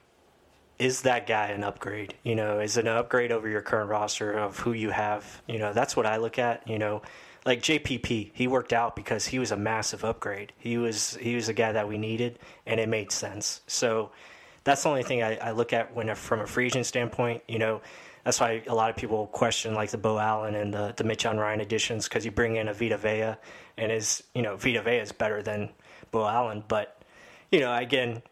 is 0.81 1.03
that 1.03 1.27
guy 1.27 1.49
an 1.49 1.63
upgrade? 1.63 2.15
You 2.23 2.33
know, 2.33 2.59
is 2.59 2.75
it 2.75 2.87
an 2.87 2.97
upgrade 2.97 3.31
over 3.31 3.47
your 3.47 3.61
current 3.61 3.91
roster 3.91 4.31
of 4.31 4.57
who 4.57 4.73
you 4.73 4.89
have? 4.89 5.43
You 5.47 5.59
know, 5.59 5.73
that's 5.73 5.95
what 5.95 6.07
I 6.07 6.17
look 6.17 6.39
at. 6.39 6.67
You 6.67 6.79
know, 6.79 7.03
like 7.45 7.61
JPP, 7.61 8.31
he 8.33 8.47
worked 8.47 8.73
out 8.73 8.95
because 8.95 9.27
he 9.27 9.37
was 9.37 9.51
a 9.51 9.55
massive 9.55 10.03
upgrade. 10.03 10.53
He 10.57 10.77
was 10.77 11.15
he 11.21 11.35
was 11.35 11.49
a 11.49 11.53
guy 11.53 11.71
that 11.71 11.87
we 11.87 11.99
needed, 11.99 12.39
and 12.65 12.79
it 12.79 12.89
made 12.89 13.11
sense. 13.11 13.61
So 13.67 14.09
that's 14.63 14.81
the 14.81 14.89
only 14.89 15.03
thing 15.03 15.21
I, 15.21 15.35
I 15.37 15.51
look 15.51 15.71
at 15.71 15.93
when 15.93 16.13
from 16.15 16.39
a 16.39 16.47
free 16.47 16.65
agent 16.65 16.87
standpoint. 16.87 17.43
You 17.47 17.59
know, 17.59 17.81
that's 18.25 18.39
why 18.39 18.63
a 18.65 18.73
lot 18.73 18.89
of 18.89 18.95
people 18.95 19.27
question 19.27 19.75
like 19.75 19.91
the 19.91 19.99
Beau 19.99 20.17
Allen 20.17 20.55
and 20.55 20.73
the 20.73 20.95
the 20.97 21.03
Mitch 21.03 21.25
Unrein 21.25 21.61
additions 21.61 22.07
because 22.07 22.25
you 22.25 22.31
bring 22.31 22.55
in 22.55 22.67
a 22.67 22.73
Vita 22.73 22.97
Vea, 22.97 23.35
and 23.77 23.91
is 23.91 24.23
you 24.33 24.41
know 24.41 24.55
Vita 24.57 24.81
Vea 24.81 24.97
is 24.97 25.11
better 25.11 25.43
than 25.43 25.69
Beau 26.09 26.25
Allen, 26.25 26.63
but 26.67 27.03
you 27.51 27.59
know 27.59 27.71
again 27.75 28.23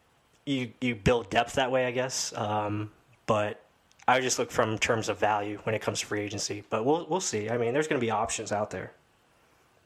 you 0.50 0.72
you 0.82 0.96
build 0.96 1.30
depth 1.30 1.54
that 1.54 1.72
way, 1.72 1.86
I 1.86 1.92
guess. 1.92 2.34
Um, 2.36 2.92
but 3.26 3.62
I 4.08 4.20
just 4.20 4.40
look 4.40 4.52
from 4.52 4.78
terms 4.78 5.10
of 5.10 5.20
value 5.20 5.60
when 5.64 5.76
it 5.76 5.82
comes 5.82 6.00
to 6.00 6.06
free 6.06 6.22
agency. 6.22 6.64
But 6.70 6.86
we'll 6.86 7.06
we'll 7.10 7.22
see. 7.22 7.50
I 7.50 7.58
mean, 7.58 7.74
there's 7.74 7.88
going 7.88 8.00
to 8.00 8.06
be 8.06 8.12
options 8.12 8.52
out 8.52 8.72
there. 8.72 8.92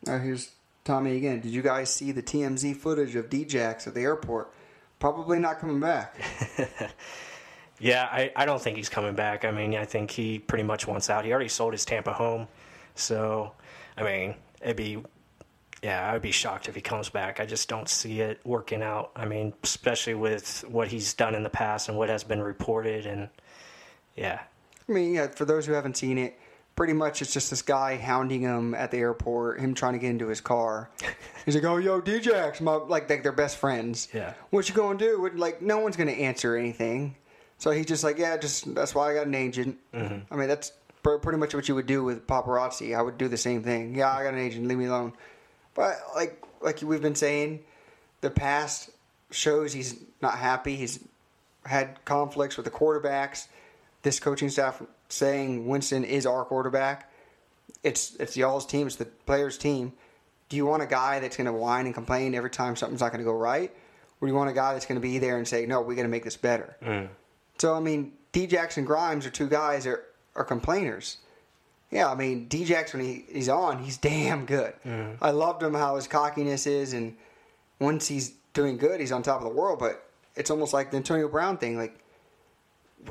Now 0.06 0.19
here's 0.19 0.52
Tommy 0.86 1.17
again. 1.17 1.41
Did 1.41 1.52
you 1.52 1.62
guys 1.62 1.89
see 1.89 2.12
the 2.12 2.23
TMZ 2.23 2.78
footage 2.78 3.15
of 3.15 3.30
Djax 3.30 3.88
at 3.88 3.93
the 3.93 4.02
airport? 4.02 4.54
Probably 4.99 5.39
not 5.39 5.60
coming 5.60 5.80
back. 5.80 6.15
Yeah, 7.80 8.08
I, 8.10 8.32
I 8.36 8.45
don't 8.45 8.62
think 8.62 8.78
he's 8.78 8.88
coming 8.88 9.13
back. 9.13 9.43
I 9.43 9.52
mean, 9.52 9.76
I 9.76 9.84
think 9.84 10.10
he 10.10 10.39
pretty 10.39 10.63
much 10.63 10.88
wants 10.88 11.10
out. 11.10 11.26
He 11.26 11.32
already 11.32 11.49
sold 11.49 11.73
his 11.73 11.84
Tampa 11.84 12.13
home, 12.13 12.47
so 12.95 13.52
I 13.97 14.04
mean, 14.04 14.36
it'd 14.62 14.78
be 14.78 15.04
yeah, 15.84 16.10
I 16.10 16.13
would 16.13 16.22
be 16.22 16.32
shocked 16.32 16.69
if 16.69 16.76
he 16.76 16.82
comes 16.82 17.10
back. 17.10 17.41
I 17.41 17.46
just 17.46 17.67
don't 17.67 17.89
see 17.89 18.22
it 18.22 18.39
working 18.46 18.82
out. 18.82 19.12
I 19.17 19.26
mean, 19.26 19.54
especially 19.63 20.13
with 20.13 20.63
what 20.69 20.88
he's 20.88 21.13
done 21.13 21.36
in 21.36 21.43
the 21.43 21.50
past 21.50 21.89
and 21.89 21.98
what 21.98 22.08
has 22.08 22.24
been 22.24 22.41
reported, 22.41 23.06
and 23.06 23.28
yeah, 24.15 24.39
I 24.88 24.91
mean, 24.91 25.13
yeah, 25.13 25.28
for 25.28 25.43
those 25.43 25.65
who 25.65 25.74
haven't 25.74 25.98
seen 25.98 26.17
it, 26.17 26.39
pretty 26.78 26.93
much 26.93 27.22
it's 27.22 27.34
just 27.34 27.50
this 27.50 27.62
guy 27.62 27.98
hounding 27.98 28.41
him 28.41 28.74
at 28.74 28.91
the 28.91 28.98
airport, 28.98 29.60
him 29.60 29.74
trying 29.74 29.93
to 29.93 30.00
get 30.00 30.10
into 30.10 30.28
his 30.28 30.39
car. 30.39 30.89
He's 31.46 31.56
like, 31.56 31.65
"Oh, 31.65 31.78
yo, 31.78 32.02
Djax, 32.02 32.62
my 32.62 32.76
like, 32.76 33.10
they're 33.10 33.32
best 33.34 33.58
friends. 33.58 34.08
Yeah. 34.13 34.34
what 34.52 34.69
you 34.69 34.76
gonna 34.76 34.98
do? 34.98 35.30
Like, 35.36 35.62
no 35.62 35.80
one's 35.80 35.98
gonna 35.98 36.12
answer 36.12 36.56
anything. 36.56 37.17
So 37.58 37.72
he's 37.72 37.86
just 37.86 38.04
like, 38.04 38.17
yeah, 38.17 38.36
just 38.38 38.74
that's 38.74 38.96
why 38.96 39.12
I 39.12 39.13
got 39.13 39.28
an 39.28 39.36
agent. 39.36 39.78
Mm-hmm. 39.93 40.34
I 40.34 40.38
mean, 40.38 40.48
that's 40.48 40.72
pr- 41.02 41.15
pretty 41.15 41.38
much 41.38 41.54
what 41.54 41.67
you 41.67 41.76
would 41.76 41.86
do 41.86 42.04
with 42.04 42.26
paparazzi. 42.28 42.98
I 42.98 43.02
would 43.02 43.17
do 43.17 43.28
the 43.28 43.38
same 43.38 43.63
thing. 43.63 43.96
Yeah, 43.96 44.12
I 44.12 44.24
got 44.24 44.34
an 44.34 44.39
agent. 44.39 44.67
Leave 44.67 44.78
me 44.78 44.86
alone. 44.86 45.13
But 45.76 46.00
like, 46.16 46.44
like 46.62 46.82
we've 46.82 47.02
been 47.02 47.16
saying, 47.16 47.64
the 48.22 48.30
past 48.30 48.90
shows 49.32 49.74
he's 49.74 49.96
not 50.22 50.38
happy. 50.38 50.76
He's 50.76 51.00
had 51.66 52.04
conflicts 52.06 52.58
with 52.58 52.66
the 52.66 52.72
quarterbacks. 52.72 53.48
This 54.04 54.20
coaching 54.20 54.50
staff 54.50 54.82
saying 55.10 55.68
Winston 55.68 56.04
is 56.04 56.26
our 56.26 56.46
quarterback. 56.46 57.12
It's 57.84 58.16
it's 58.16 58.38
y'all's 58.38 58.66
team. 58.66 58.88
It's 58.88 58.96
the 58.98 59.06
players' 59.06 59.58
team. 59.58 59.94
Do 60.50 60.58
you 60.58 60.66
want 60.66 60.84
a 60.84 60.88
guy 60.88 61.20
that's 61.20 61.38
going 61.38 61.48
to 61.48 61.54
whine 61.54 61.86
and 61.86 61.96
complain 61.96 62.36
every 62.36 62.50
time 62.50 62.76
something's 62.76 63.02
not 63.02 63.12
going 63.12 63.20
to 63.20 63.26
go 63.26 63.36
right, 63.36 63.72
or 64.22 64.28
do 64.28 64.32
you 64.32 64.38
want 64.38 64.50
a 64.50 64.54
guy 64.54 64.74
that's 64.74 64.86
going 64.86 65.00
to 65.00 65.02
be 65.02 65.18
there 65.20 65.38
and 65.38 65.48
say, 65.48 65.66
"No, 65.66 65.82
we 65.82 65.96
got 65.96 66.04
to 66.04 66.08
make 66.08 66.24
this 66.24 66.38
better"? 66.38 66.76
Mm. 66.82 67.10
So 67.58 67.74
I 67.74 67.80
mean, 67.80 68.14
D 68.32 68.48
Jackson 68.48 68.86
Grimes 68.86 69.26
are 69.26 69.30
two 69.30 69.48
guys 69.48 69.86
that 69.86 69.92
are, 69.92 70.04
are 70.36 70.44
complainers. 70.44 71.18
Yeah, 71.94 72.10
I 72.12 72.16
mean, 72.16 72.48
D 72.48 72.66
Jackson 72.66 73.00
when 73.00 73.08
he, 73.10 73.26
he's 73.32 73.50
on, 73.50 73.78
he's 73.84 73.98
damn 73.98 74.46
good. 74.46 74.74
I 75.22 75.32
loved 75.32 75.62
him 75.62 75.74
how 75.74 75.96
his 75.96 76.08
cockiness 76.08 76.66
is, 76.68 76.94
and 76.94 77.16
once 77.80 78.08
he's 78.08 78.34
doing 78.54 78.78
good, 78.78 79.00
he's 79.00 79.12
on 79.12 79.22
top 79.24 79.38
of 79.38 79.44
the 79.44 79.54
world. 79.54 79.78
But 79.80 80.04
it's 80.36 80.50
almost 80.50 80.74
like 80.74 80.90
the 80.92 80.98
Antonio 80.98 81.28
Brown 81.28 81.58
thing. 81.58 81.78
Like, 81.78 82.00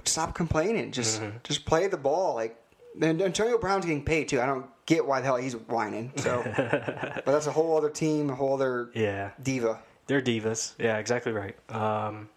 stop 0.04 0.34
complaining. 0.34 0.90
Just 0.92 1.22
just 1.44 1.64
play 1.64 1.86
the 1.86 1.96
ball. 1.96 2.34
Like, 2.34 2.56
and 3.00 3.22
Antonio 3.22 3.58
Brown's 3.58 3.84
getting 3.86 4.04
paid 4.04 4.28
too. 4.28 4.40
I 4.40 4.46
don't 4.46 4.66
get 4.86 5.06
why 5.06 5.20
the 5.20 5.26
hell 5.26 5.36
he's 5.36 5.54
whining. 5.54 6.12
So, 6.16 6.42
but 6.56 7.24
that's 7.24 7.46
a 7.46 7.52
whole 7.52 7.76
other 7.76 7.90
team, 7.90 8.30
a 8.30 8.34
whole 8.34 8.54
other 8.54 8.90
Yeah. 8.94 9.30
diva. 9.42 9.80
They're 10.08 10.20
divas. 10.20 10.74
Yeah, 10.78 10.98
exactly 10.98 11.32
right. 11.32 11.54
Um, 11.70 12.28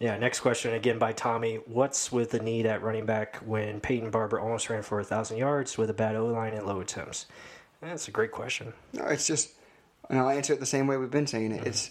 yeah, 0.00 0.16
next 0.16 0.40
question 0.40 0.74
again 0.74 0.98
by 0.98 1.12
Tommy. 1.12 1.56
What's 1.66 2.12
with 2.12 2.30
the 2.30 2.40
need 2.40 2.66
at 2.66 2.82
running 2.82 3.06
back 3.06 3.36
when 3.36 3.80
Peyton 3.80 4.10
Barber 4.10 4.38
almost 4.38 4.70
ran 4.70 4.82
for 4.82 5.00
a 5.00 5.04
thousand 5.04 5.38
yards 5.38 5.76
with 5.76 5.90
a 5.90 5.94
bad 5.94 6.14
O 6.14 6.26
line 6.26 6.54
and 6.54 6.66
low 6.66 6.80
attempts? 6.80 7.26
That's 7.80 8.08
a 8.08 8.10
great 8.10 8.32
question. 8.32 8.72
No, 8.92 9.04
it's 9.06 9.26
just, 9.26 9.50
and 10.08 10.18
I'll 10.18 10.28
answer 10.28 10.52
it 10.52 10.60
the 10.60 10.66
same 10.66 10.86
way 10.86 10.96
we've 10.96 11.10
been 11.10 11.26
saying 11.26 11.52
it. 11.52 11.66
It's 11.66 11.90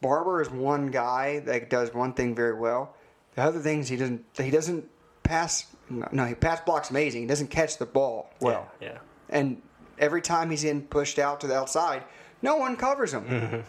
Barber 0.00 0.40
is 0.40 0.50
one 0.50 0.90
guy 0.90 1.40
that 1.40 1.70
does 1.70 1.92
one 1.92 2.12
thing 2.12 2.34
very 2.34 2.54
well. 2.54 2.94
The 3.34 3.42
other 3.42 3.60
things 3.60 3.88
he 3.88 3.96
doesn't. 3.96 4.24
He 4.36 4.50
doesn't 4.50 4.88
pass. 5.22 5.66
No, 5.88 6.24
he 6.24 6.34
pass 6.34 6.60
blocks 6.60 6.90
amazing. 6.90 7.22
He 7.22 7.26
doesn't 7.26 7.48
catch 7.48 7.78
the 7.78 7.86
ball 7.86 8.30
well. 8.40 8.70
Yeah. 8.80 8.88
yeah. 8.88 8.98
And 9.28 9.62
every 9.98 10.22
time 10.22 10.50
he's 10.50 10.64
in 10.64 10.82
pushed 10.82 11.18
out 11.18 11.40
to 11.40 11.46
the 11.46 11.56
outside, 11.56 12.04
no 12.42 12.56
one 12.56 12.76
covers 12.76 13.12
him, 13.12 13.24
mm-hmm. 13.24 13.60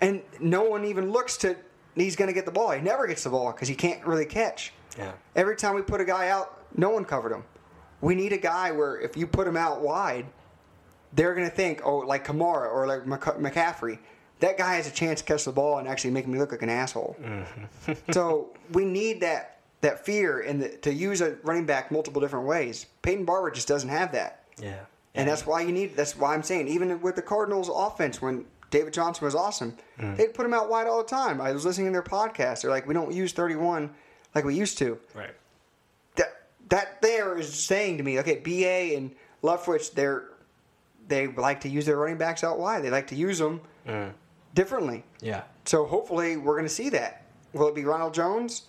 and 0.00 0.22
no 0.40 0.62
one 0.64 0.84
even 0.84 1.10
looks 1.10 1.36
to. 1.38 1.56
He's 1.94 2.16
going 2.16 2.28
to 2.28 2.34
get 2.34 2.44
the 2.46 2.52
ball. 2.52 2.70
He 2.70 2.80
never 2.80 3.06
gets 3.06 3.24
the 3.24 3.30
ball 3.30 3.52
because 3.52 3.68
he 3.68 3.74
can't 3.74 4.04
really 4.06 4.24
catch. 4.26 4.72
Yeah. 4.96 5.12
Every 5.36 5.56
time 5.56 5.74
we 5.74 5.82
put 5.82 6.00
a 6.00 6.04
guy 6.04 6.28
out, 6.28 6.62
no 6.76 6.90
one 6.90 7.04
covered 7.04 7.32
him. 7.32 7.44
We 8.00 8.14
need 8.14 8.32
a 8.32 8.38
guy 8.38 8.72
where 8.72 9.00
if 9.00 9.16
you 9.16 9.26
put 9.26 9.46
him 9.46 9.56
out 9.56 9.80
wide, 9.82 10.26
they're 11.12 11.34
going 11.34 11.48
to 11.48 11.54
think, 11.54 11.82
oh, 11.84 11.98
like 11.98 12.26
Kamara 12.26 12.72
or 12.72 12.86
like 12.86 13.04
McCaffrey, 13.04 13.98
that 14.40 14.58
guy 14.58 14.74
has 14.74 14.88
a 14.88 14.90
chance 14.90 15.20
to 15.20 15.26
catch 15.26 15.44
the 15.44 15.52
ball 15.52 15.78
and 15.78 15.86
actually 15.86 16.10
make 16.10 16.26
me 16.26 16.38
look 16.38 16.50
like 16.50 16.62
an 16.62 16.68
asshole. 16.68 17.16
Mm-hmm. 17.22 17.92
so 18.12 18.50
we 18.72 18.84
need 18.84 19.20
that 19.20 19.48
that 19.82 20.04
fear 20.06 20.40
and 20.40 20.62
the, 20.62 20.68
to 20.78 20.92
use 20.94 21.20
a 21.20 21.36
running 21.42 21.66
back 21.66 21.90
multiple 21.90 22.20
different 22.20 22.46
ways. 22.46 22.86
Peyton 23.02 23.24
Barber 23.24 23.50
just 23.50 23.66
doesn't 23.68 23.88
have 23.88 24.12
that, 24.12 24.44
Yeah. 24.60 24.78
and 25.14 25.28
that's 25.28 25.44
why 25.44 25.60
you 25.62 25.72
need. 25.72 25.96
That's 25.96 26.16
why 26.16 26.34
I'm 26.34 26.42
saying 26.44 26.68
even 26.68 27.00
with 27.00 27.16
the 27.16 27.22
Cardinals' 27.22 27.68
offense 27.72 28.22
when. 28.22 28.44
David 28.72 28.92
Johnson 28.92 29.24
was 29.24 29.36
awesome. 29.36 29.76
Mm. 30.00 30.16
They'd 30.16 30.34
put 30.34 30.44
him 30.44 30.52
out 30.54 30.68
wide 30.68 30.88
all 30.88 30.98
the 31.02 31.08
time. 31.08 31.40
I 31.40 31.52
was 31.52 31.64
listening 31.64 31.86
to 31.88 31.92
their 31.92 32.02
podcast. 32.02 32.62
They're 32.62 32.70
like, 32.70 32.88
we 32.88 32.94
don't 32.94 33.12
use 33.12 33.32
31 33.32 33.90
like 34.34 34.44
we 34.44 34.54
used 34.56 34.78
to 34.78 34.98
Right. 35.14 35.30
that 36.16 36.46
that 36.70 37.02
there 37.02 37.38
is 37.38 37.52
saying 37.54 37.98
to 37.98 38.02
me, 38.02 38.18
okay, 38.20 38.36
BA 38.38 38.96
and 38.96 39.14
Leftwich, 39.42 39.92
they're 39.94 40.24
they 41.06 41.26
like 41.28 41.60
to 41.60 41.68
use 41.68 41.84
their 41.86 41.96
running 41.98 42.16
backs 42.16 42.42
out 42.42 42.58
wide. 42.58 42.82
They 42.82 42.90
like 42.90 43.08
to 43.08 43.14
use 43.14 43.38
them 43.38 43.60
mm. 43.86 44.10
differently. 44.54 45.04
Yeah. 45.20 45.42
So 45.66 45.84
hopefully 45.84 46.36
we're 46.36 46.54
going 46.54 46.64
to 46.68 46.74
see 46.74 46.88
that. 46.90 47.24
Will 47.52 47.68
it 47.68 47.74
be 47.74 47.84
Ronald 47.84 48.14
Jones? 48.14 48.62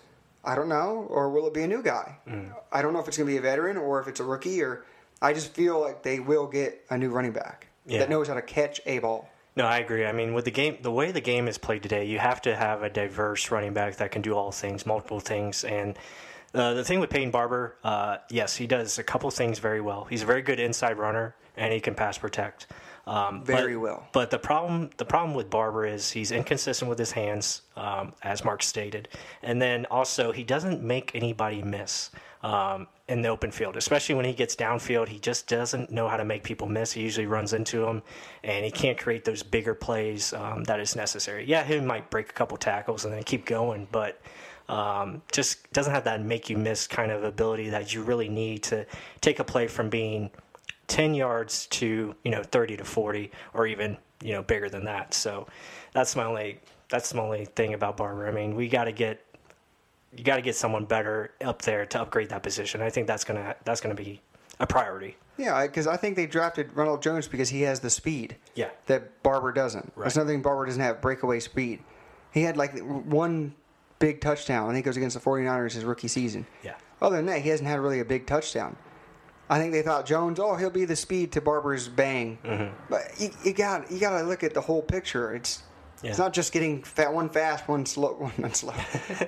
I 0.44 0.56
don't 0.56 0.68
know. 0.68 1.08
Or 1.10 1.30
will 1.30 1.48
it 1.48 1.54
be 1.54 1.62
a 1.64 1.68
new 1.68 1.82
guy? 1.82 2.18
Mm. 2.28 2.52
I 2.72 2.82
don't 2.82 2.92
know 2.92 3.00
if 3.00 3.08
it's 3.08 3.18
going 3.18 3.28
to 3.28 3.32
be 3.34 3.38
a 3.38 3.42
veteran 3.42 3.78
or 3.78 4.02
if 4.02 4.08
it's 4.10 4.20
a 4.20 4.24
rookie. 4.26 4.62
Or 4.62 4.84
I 5.22 5.32
just 5.32 5.54
feel 5.54 5.80
like 5.80 6.04
they 6.04 6.20
will 6.20 6.48
get 6.48 6.84
a 6.90 6.98
new 6.98 7.10
running 7.10 7.32
back 7.32 7.68
Yeah. 7.86 8.00
that 8.00 8.10
knows 8.10 8.28
how 8.28 8.34
to 8.34 8.42
catch 8.42 8.82
a 8.86 9.00
ball. 9.00 9.30
No, 9.56 9.66
I 9.66 9.78
agree. 9.78 10.06
I 10.06 10.12
mean, 10.12 10.34
with 10.34 10.46
the 10.46 10.52
game, 10.52 10.78
the 10.82 10.92
way 10.92 11.12
the 11.12 11.22
game 11.22 11.48
is 11.48 11.58
played 11.58 11.84
today, 11.84 12.06
you 12.06 12.18
have 12.20 12.42
to 12.44 12.56
have 12.56 12.82
a 12.82 12.90
diverse 12.90 13.52
running 13.52 13.74
back 13.74 13.98
that 13.98 14.12
can 14.12 14.22
do 14.22 14.34
all 14.34 14.52
things, 14.52 14.86
multiple 14.86 15.20
things. 15.20 15.64
And 15.64 15.98
uh, 16.56 16.74
the 16.74 16.84
thing 16.84 17.00
with 17.00 17.10
Peyton 17.10 17.32
Barber, 17.32 17.78
uh, 17.84 18.18
yes, 18.30 18.56
he 18.56 18.66
does 18.66 18.98
a 18.98 19.04
couple 19.04 19.30
things 19.30 19.60
very 19.60 19.82
well. 19.82 20.06
He's 20.06 20.24
a 20.24 20.26
very 20.26 20.42
good 20.42 20.60
inside 20.60 20.98
runner, 20.98 21.36
and 21.56 21.72
he 21.72 21.80
can 21.80 21.94
pass 21.94 22.18
protect. 22.18 22.68
Um, 23.06 23.44
Very 23.44 23.74
but- 23.74 23.82
well. 23.82 24.08
But 24.14 24.32
the 24.32 24.40
problem, 24.40 24.90
the 24.98 25.06
problem 25.06 25.36
with 25.36 25.50
Barber 25.50 25.86
is 25.86 26.10
he's 26.10 26.32
inconsistent 26.32 26.88
with 26.90 26.98
his 26.98 27.12
hands, 27.12 27.64
um, 27.76 28.14
as 28.24 28.46
Mark 28.46 28.64
stated, 28.64 29.10
and 29.42 29.62
then 29.62 29.86
also 29.88 30.32
he 30.32 30.44
doesn't 30.44 30.82
make 30.82 31.14
anybody 31.14 31.62
miss 31.62 32.12
um, 32.44 32.88
in 33.14 33.22
the 33.22 33.30
open 33.30 33.52
field, 33.52 33.78
especially 33.78 34.16
when 34.16 34.26
he 34.26 34.34
gets 34.34 34.56
downfield. 34.56 35.08
He 35.08 35.20
just 35.20 35.48
doesn't 35.48 35.92
know 35.92 36.10
how 36.10 36.18
to 36.18 36.26
make 36.26 36.44
people 36.44 36.68
miss. 36.68 36.92
He 36.92 37.02
usually 37.02 37.28
runs 37.28 37.54
into 37.54 37.80
them, 37.80 38.02
and 38.44 38.66
he 38.66 38.72
can't 38.72 38.98
create 38.98 39.24
those 39.24 39.44
bigger 39.44 39.76
plays 39.76 40.34
um, 40.34 40.64
that 40.64 40.80
is 40.80 40.96
necessary. 40.96 41.46
Yeah, 41.46 41.64
he 41.64 41.80
might 41.80 42.10
break 42.10 42.30
a 42.30 42.34
couple 42.34 42.58
tackles 42.58 43.06
and 43.06 43.14
then 43.14 43.24
keep 43.24 43.46
going, 43.46 43.88
but 43.92 44.20
um, 44.68 45.22
just 45.32 45.72
doesn't 45.74 45.94
have 45.94 46.04
that 46.06 46.22
make 46.22 46.50
you 46.50 46.58
miss 46.58 46.88
kind 46.88 47.12
of 47.12 47.24
ability 47.24 47.70
that 47.70 47.94
you 47.94 48.02
really 48.02 48.30
need 48.30 48.64
to 48.64 48.86
take 49.22 49.40
a 49.40 49.44
play 49.44 49.68
from 49.68 49.90
being 49.90 50.32
10 50.88 51.14
yards 51.14 51.68
to 51.68 52.16
you 52.24 52.32
know 52.32 52.44
30 52.44 52.78
to 52.78 52.84
40 52.84 53.32
or 53.54 53.68
even 53.68 53.98
you 54.22 54.34
know 54.34 54.44
bigger 54.44 54.70
than 54.70 54.84
that 54.86 55.14
so 55.14 55.48
that's 55.94 56.16
my 56.16 56.24
only 56.26 56.60
that's 56.90 57.14
my 57.14 57.22
only 57.22 57.46
thing 57.46 57.74
about 57.74 57.98
barber 57.98 58.28
i 58.28 58.32
mean 58.32 58.56
we 58.56 58.68
got 58.68 58.84
to 58.86 58.92
get 58.92 59.26
you 60.16 60.24
got 60.24 60.36
to 60.36 60.42
get 60.42 60.56
someone 60.56 60.86
better 60.86 61.32
up 61.44 61.62
there 61.64 61.86
to 61.86 62.02
upgrade 62.02 62.30
that 62.30 62.44
position 62.44 62.82
i 62.82 62.90
think 62.90 63.08
that's 63.08 63.24
gonna 63.24 63.56
that's 63.66 63.82
gonna 63.82 63.96
be 63.96 64.22
a 64.60 64.68
priority 64.68 65.18
Yeah, 65.38 65.66
because 65.66 65.88
I 65.88 65.98
think 65.98 66.16
they 66.16 66.28
drafted 66.28 66.70
Ronald 66.76 67.02
Jones 67.02 67.28
because 67.28 67.50
he 67.50 67.64
has 67.64 67.80
the 67.80 67.90
speed. 67.90 68.36
Yeah. 68.54 68.70
That 68.86 69.24
Barber 69.24 69.52
doesn't. 69.52 69.92
Right. 69.96 70.04
There's 70.04 70.16
nothing 70.16 70.44
Barber 70.44 70.68
doesn't 70.68 70.80
have 70.80 71.02
breakaway 71.02 71.40
speed. 71.40 71.80
He 72.32 72.44
had 72.44 72.56
like 72.56 72.78
one 72.80 73.56
big 73.98 74.22
touchdown. 74.22 74.70
I 74.70 74.74
think 74.74 74.86
it 74.86 74.90
was 74.90 74.98
against 74.98 75.16
the 75.16 75.28
49ers 75.28 75.74
his 75.74 75.86
rookie 75.86 76.08
season. 76.08 76.46
Yeah. 76.64 76.76
Other 77.02 77.16
than 77.16 77.26
that, 77.26 77.42
he 77.42 77.50
hasn't 77.50 77.68
had 77.68 77.80
really 77.80 78.00
a 78.00 78.06
big 78.06 78.28
touchdown. 78.28 78.76
I 79.50 79.58
think 79.58 79.74
they 79.74 79.82
thought 79.82 80.06
Jones, 80.06 80.40
oh, 80.40 80.56
he'll 80.56 80.70
be 80.70 80.86
the 80.86 80.96
speed 80.96 81.32
to 81.32 81.42
Barber's 81.42 81.88
bang. 81.88 82.38
Mm-hmm. 82.46 82.76
But 82.92 83.02
you, 83.18 83.32
you 83.44 83.54
got 83.54 83.90
you 83.92 84.00
got 84.00 84.20
to 84.20 84.24
look 84.24 84.44
at 84.44 84.54
the 84.54 84.62
whole 84.62 84.84
picture. 84.84 85.34
It's 85.34 85.64
it's 86.04 86.18
not 86.20 86.34
just 86.34 86.52
getting 86.52 86.84
fat, 86.84 87.14
one 87.14 87.30
fast, 87.30 87.68
one 87.68 87.86
slow, 87.86 88.14
one 88.38 88.54
slow, 88.54 88.74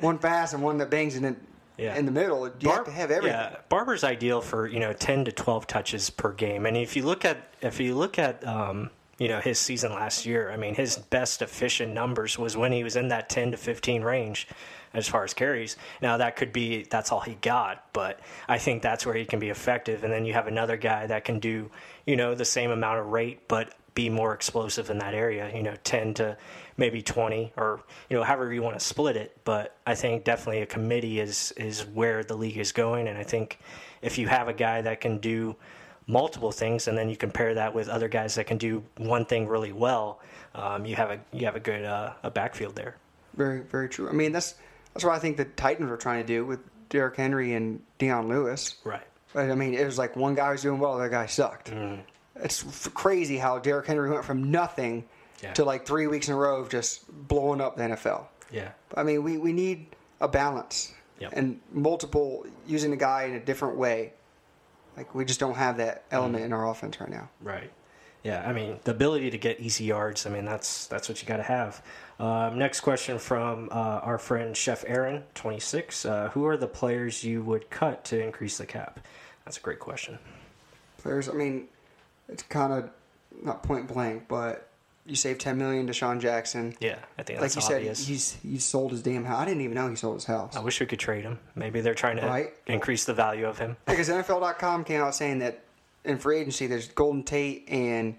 one 0.02 0.18
fast, 0.20 0.54
and 0.54 0.62
one 0.64 0.78
that 0.80 0.90
bangs 0.90 1.16
in 1.16 1.26
it 1.26 1.38
Yeah. 1.78 1.96
in 1.96 2.06
the 2.06 2.12
middle. 2.12 2.50
You 2.60 2.70
have 2.70 2.86
to 2.86 2.92
have 2.92 3.12
everything. 3.12 3.38
Yeah, 3.40 3.58
Barber's 3.70 4.04
ideal 4.04 4.42
for 4.42 4.68
you 4.68 4.80
know 4.80 4.94
ten 4.94 5.26
to 5.26 5.32
twelve 5.32 5.68
touches 5.68 6.10
per 6.10 6.32
game, 6.32 6.66
and 6.66 6.76
if 6.78 6.96
you 6.96 7.04
look 7.04 7.26
at 7.26 7.38
if 7.62 7.80
you 7.80 7.96
look 7.96 8.18
at 8.20 8.46
um, 8.48 8.90
you 9.18 9.28
know 9.28 9.40
his 9.40 9.60
season 9.60 9.92
last 9.94 10.26
year, 10.26 10.52
I 10.52 10.58
mean 10.58 10.76
his 10.76 10.98
best 10.98 11.42
efficient 11.42 11.94
numbers 11.94 12.38
was 12.38 12.56
when 12.58 12.72
he 12.72 12.84
was 12.84 12.96
in 12.96 13.08
that 13.10 13.30
ten 13.30 13.52
to 13.52 13.58
fifteen 13.58 14.02
range 14.04 14.48
as 14.94 15.10
far 15.10 15.26
as 15.26 15.34
carries. 15.34 15.76
Now 16.02 16.16
that 16.18 16.38
could 16.38 16.54
be 16.54 16.84
that's 16.84 17.12
all 17.12 17.20
he 17.20 17.36
got, 17.36 17.84
but 17.92 18.22
I 18.48 18.58
think 18.58 18.82
that's 18.82 19.06
where 19.06 19.16
he 19.16 19.26
can 19.26 19.40
be 19.40 19.50
effective. 19.50 20.06
And 20.06 20.14
then 20.14 20.24
you 20.26 20.32
have 20.34 20.48
another 20.48 20.78
guy 20.78 21.08
that 21.08 21.26
can 21.26 21.40
do 21.40 21.70
you 22.06 22.16
know 22.16 22.34
the 22.36 22.46
same 22.46 22.72
amount 22.72 23.00
of 23.00 23.08
rate, 23.08 23.48
but 23.50 23.74
be 23.96 24.10
more 24.10 24.34
explosive 24.34 24.90
in 24.92 25.00
that 25.00 25.16
area. 25.16 25.52
You 25.56 25.64
know, 25.64 25.76
ten 25.84 26.14
to 26.16 26.38
maybe 26.78 27.02
20 27.02 27.54
or 27.56 27.80
you 28.10 28.18
know 28.18 28.24
however 28.24 28.54
you 28.54 28.62
want 28.62 28.78
to 28.78 28.86
split 28.86 29.16
it 29.16 29.38
but 29.46 29.78
i 29.88 29.96
think 29.96 30.26
definitely 30.26 30.62
a 30.62 30.66
committee 30.66 31.22
is 31.22 31.54
is 31.56 31.86
where 31.86 32.22
the 32.22 32.36
league 32.36 32.58
is 32.58 32.74
going 32.74 33.08
and 33.08 33.18
i 33.18 33.24
think 33.24 33.60
if 34.02 34.18
you 34.18 34.28
have 34.28 34.50
a 34.50 34.54
guy 34.54 34.82
that 34.82 35.00
can 35.00 35.18
do 35.20 35.56
multiple 36.06 36.52
things 36.52 36.90
and 36.90 36.98
then 36.98 37.08
you 37.10 37.16
compare 37.16 37.54
that 37.54 37.74
with 37.74 37.88
other 37.88 38.10
guys 38.10 38.36
that 38.36 38.46
can 38.46 38.58
do 38.58 38.84
one 38.98 39.24
thing 39.24 39.48
really 39.48 39.72
well 39.72 40.20
um, 40.54 40.86
you 40.86 40.98
have 40.98 41.12
a 41.12 41.20
you 41.32 41.46
have 41.46 41.56
a 41.56 41.62
good 41.62 41.86
uh, 41.86 42.12
a 42.24 42.30
backfield 42.30 42.76
there 42.76 42.98
Very, 43.36 43.62
very 43.62 43.90
true. 43.90 44.10
I 44.10 44.14
mean, 44.14 44.32
that's 44.32 44.56
that's 44.94 45.04
what 45.04 45.14
I 45.14 45.20
think 45.20 45.38
the 45.38 45.46
Titans 45.46 45.90
were 45.90 45.98
trying 45.98 46.22
to 46.22 46.28
do 46.28 46.46
with 46.46 46.60
Derrick 46.90 47.18
Henry 47.18 47.54
and 47.54 47.82
Dion 47.98 48.30
Lewis. 48.30 48.76
right 48.84 49.04
But 49.34 49.52
I 49.52 49.56
mean, 49.56 49.74
it 49.74 49.86
was 49.86 49.98
like 49.98 50.16
one 50.16 50.36
guy 50.36 50.52
was 50.52 50.62
doing 50.62 50.80
well, 50.80 50.94
the 50.94 51.00
other 51.00 51.10
guy 51.10 51.26
sucked. 51.26 51.72
It's 52.38 52.88
crazy 52.94 53.38
how 53.38 53.60
Derrick 53.60 53.88
Henry 53.88 54.10
went 54.10 54.26
from 54.26 54.52
nothing 54.52 55.06
Yeah. 55.42 55.54
to 55.54 55.64
like 55.66 55.86
three 55.86 56.08
weeks 56.08 56.28
in 56.28 56.34
a 56.34 56.38
row 56.38 56.58
of 56.60 56.70
just 56.70 57.06
blowing 57.28 57.62
up 57.62 57.78
the 57.78 57.84
NFL. 57.84 58.28
yeah 58.52 58.72
I 58.96 59.04
mean, 59.04 59.24
we, 59.24 59.38
we 59.38 59.54
need 59.54 59.88
a 60.22 60.28
balance 60.28 60.94
Yep. 61.20 61.32
and 61.36 61.60
multiple 61.72 62.46
using 62.68 62.92
the 62.92 62.98
guy 62.98 63.24
in 63.24 63.36
a 63.36 63.40
different 63.40 63.78
way. 63.78 64.14
Like 64.98 65.16
we 65.16 65.24
just 65.26 65.40
don't 65.40 65.56
have 65.56 65.78
that 65.78 66.04
element 66.12 66.42
Mm. 66.44 66.48
in 66.48 66.54
our 66.54 66.70
offense 66.70 67.00
right 67.00 67.10
now. 67.10 67.30
Right. 67.42 67.72
Yeah, 68.24 68.44
I 68.48 68.54
mean 68.54 68.80
the 68.86 68.92
ability 68.92 69.30
to 69.32 69.38
get 69.38 69.60
easy 69.60 69.86
yards. 69.86 70.26
I 70.26 70.30
mean 70.30 70.46
that's 70.46 70.88
that's 70.88 71.08
what 71.08 71.22
you 71.22 71.28
got 71.28 71.38
to 71.38 71.44
have. 71.44 71.82
Um, 72.20 72.58
next 72.58 72.80
question 72.82 73.20
from 73.20 73.70
uh, 73.72 74.00
our 74.04 74.18
friend 74.18 74.58
Chef 74.58 74.84
Aaron, 74.88 75.24
twenty 75.36 75.60
six. 75.60 76.06
Uh, 76.06 76.30
who 76.34 76.46
are 76.48 76.58
the 76.58 76.68
players 76.68 77.24
you 77.24 77.44
would 77.44 77.70
cut 77.70 78.04
to 78.06 78.20
increase 78.22 78.58
the 78.58 78.66
cap? 78.66 79.00
That's 79.46 79.58
a 79.58 79.62
great 79.62 79.80
question. 79.80 80.18
Players, 80.98 81.30
I 81.30 81.34
mean, 81.34 81.68
it's 82.30 82.44
kind 82.44 82.74
of 82.74 82.90
not 83.44 83.64
point 83.64 83.88
blank, 83.88 84.24
but 84.28 84.70
you 85.06 85.16
save 85.16 85.38
ten 85.38 85.58
million 85.58 85.88
DeSean 85.88 86.20
Jackson. 86.20 86.76
Yeah, 86.80 86.98
I 87.18 87.24
think 87.24 87.40
like 87.42 87.52
that's 87.52 87.70
you 87.70 87.76
obvious. 87.76 88.00
said, 88.00 88.08
he's 88.08 88.34
he 88.42 88.58
sold 88.58 88.92
his 88.92 89.02
damn 89.04 89.26
house. 89.26 89.40
I 89.40 89.46
didn't 89.46 89.62
even 89.62 89.76
know 89.76 89.88
he 89.90 89.96
sold 89.96 90.16
his 90.16 90.26
house. 90.26 90.56
I 90.56 90.60
wish 90.62 90.80
we 90.80 90.86
could 90.86 91.00
trade 91.00 91.24
him. 91.24 91.40
Maybe 91.56 91.82
they're 91.82 91.94
trying 91.94 92.18
to 92.18 92.26
Right. 92.26 92.54
increase 92.68 93.06
the 93.06 93.14
value 93.14 93.46
of 93.46 93.60
him. 93.60 93.78
Because 93.86 94.10
NFL.com 94.10 94.84
came 94.84 95.02
out 95.02 95.14
saying 95.16 95.40
that 95.40 95.60
in 96.04 96.18
free 96.18 96.40
agency, 96.40 96.68
there's 96.68 96.88
Golden 96.88 97.24
Tate 97.24 97.66
and 97.70 98.16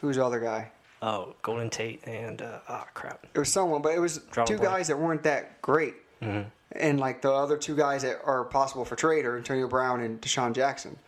who's 0.00 0.16
the 0.16 0.24
other 0.24 0.40
guy? 0.40 0.70
Oh, 1.02 1.34
Golden 1.42 1.68
Tate 1.70 2.06
and 2.06 2.40
uh, 2.42 2.58
oh 2.68 2.84
crap. 2.94 3.26
It 3.34 3.38
was 3.38 3.50
someone, 3.52 3.82
but 3.82 3.94
it 3.94 3.98
was 4.00 4.18
two 4.18 4.44
blank. 4.44 4.62
guys 4.62 4.88
that 4.88 4.98
weren't 4.98 5.22
that 5.22 5.60
great. 5.62 5.94
Mm-hmm. 6.22 6.48
And 6.72 6.98
like 7.00 7.22
the 7.22 7.32
other 7.32 7.56
two 7.56 7.76
guys 7.76 8.02
that 8.02 8.18
are 8.24 8.44
possible 8.44 8.84
for 8.84 8.96
trade 8.96 9.24
are 9.24 9.36
Antonio 9.36 9.68
Brown 9.68 10.00
and 10.00 10.20
DeSean 10.20 10.54
Jackson. 10.54 10.98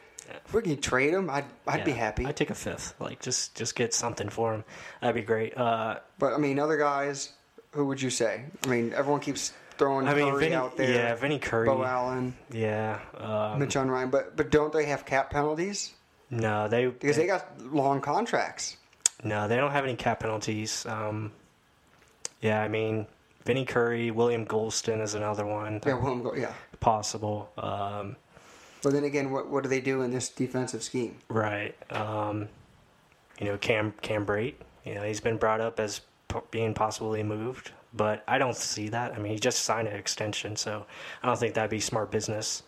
If 0.47 0.53
we 0.55 0.63
can 0.63 0.81
trade 0.81 1.15
him, 1.15 1.31
I'd 1.31 1.45
I'd 1.67 1.85
be 1.85 1.93
happy. 1.93 2.27
I'd 2.27 2.37
take 2.37 2.51
a 2.51 2.55
fifth. 2.55 2.95
Like 3.01 3.21
just 3.21 3.55
just 3.55 3.75
get 3.75 3.95
something 3.95 4.29
for 4.29 4.55
him. 4.55 4.65
That'd 5.01 5.15
be 5.17 5.23
great. 5.23 5.57
Uh, 5.57 6.01
but 6.19 6.33
I 6.35 6.39
mean, 6.39 6.59
other 6.59 6.77
guys, 6.77 7.33
who 7.73 7.87
would 7.87 8.01
you 8.03 8.11
say? 8.11 8.45
I 8.65 8.67
mean, 8.69 8.93
everyone 8.95 9.21
keeps 9.21 9.53
throwing 9.79 10.09
I 10.09 10.15
mean, 10.15 10.31
Curry 10.31 10.41
Vinny, 10.45 10.55
out 10.57 10.77
there. 10.77 10.91
yeah, 10.91 11.15
Vinny 11.15 11.39
Curry. 11.39 11.67
Beau 11.67 11.83
Allen, 11.85 12.35
Yeah. 12.51 12.99
Um, 13.17 13.59
Mitch 13.61 13.77
Unrein, 13.77 14.11
but 14.11 14.37
but 14.37 14.51
don't 14.51 14.73
they 14.73 14.87
have 14.87 15.05
cap 15.07 15.31
penalties? 15.31 15.93
no, 16.31 16.69
they 16.69 16.87
Because 16.87 17.17
they 17.17 17.27
got 17.27 17.47
long 17.61 18.01
contracts. 18.01 18.77
no, 19.25 19.49
they 19.49 19.57
don't 19.57 19.71
have 19.73 19.85
any 19.85 19.97
cap 19.97 20.21
penalties. 20.21 20.85
Um, 20.87 21.33
yeah, 22.41 22.61
I 22.63 22.69
mean, 22.69 23.07
Vinny 23.45 23.65
Curry, 23.65 24.11
William 24.11 24.45
Gholston 24.47 25.01
is 25.03 25.15
another 25.15 25.47
one 25.47 25.81
Yeah, 25.87 25.93
go- 26.01 26.35
yeah. 26.35 26.53
possible. 26.81 27.51
Um, 27.57 28.17
But 28.83 28.93
then 28.93 29.05
again, 29.05 29.31
what 29.31 29.49
what 29.49 29.63
do 29.63 29.69
they 29.69 29.81
do 29.81 30.03
in 30.03 30.11
this 30.11 30.29
defensive 30.29 30.83
scheme? 30.83 31.17
Right. 31.29 31.75
Um, 31.93 32.49
you 33.41 33.47
know, 33.47 33.59
Cam 33.59 33.93
Cam 34.03 34.25
Brate. 34.25 34.55
You 34.85 34.95
know, 34.95 35.03
he's 35.03 35.21
been 35.21 35.37
brought 35.37 35.61
up 35.61 35.81
as 35.81 36.01
p- 36.29 36.39
being 36.51 36.75
possibly 36.75 37.23
moved, 37.23 37.73
but 37.93 38.25
I 38.27 38.39
don't 38.39 38.57
see 38.57 38.89
that. 38.89 39.13
I 39.15 39.19
mean, 39.19 39.33
he 39.33 39.39
just 39.39 39.63
signed 39.63 39.89
an 39.89 39.97
extension, 39.97 40.57
so 40.57 40.87
I 41.23 41.27
don't 41.27 41.39
think 41.39 41.55
that'd 41.55 41.71
be 41.71 41.81
smart 41.81 42.11
business. 42.11 42.63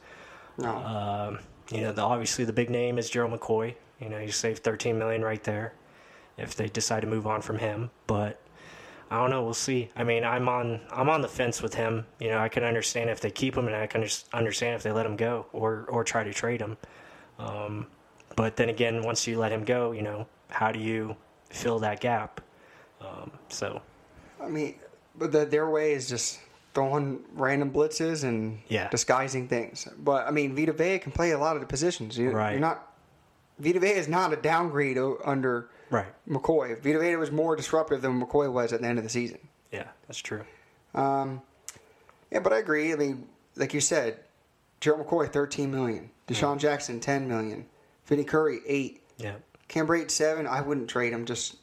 No. 0.58 0.76
Um, 0.76 1.38
you 1.70 1.80
know, 1.82 1.92
the, 1.92 2.02
obviously 2.02 2.44
the 2.44 2.52
big 2.52 2.68
name 2.68 2.98
is 2.98 3.08
Gerald 3.08 3.38
McCoy. 3.38 3.74
You 4.00 4.08
know, 4.08 4.18
you 4.18 4.32
save 4.32 4.58
13 4.58 4.98
million 4.98 5.22
right 5.22 5.42
there 5.44 5.74
if 6.36 6.54
they 6.56 6.68
decide 6.68 7.00
to 7.00 7.06
move 7.06 7.26
on 7.26 7.40
from 7.42 7.58
him, 7.58 7.90
but. 8.06 8.40
I 9.10 9.16
don't 9.18 9.30
know. 9.30 9.42
We'll 9.42 9.54
see. 9.54 9.90
I 9.96 10.04
mean, 10.04 10.22
I'm 10.24 10.48
on 10.48 10.80
I'm 10.92 11.08
on 11.08 11.20
the 11.20 11.28
fence 11.28 11.62
with 11.62 11.74
him. 11.74 12.06
You 12.20 12.28
know, 12.28 12.38
I 12.38 12.48
can 12.48 12.62
understand 12.62 13.10
if 13.10 13.20
they 13.20 13.30
keep 13.30 13.56
him, 13.56 13.66
and 13.66 13.74
I 13.74 13.86
can 13.86 14.02
under- 14.02 14.14
understand 14.32 14.76
if 14.76 14.82
they 14.82 14.92
let 14.92 15.04
him 15.06 15.16
go 15.16 15.46
or 15.52 15.84
or 15.88 16.04
try 16.04 16.22
to 16.22 16.32
trade 16.32 16.60
him. 16.60 16.76
Um, 17.38 17.86
but 18.36 18.56
then 18.56 18.68
again, 18.68 19.02
once 19.02 19.26
you 19.26 19.38
let 19.38 19.50
him 19.50 19.64
go, 19.64 19.92
you 19.92 20.02
know, 20.02 20.26
how 20.48 20.70
do 20.70 20.78
you 20.78 21.16
fill 21.48 21.78
that 21.80 22.00
gap? 22.00 22.40
Um, 23.00 23.30
so 23.48 23.80
I 24.40 24.48
mean, 24.48 24.76
but 25.16 25.32
the, 25.32 25.44
their 25.44 25.68
way 25.68 25.92
is 25.92 26.08
just 26.08 26.38
throwing 26.72 27.18
random 27.34 27.72
blitzes 27.72 28.22
and 28.22 28.60
Yeah. 28.68 28.88
disguising 28.90 29.48
things. 29.48 29.88
But 29.98 30.28
I 30.28 30.30
mean, 30.30 30.54
Vita 30.54 30.72
Vea 30.72 31.00
can 31.00 31.10
play 31.10 31.32
a 31.32 31.38
lot 31.38 31.56
of 31.56 31.60
the 31.60 31.66
positions. 31.66 32.16
You, 32.16 32.30
Right. 32.30 32.52
You're 32.52 32.60
not. 32.60 32.86
Vita 33.58 33.80
Vea 33.80 33.90
is 33.90 34.06
not 34.06 34.32
a 34.32 34.36
downgrade 34.36 34.96
under 35.24 35.68
right, 35.90 36.06
McCoy. 36.28 36.80
Vita 36.82 36.98
Vea 36.98 37.16
was 37.16 37.30
more 37.30 37.56
disruptive 37.56 38.02
than 38.02 38.20
McCoy 38.20 38.50
was 38.52 38.72
at 38.72 38.80
the 38.80 38.86
end 38.86 38.98
of 38.98 39.04
the 39.04 39.10
season. 39.10 39.38
yeah, 39.72 39.88
that's 40.06 40.18
true. 40.18 40.44
Um, 40.94 41.42
yeah, 42.30 42.40
but 42.40 42.52
I 42.52 42.58
agree. 42.58 42.92
I 42.92 42.96
mean, 42.96 43.26
like 43.56 43.74
you 43.74 43.80
said, 43.80 44.20
Gerald 44.80 45.06
McCoy, 45.06 45.30
thirteen 45.32 45.70
million. 45.70 46.10
DeSean 46.28 46.58
Jackson, 46.58 47.00
ten 47.00 47.28
million. 47.28 47.66
Vinny 48.06 48.24
Curry, 48.24 48.60
eight. 48.66 49.02
Yeah, 49.18 49.34
Cam 49.68 49.86
Brate, 49.86 50.10
seven. 50.10 50.46
I 50.46 50.60
wouldn't 50.60 50.88
trade 50.88 51.12
him. 51.12 51.26
Just 51.26 51.56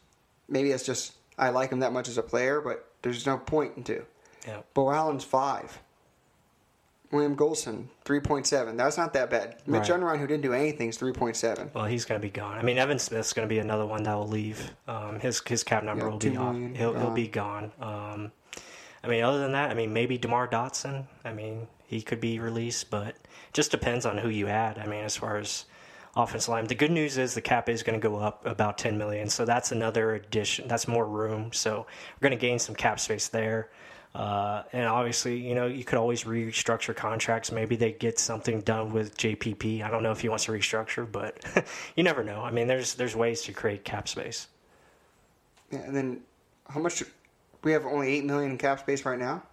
maybe 0.48 0.72
that's 0.72 0.86
just 0.86 1.14
I 1.38 1.50
like 1.50 1.72
him 1.72 1.80
that 1.80 1.94
much 1.94 2.08
as 2.10 2.18
a 2.18 2.24
player, 2.24 2.62
but 2.62 2.86
there's 3.02 3.26
no 3.26 3.38
point 3.38 3.78
in 3.78 3.84
two. 3.84 4.06
yeah, 4.48 4.62
Beau 4.74 4.90
Allen's 4.92 5.24
five. 5.24 5.80
William 7.12 7.36
Gholston, 7.36 7.86
three 8.04 8.20
point 8.20 8.46
seven. 8.48 8.76
That's 8.78 8.98
not 8.98 9.14
that 9.14 9.30
bad. 9.30 9.58
Mitch 9.66 9.90
Right. 9.90 10.00
Unrein, 10.00 10.20
who 10.20 10.28
didn't 10.28 10.44
do 10.44 10.54
anything, 10.54 10.90
is 10.90 10.98
three 10.98 11.14
point 11.14 11.36
seven. 11.36 11.72
Well, 11.74 11.86
he's 11.86 12.06
going 12.06 12.20
to 12.20 12.26
be 12.26 12.32
gone. 12.32 12.58
I 12.58 12.64
mean, 12.64 12.78
Evan 12.78 13.00
Smith's 13.00 13.34
going 13.34 13.48
to 13.48 13.54
be 13.54 13.60
another 13.60 13.86
one 13.86 14.04
that 14.04 14.14
will 14.14 14.28
leave. 14.28 14.72
Um, 14.88 15.20
his 15.20 15.42
his 15.46 15.64
cap 15.64 15.84
number 15.84 16.06
Yeah, 16.06 16.12
will 16.12 16.18
be 16.20 16.38
off. 16.38 16.56
He'll 16.76 16.94
he'll 16.94 17.12
be 17.12 17.28
gone. 17.28 17.72
Um, 17.80 18.32
I 19.04 19.08
mean, 19.08 19.24
other 19.24 19.40
than 19.40 19.54
that, 19.54 19.70
I 19.70 19.74
mean, 19.74 19.94
maybe 19.94 20.18
Demar 20.18 20.48
Dotson. 20.48 21.06
I 21.24 21.32
mean, 21.32 21.68
he 21.86 22.02
could 22.02 22.20
be 22.20 22.40
released, 22.40 22.90
but 22.90 23.10
it 23.10 23.28
just 23.54 23.72
depends 23.72 24.06
on 24.06 24.18
who 24.18 24.30
you 24.30 24.48
add. 24.48 24.78
I 24.78 24.86
mean, 24.86 25.04
as 25.06 25.16
far 25.16 25.38
as 25.38 25.66
offensive 26.16 26.50
line, 26.50 26.66
the 26.66 26.76
good 26.76 26.92
news 26.92 27.18
is 27.18 27.34
the 27.34 27.42
cap 27.42 27.70
is 27.70 27.84
going 27.84 28.00
to 28.00 28.06
go 28.06 28.18
up 28.18 28.46
about 28.46 28.78
10 28.78 28.98
million, 28.98 29.30
so 29.30 29.46
that's 29.46 29.72
another 29.72 30.16
addition. 30.16 30.68
That's 30.68 30.88
more 30.88 31.06
room. 31.06 31.54
So 31.54 31.86
we're 32.20 32.30
going 32.30 32.38
to 32.38 32.42
gain 32.42 32.60
some 32.60 32.76
cap 32.76 33.00
space 33.00 33.28
there. 33.30 33.70
Uh, 34.18 34.64
and 34.74 34.88
obviously, 34.88 35.38
you 35.38 35.54
know, 35.54 35.68
you 35.68 35.84
could 35.84 36.00
always 36.00 36.24
restructure 36.24 36.96
contracts. 36.96 37.52
Maybe 37.52 37.76
they 37.76 37.92
get 37.92 38.18
something 38.18 38.62
done 38.62 38.92
with 38.92 39.16
JPP. 39.16 39.84
I 39.84 39.92
don't 39.92 40.02
know 40.02 40.12
if 40.12 40.22
he 40.22 40.28
wants 40.28 40.46
to 40.46 40.52
restructure, 40.52 41.10
but 41.10 41.38
you 41.96 42.04
never 42.04 42.24
know. 42.24 42.42
I 42.42 42.50
mean, 42.50 42.66
there's 42.66 42.96
there's 42.96 43.16
ways 43.16 43.44
to 43.44 43.54
create 43.54 43.86
cap 43.86 44.08
space. 44.08 44.48
Yeah, 45.72 45.82
and 45.82 45.96
then 45.96 46.22
how 46.68 46.80
much? 46.80 47.04
We 47.64 47.74
have 47.74 47.86
only 47.86 48.12
eight 48.12 48.26
million 48.26 48.52
in 48.52 48.58
cap 48.58 48.80
space 48.80 49.06
right 49.06 49.20
now. 49.20 49.44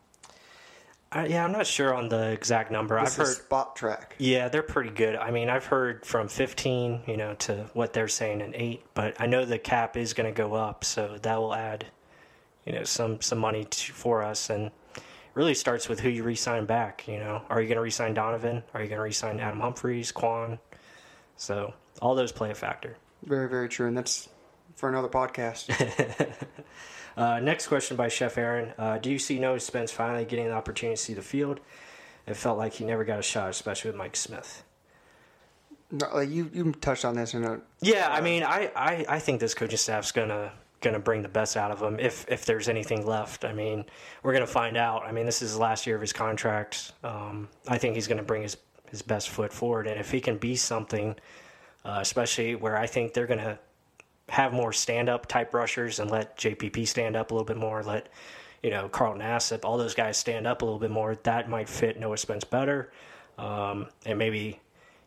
I, 1.13 1.27
yeah, 1.27 1.45
I'm 1.45 1.53
not 1.53 1.67
sure 1.67 1.95
on 1.95 2.09
the 2.09 2.31
exact 2.31 2.71
number. 2.71 2.99
This 3.01 3.19
I've 3.19 3.27
heard. 3.27 3.37
Spotrac. 3.37 4.05
Yeah, 4.19 4.49
they're 4.49 4.63
pretty 4.63 4.91
good. 4.91 5.15
I 5.15 5.31
mean, 5.31 5.51
I've 5.51 5.67
heard 5.67 6.07
from 6.07 6.27
15, 6.27 7.03
you 7.07 7.17
know, 7.19 7.35
to 7.35 7.67
what 7.75 7.93
they're 7.93 8.09
saying 8.09 8.41
in 8.41 8.55
eight, 8.55 8.83
but 8.95 9.21
I 9.21 9.27
know 9.27 9.45
the 9.45 9.59
cap 9.59 9.97
is 9.97 10.15
going 10.15 10.33
to 10.33 10.37
go 10.37 10.55
up, 10.55 10.85
so 10.85 11.19
that 11.23 11.37
will 11.37 11.55
add, 11.55 11.87
you 12.67 12.73
know, 12.73 12.85
some 12.85 13.21
some 13.21 13.39
money 13.39 13.65
to, 13.65 13.93
for 13.93 14.23
us, 14.23 14.51
and 14.51 14.71
really 15.35 15.55
starts 15.55 15.89
with 15.89 16.01
who 16.01 16.09
you 16.09 16.23
re-sign 16.23 16.65
back. 16.65 17.07
You 17.09 17.19
know, 17.19 17.43
are 17.49 17.61
you 17.61 17.69
going 17.69 17.77
to 17.77 17.83
re-sign 17.83 18.15
Donovan? 18.15 18.63
Are 18.73 18.83
you 18.83 18.89
going 18.89 18.99
to 18.99 19.03
re-sign 19.03 19.41
Adam 19.41 19.61
Humphries, 19.61 20.13
Kwon? 20.13 20.59
So 21.37 21.75
all 22.01 22.15
those 22.15 22.33
play 22.33 22.51
a 22.51 22.55
factor. 22.55 22.97
Very, 23.25 23.49
very 23.49 23.69
true, 23.69 23.89
and 23.89 23.97
that's 23.97 24.29
for 24.77 24.89
another 24.89 25.09
podcast. 25.09 25.71
Uh, 27.17 27.39
next 27.39 27.69
question 27.69 27.97
by 27.97 28.09
Chef 28.09 28.37
Aaron: 28.37 28.73
uh, 28.79 28.99
Do 28.99 29.11
you 29.11 29.19
see 29.19 29.39
Noah 29.39 29.61
Spence 29.61 29.93
finally 29.93 30.25
getting 30.25 30.47
the 30.47 30.53
opportunity 30.53 30.97
to 30.97 31.03
see 31.03 31.15
the 31.15 31.23
field? 31.23 31.61
It 32.27 32.37
felt 32.37 32.59
like 32.59 32.75
he 32.75 32.85
never 32.85 33.05
got 33.05 33.19
a 33.19 33.23
shot, 33.23 33.51
especially 33.51 33.91
with 33.91 33.99
Mike 33.99 34.17
Smith. 34.17 34.65
No, 35.91 36.09
like 36.13 36.31
you, 36.31 36.51
you 36.53 36.73
touched 36.73 37.05
on 37.05 37.15
this 37.15 37.35
in 37.35 37.45
a 37.45 37.61
Yeah, 37.81 38.09
I 38.11 38.21
mean, 38.21 38.43
I, 38.43 38.71
I, 38.75 39.05
I 39.09 39.19
think 39.21 39.41
this 39.41 39.55
coaching 39.55 39.77
staff's 39.77 40.11
gonna 40.11 40.53
gonna 40.85 41.01
bring 41.01 41.23
the 41.23 41.29
best 41.29 41.57
out 41.57 41.71
of 41.71 41.83
him 41.83 41.99
if 41.99 42.25
if 42.29 42.45
there's 42.45 42.69
anything 42.69 43.05
left. 43.07 43.45
I 43.45 43.53
mean, 43.53 43.85
we're 44.23 44.33
gonna 44.33 44.47
find 44.47 44.77
out. 44.77 45.05
I 45.05 45.13
mean, 45.13 45.27
this 45.27 45.43
is 45.43 45.55
the 45.55 45.61
last 45.61 45.87
year 45.87 45.97
of 45.97 46.01
his 46.01 46.13
contract. 46.13 46.93
Um, 47.03 47.49
I 47.67 47.79
think 47.79 47.97
he's 47.97 48.07
gonna 48.07 48.23
bring 48.23 48.43
his 48.43 48.57
his 48.91 49.03
best 49.03 49.31
foot 49.31 49.53
forward, 49.53 49.87
and 49.87 49.99
if 49.99 50.11
he 50.11 50.21
can 50.21 50.37
be 50.39 50.55
something, 50.55 51.17
uh, 51.85 51.99
especially 52.01 52.55
where 52.55 52.77
I 52.77 52.87
think 52.87 53.15
they're 53.15 53.27
gonna 53.27 53.59
have 54.29 54.53
more 54.53 54.73
stand 54.73 55.09
up 55.09 55.27
type 55.27 55.53
rushers 55.53 55.99
and 55.99 56.11
let 56.11 56.37
JPP 56.39 56.87
stand 56.87 57.17
up 57.17 57.31
a 57.31 57.35
little 57.35 57.45
bit 57.45 57.57
more, 57.57 57.83
let 57.83 58.09
you 58.63 58.71
know 58.71 58.89
Carl 58.89 59.15
Nassib, 59.17 59.65
all 59.65 59.77
those 59.77 59.95
guys 59.95 60.17
stand 60.17 60.47
up 60.47 60.63
a 60.63 60.65
little 60.65 60.79
bit 60.79 60.91
more. 60.91 61.17
That 61.25 61.49
might 61.49 61.69
fit 61.69 61.99
Noah 61.99 62.19
Spence 62.19 62.45
better, 62.45 62.93
um, 63.39 63.89
and 64.07 64.19
maybe 64.19 64.61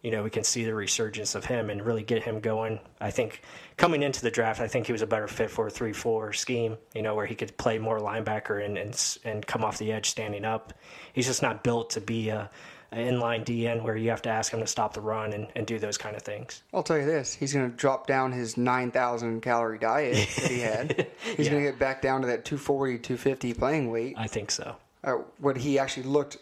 you 0.08 0.14
know 0.14 0.24
we 0.24 0.30
can 0.30 0.46
see 0.46 0.64
the 0.64 0.74
resurgence 0.74 1.36
of 1.36 1.44
him 1.44 1.70
and 1.70 1.86
really 1.86 2.04
get 2.04 2.24
him 2.24 2.40
going. 2.40 2.80
I 3.02 3.12
think 3.12 3.42
coming 3.76 4.04
into 4.04 4.22
the 4.22 4.32
draft, 4.32 4.62
I 4.62 4.68
think 4.70 4.86
he 4.86 4.94
was 4.94 5.02
a 5.02 5.08
better 5.08 5.28
fit 5.28 5.52
for 5.52 5.68
a 5.68 5.70
three-four 5.70 6.32
scheme. 6.32 6.78
You 6.96 7.02
know 7.02 7.14
where 7.14 7.26
he 7.26 7.36
could 7.36 7.58
play 7.58 7.78
more 7.78 8.00
linebacker 8.00 8.64
and 8.66 8.78
and 8.78 9.18
and 9.26 9.46
come 9.46 9.66
off 9.66 9.78
the 9.80 9.92
edge 9.92 10.10
standing 10.10 10.46
up. 10.46 10.74
He's 11.12 11.26
just 11.28 11.42
not 11.42 11.62
built 11.62 11.90
to 11.92 12.00
be 12.02 12.30
a 12.30 12.50
an 12.94 13.00
inline 13.06 13.44
DN 13.44 13.84
where 13.84 13.98
you 13.98 14.10
have 14.12 14.22
to 14.22 14.30
ask 14.30 14.54
him 14.54 14.62
to 14.62 14.66
stop 14.68 14.94
the 14.94 15.02
run 15.02 15.34
and, 15.34 15.48
and 15.58 15.68
do 15.68 15.78
those 15.78 15.98
kind 15.98 16.16
of 16.16 16.22
things. 16.22 16.64
I'll 16.74 16.84
tell 16.84 16.98
you 16.98 17.06
this: 17.06 17.34
he's 17.34 17.52
going 17.54 17.70
to 17.70 17.76
drop 17.76 18.08
down 18.08 18.32
his 18.32 18.56
nine 18.56 18.92
thousand 18.92 19.42
calorie 19.42 19.78
diet 19.78 20.16
that 20.38 20.50
he 20.50 20.60
had. 20.62 21.08
He's 21.36 21.48
Yeah. 21.48 21.52
going 21.52 21.66
to 21.66 21.70
get 21.72 21.80
back 21.80 22.02
down 22.02 22.22
to 22.22 22.28
that 22.28 22.46
240, 22.46 23.00
250 23.00 23.54
playing 23.56 23.92
weight. 23.92 24.16
I 24.18 24.28
think 24.28 24.52
so. 24.52 24.78
Uh, 25.04 25.16
what 25.40 25.58
he 25.58 25.78
actually 25.80 26.04
looked 26.08 26.38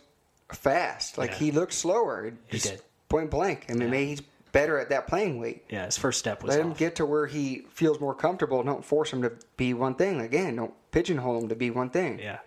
fast, 0.52 1.18
like 1.18 1.32
Yeah. 1.32 1.38
he 1.38 1.52
looked 1.52 1.74
slower. 1.74 2.32
He 2.48 2.60
did. 2.60 2.82
Point 3.10 3.30
blank. 3.32 3.66
I 3.70 3.74
mean, 3.74 3.90
maybe 3.90 4.08
he's 4.08 4.22
better 4.52 4.80
at 4.80 4.90
that 4.90 5.08
playing 5.08 5.40
weight. 5.40 5.64
Yeah, 5.70 5.86
his 5.86 5.98
first 5.98 6.20
step 6.20 6.42
was 6.44 6.50
Let 6.56 6.60
him 6.66 6.74
get 6.74 6.96
to 6.96 7.06
where 7.06 7.28
he 7.28 7.66
feels 7.70 8.00
more 8.00 8.16
comfortable. 8.16 8.64
Don't 8.64 8.84
force 8.86 9.12
him 9.12 9.22
to 9.22 9.34
be 9.58 9.74
one 9.74 9.96
thing. 9.96 10.22
Again, 10.22 10.56
don't 10.56 10.74
pigeonhole 10.92 11.38
him 11.42 11.50
to 11.50 11.56
be 11.56 11.70
one 11.70 11.90
thing. 11.90 12.20
yeah, 12.20 12.40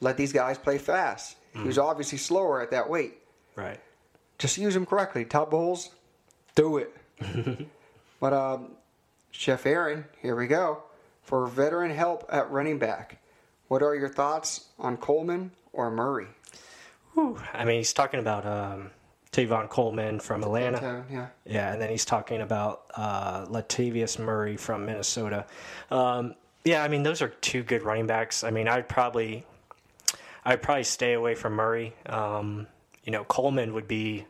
Let 0.00 0.16
these 0.16 0.32
guys 0.32 0.58
play 0.58 0.78
fast. 0.78 1.36
He 1.52 1.60
Mm. 1.60 1.66
was 1.66 1.78
obviously 1.78 2.18
slower 2.18 2.60
at 2.60 2.70
that 2.72 2.88
weight. 2.90 3.18
right. 3.56 3.80
Just 4.38 4.58
use 4.58 4.74
him 4.74 4.84
correctly. 4.84 5.24
Todd 5.24 5.48
Bowles, 5.50 5.90
do 6.56 6.76
it. 6.78 6.94
but 8.20 8.32
um, 8.32 8.72
Chef 9.30 9.64
Aaron, 9.64 10.04
here 10.20 10.34
we 10.36 10.46
go. 10.48 10.82
For 11.22 11.46
veteran 11.46 11.90
help 11.92 12.24
at 12.30 12.50
running 12.50 12.78
back, 12.80 13.18
what 13.68 13.80
are 13.82 13.94
your 13.94 14.08
thoughts 14.08 14.66
on 14.78 14.96
Coleman 14.96 15.52
or 15.72 15.90
Murray? 15.90 16.26
I 17.16 17.64
mean, 17.64 17.76
he's 17.78 17.92
talking 17.92 18.18
about 18.20 18.44
um, 18.44 18.90
Tevin 19.34 19.68
Coleman 19.68 20.20
from 20.20 20.44
Atlanta. 20.44 21.04
Yeah. 21.10 21.26
Yeah, 21.44 21.72
and 21.72 21.82
then 21.82 21.90
he's 21.90 22.04
talking 22.04 22.40
about 22.40 22.84
uh, 22.94 23.46
Latavius 23.46 24.16
Murray 24.16 24.56
from 24.56 24.86
Minnesota. 24.86 25.44
Um, 25.90 26.36
yeah, 26.64 26.84
I 26.84 26.88
mean 26.88 27.02
those 27.02 27.20
are 27.20 27.28
two 27.28 27.64
good 27.64 27.82
running 27.82 28.06
backs. 28.06 28.44
I 28.44 28.50
mean, 28.50 28.68
I'd 28.68 28.88
probably, 28.88 29.44
I'd 30.44 30.62
probably 30.62 30.84
stay 30.84 31.14
away 31.14 31.34
from 31.34 31.54
Murray. 31.54 31.94
Um, 32.06 32.68
you 33.02 33.10
know, 33.10 33.24
Coleman 33.24 33.74
would 33.74 33.88
be, 33.88 34.24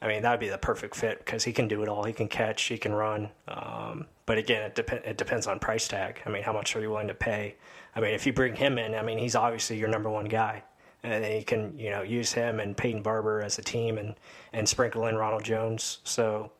I 0.00 0.08
mean, 0.08 0.22
that 0.22 0.30
would 0.30 0.40
be 0.40 0.48
the 0.48 0.58
perfect 0.58 0.96
fit 0.96 1.18
because 1.18 1.44
he 1.44 1.52
can 1.52 1.68
do 1.68 1.82
it 1.82 1.88
all. 1.90 2.04
He 2.04 2.14
can 2.14 2.28
catch, 2.28 2.62
he 2.62 2.78
can 2.78 2.94
run. 2.94 3.28
Um, 3.48 4.06
but 4.24 4.38
again, 4.38 4.62
it, 4.62 4.74
dep- 4.74 5.06
it 5.06 5.18
depends 5.18 5.46
on 5.46 5.58
price 5.58 5.86
tag. 5.88 6.20
I 6.24 6.30
mean, 6.30 6.42
how 6.42 6.54
much 6.54 6.74
are 6.74 6.80
you 6.80 6.88
willing 6.88 7.08
to 7.08 7.14
pay? 7.14 7.56
I 7.94 8.00
mean, 8.00 8.14
if 8.14 8.26
you 8.26 8.32
bring 8.32 8.56
him 8.56 8.78
in, 8.78 8.94
I 8.94 9.02
mean, 9.02 9.18
he's 9.18 9.36
obviously 9.36 9.78
your 9.78 9.88
number 9.88 10.08
one 10.08 10.24
guy. 10.24 10.62
And 11.04 11.24
then 11.24 11.36
you 11.36 11.44
can 11.44 11.78
you 11.78 11.90
know 11.90 12.02
use 12.02 12.32
him 12.32 12.60
and 12.60 12.76
Peyton 12.76 13.02
Barber 13.02 13.40
as 13.42 13.58
a 13.58 13.62
team 13.62 13.98
and 13.98 14.14
and 14.52 14.68
sprinkle 14.68 15.06
in 15.06 15.16
Ronald 15.16 15.44
Jones. 15.44 15.98
So 16.04 16.50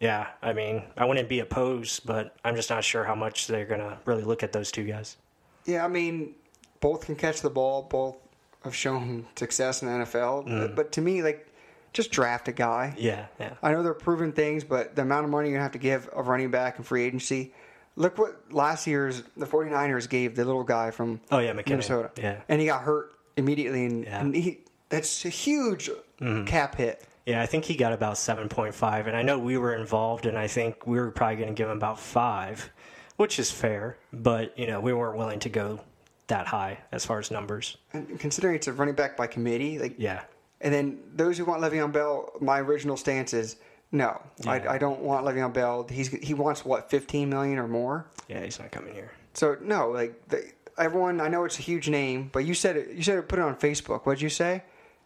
yeah, 0.00 0.28
I 0.42 0.52
mean 0.52 0.82
I 0.96 1.04
wouldn't 1.04 1.28
be 1.28 1.40
opposed, 1.40 2.06
but 2.06 2.36
I'm 2.44 2.54
just 2.56 2.70
not 2.70 2.84
sure 2.84 3.04
how 3.04 3.14
much 3.14 3.46
they're 3.46 3.66
gonna 3.66 3.98
really 4.04 4.22
look 4.24 4.42
at 4.42 4.52
those 4.52 4.70
two 4.70 4.84
guys. 4.84 5.16
Yeah, 5.64 5.84
I 5.84 5.88
mean, 5.88 6.34
both 6.80 7.04
can 7.06 7.14
catch 7.14 7.42
the 7.42 7.50
ball. 7.50 7.82
Both 7.82 8.16
have 8.64 8.74
shown 8.74 9.26
success 9.36 9.82
in 9.82 9.88
the 9.88 10.04
NFL. 10.04 10.46
Mm-hmm. 10.46 10.58
But, 10.60 10.76
but 10.76 10.92
to 10.92 11.02
me, 11.02 11.22
like, 11.22 11.46
just 11.92 12.10
draft 12.10 12.48
a 12.48 12.52
guy. 12.52 12.94
Yeah, 12.96 13.26
yeah. 13.38 13.54
I 13.62 13.72
know 13.72 13.82
they're 13.82 13.92
proven 13.92 14.32
things, 14.32 14.64
but 14.64 14.96
the 14.96 15.02
amount 15.02 15.24
of 15.24 15.30
money 15.30 15.48
you're 15.50 15.58
going 15.58 15.60
to 15.60 15.64
have 15.64 15.72
to 15.72 15.78
give 15.78 16.08
a 16.14 16.22
running 16.22 16.50
back 16.50 16.78
in 16.78 16.84
free 16.84 17.04
agency. 17.04 17.52
Look 17.96 18.16
what 18.16 18.50
last 18.50 18.86
year's 18.86 19.22
the 19.36 19.44
49ers 19.46 20.08
gave 20.08 20.36
the 20.36 20.44
little 20.46 20.64
guy 20.64 20.90
from 20.90 21.20
Oh, 21.30 21.38
yeah, 21.38 21.52
McKinnon. 21.52 21.68
Minnesota. 21.68 22.10
Yeah. 22.16 22.40
And 22.48 22.60
he 22.62 22.66
got 22.66 22.82
hurt 22.82 23.12
immediately. 23.38 23.86
And, 23.86 24.04
Yeah. 24.04 24.20
and 24.20 24.34
he, 24.34 24.58
that's 24.88 25.24
a 25.24 25.28
huge 25.28 25.88
mm-hmm. 26.20 26.44
cap 26.44 26.76
hit. 26.76 27.04
Yeah, 27.26 27.42
I 27.42 27.46
think 27.46 27.64
he 27.66 27.76
got 27.76 27.92
about 27.92 28.14
7.5, 28.14 29.06
and 29.06 29.14
I 29.14 29.22
know 29.22 29.38
we 29.38 29.58
were 29.58 29.74
involved, 29.74 30.24
and 30.24 30.38
I 30.38 30.46
think 30.46 30.86
we 30.86 30.98
were 30.98 31.10
probably 31.10 31.36
going 31.36 31.48
to 31.48 31.54
give 31.54 31.68
him 31.68 31.76
about 31.76 32.00
five, 32.00 32.70
which 33.16 33.38
is 33.38 33.50
fair, 33.50 33.98
but 34.14 34.58
you 34.58 34.66
know 34.66 34.80
we 34.80 34.94
weren't 34.94 35.18
willing 35.18 35.38
to 35.40 35.50
go 35.50 35.80
that 36.28 36.46
high 36.46 36.78
as 36.90 37.04
far 37.04 37.18
as 37.18 37.30
numbers. 37.30 37.76
And 37.92 38.18
considering 38.18 38.54
it's 38.54 38.66
a 38.66 38.72
running 38.72 38.94
back 38.94 39.16
by 39.16 39.26
committee, 39.26 39.78
like 39.78 39.94
Yeah, 39.98 40.22
And 40.62 40.72
then 40.72 41.00
those 41.14 41.36
who 41.36 41.44
want 41.44 41.60
Le'Veon 41.62 41.92
Bell, 41.92 42.30
my 42.40 42.60
original 42.60 42.96
stance 42.96 43.34
is 43.34 43.56
no. 43.92 44.20
Yeah. 44.44 44.50
I, 44.52 44.74
I 44.74 44.78
don't 44.78 45.00
want 45.00 45.26
Le'Veon 45.26 45.52
Bell. 45.52 45.86
He's 45.90 46.08
he 46.08 46.32
wants 46.34 46.64
what 46.64 46.88
fifteen 46.90 47.28
million 47.28 47.58
or 47.58 47.68
more. 47.68 48.06
yeah, 48.28 48.42
he's 48.42 48.58
not 48.58 48.70
coming 48.70 48.94
here. 48.94 49.10
So 49.34 49.56
no, 49.60 49.90
like 49.90 50.28
the, 50.28 50.50
everyone. 50.78 51.20
I 51.20 51.28
know 51.28 51.44
it's 51.44 51.58
a 51.58 51.62
huge 51.62 51.88
name, 51.88 52.30
but 52.32 52.40
you 52.40 52.54
said 52.54 52.76
it. 52.76 52.90
You 52.94 53.02
said 53.02 53.18
it. 53.18 53.28
Put 53.28 53.38
it 53.38 53.42
on 53.42 53.56
Facebook. 53.56 54.02
What'd 54.02 54.22
you 54.22 54.28
say? 54.28 54.62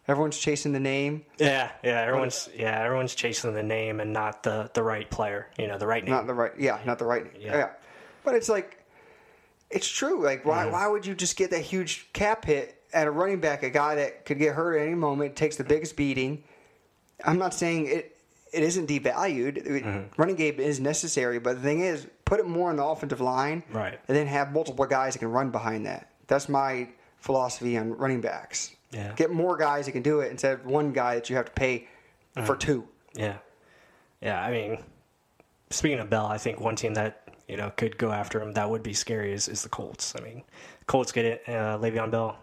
Everyone's 0.07 0.37
chasing 0.37 0.73
the 0.73 0.81
name, 0.81 1.23
Yeah, 1.39 1.71
yeah, 1.81 2.01
everyone's 2.01 2.49
yeah, 2.53 2.77
everyone's 2.83 3.15
chasing 3.15 3.53
the 3.53 3.63
name 3.63 4.01
and 4.01 4.11
not 4.11 4.43
the 4.43 4.69
the 4.73 4.83
right 4.83 5.09
player. 5.09 5.47
You 5.57 5.67
know, 5.67 5.77
the 5.77 5.87
right 5.87 6.03
name. 6.03 6.11
not 6.13 6.27
the 6.27 6.33
right. 6.33 6.51
Yeah, 6.59 6.79
not 6.85 6.99
the 6.99 7.05
right. 7.05 7.25
Yeah. 7.39 7.55
Yeah. 7.57 7.69
But 8.25 8.35
it's 8.35 8.49
like, 8.49 8.83
it's 9.69 9.87
true. 9.87 10.21
Like, 10.21 10.43
why 10.45 10.63
Mm-hmm. 10.63 10.73
why 10.73 10.87
would 10.87 11.05
you 11.05 11.15
just 11.15 11.37
get 11.37 11.51
that 11.51 11.61
huge 11.61 12.11
cap 12.11 12.43
hit 12.43 12.81
at 12.93 13.07
a 13.07 13.11
running 13.11 13.39
back, 13.39 13.63
a 13.63 13.69
guy 13.69 13.95
that 13.95 14.25
could 14.25 14.39
get 14.39 14.55
hurt 14.55 14.75
at 14.77 14.85
any 14.85 14.95
moment, 14.95 15.37
takes 15.37 15.55
the 15.55 15.63
biggest 15.63 15.95
beating? 15.95 16.43
I'm 17.23 17.37
not 17.37 17.53
saying 17.53 17.85
it. 17.87 18.17
It 18.51 18.61
isn't 18.63 18.89
devalued. 18.89 19.65
Mm-hmm. 19.65 20.21
Running 20.21 20.35
game 20.35 20.59
is 20.59 20.81
necessary, 20.81 21.39
but 21.39 21.55
the 21.55 21.61
thing 21.61 21.79
is, 21.79 22.07
put 22.25 22.39
it 22.39 22.47
more 22.47 22.69
on 22.69 22.75
the 22.77 22.83
offensive 22.85 23.21
line, 23.21 23.63
Right. 23.71 23.99
And 24.07 24.15
then 24.17 24.27
have 24.27 24.51
multiple 24.51 24.85
guys 24.85 25.13
that 25.13 25.19
can 25.19 25.29
run 25.31 25.49
behind 25.51 25.85
that. 25.85 26.09
That's 26.27 26.47
my 26.49 26.87
philosophy 27.17 27.77
on 27.77 27.91
running 27.97 28.21
backs. 28.21 28.75
Yeah. 28.91 29.13
Get 29.15 29.31
more 29.31 29.57
guys 29.57 29.85
that 29.85 29.91
can 29.93 30.03
do 30.03 30.19
it 30.21 30.31
instead 30.31 30.53
of 30.59 30.65
one 30.65 30.93
guy 30.93 31.15
that 31.15 31.29
you 31.29 31.35
have 31.35 31.45
to 31.45 31.51
pay 31.51 31.87
Mm-hmm. 32.35 32.47
for 32.47 32.55
two. 32.55 32.87
Yeah, 33.15 33.37
yeah. 34.19 34.43
I 34.43 34.51
mean, 34.51 34.79
speaking 35.69 35.99
of 35.99 36.09
Bell, 36.09 36.25
I 36.25 36.39
think 36.39 36.59
one 36.59 36.75
team 36.75 36.95
that 36.95 37.27
you 37.47 37.57
know 37.57 37.71
could 37.77 37.95
go 37.99 38.11
after 38.11 38.41
him 38.41 38.53
that 38.53 38.67
would 38.67 38.81
be 38.81 38.93
scary 38.93 39.33
is, 39.33 39.47
is 39.47 39.61
the 39.61 39.69
Colts. 39.69 40.15
I 40.17 40.21
mean, 40.21 40.41
Colts 40.87 41.11
get 41.11 41.25
it, 41.25 41.43
uh, 41.47 41.77
Le'Veon 41.77 42.09
Bell. 42.09 42.39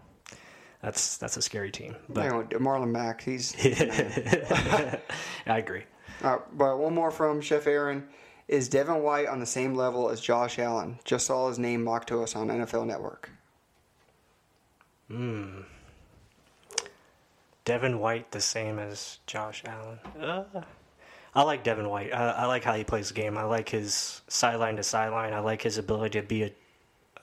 That's 0.81 1.17
that's 1.17 1.37
a 1.37 1.43
scary 1.43 1.73
team. 1.73 1.97
But 2.09 2.23
You 2.25 2.31
know, 2.31 2.43
Marlon 2.61 2.93
Mack, 2.93 3.21
he's 3.21 3.53
I 5.47 5.59
agree. 5.59 5.83
Uh, 6.23 6.39
but 6.53 6.79
one 6.79 6.95
more 6.95 7.11
from 7.11 7.41
Chef 7.41 7.67
Aaron. 7.67 8.07
Is 8.51 8.69
Devin 8.69 9.05
White 9.05 9.29
on 9.29 9.39
the 9.39 9.47
same 9.47 9.77
level 9.77 10.11
as 10.11 10.21
Josh 10.21 10.59
Allen? 10.59 10.99
Just 11.05 11.27
saw 11.27 11.47
his 11.47 11.57
name 11.57 11.85
mocked 11.85 12.09
to 12.09 12.21
us 12.21 12.35
on 12.35 12.49
NFL 12.49 12.85
Network. 12.85 13.31
Hmm. 15.07 15.61
Devin 17.65 18.01
White 18.01 18.33
the 18.33 18.41
same 18.41 18.81
as 18.81 19.21
Josh 19.29 19.63
Allen. 19.65 20.01
Uh, 20.21 20.63
I 21.33 21.43
like 21.45 21.63
Devin 21.63 21.89
White. 21.89 22.13
I, 22.13 22.31
I 22.31 22.47
like 22.47 22.65
how 22.65 22.75
he 22.75 22.83
plays 22.83 23.07
the 23.07 23.15
game. 23.15 23.39
I 23.39 23.45
like 23.45 23.69
his 23.69 24.21
sideline 24.27 24.75
to 24.79 24.83
sideline. 24.83 25.33
I 25.33 25.39
like 25.39 25.63
his 25.63 25.79
ability 25.79 26.21
to 26.21 26.27
be 26.27 26.43
a, 26.43 26.51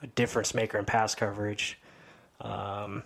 a 0.02 0.06
difference 0.06 0.54
maker 0.54 0.78
in 0.78 0.86
pass 0.86 1.14
coverage. 1.14 1.78
Um, 2.40 3.02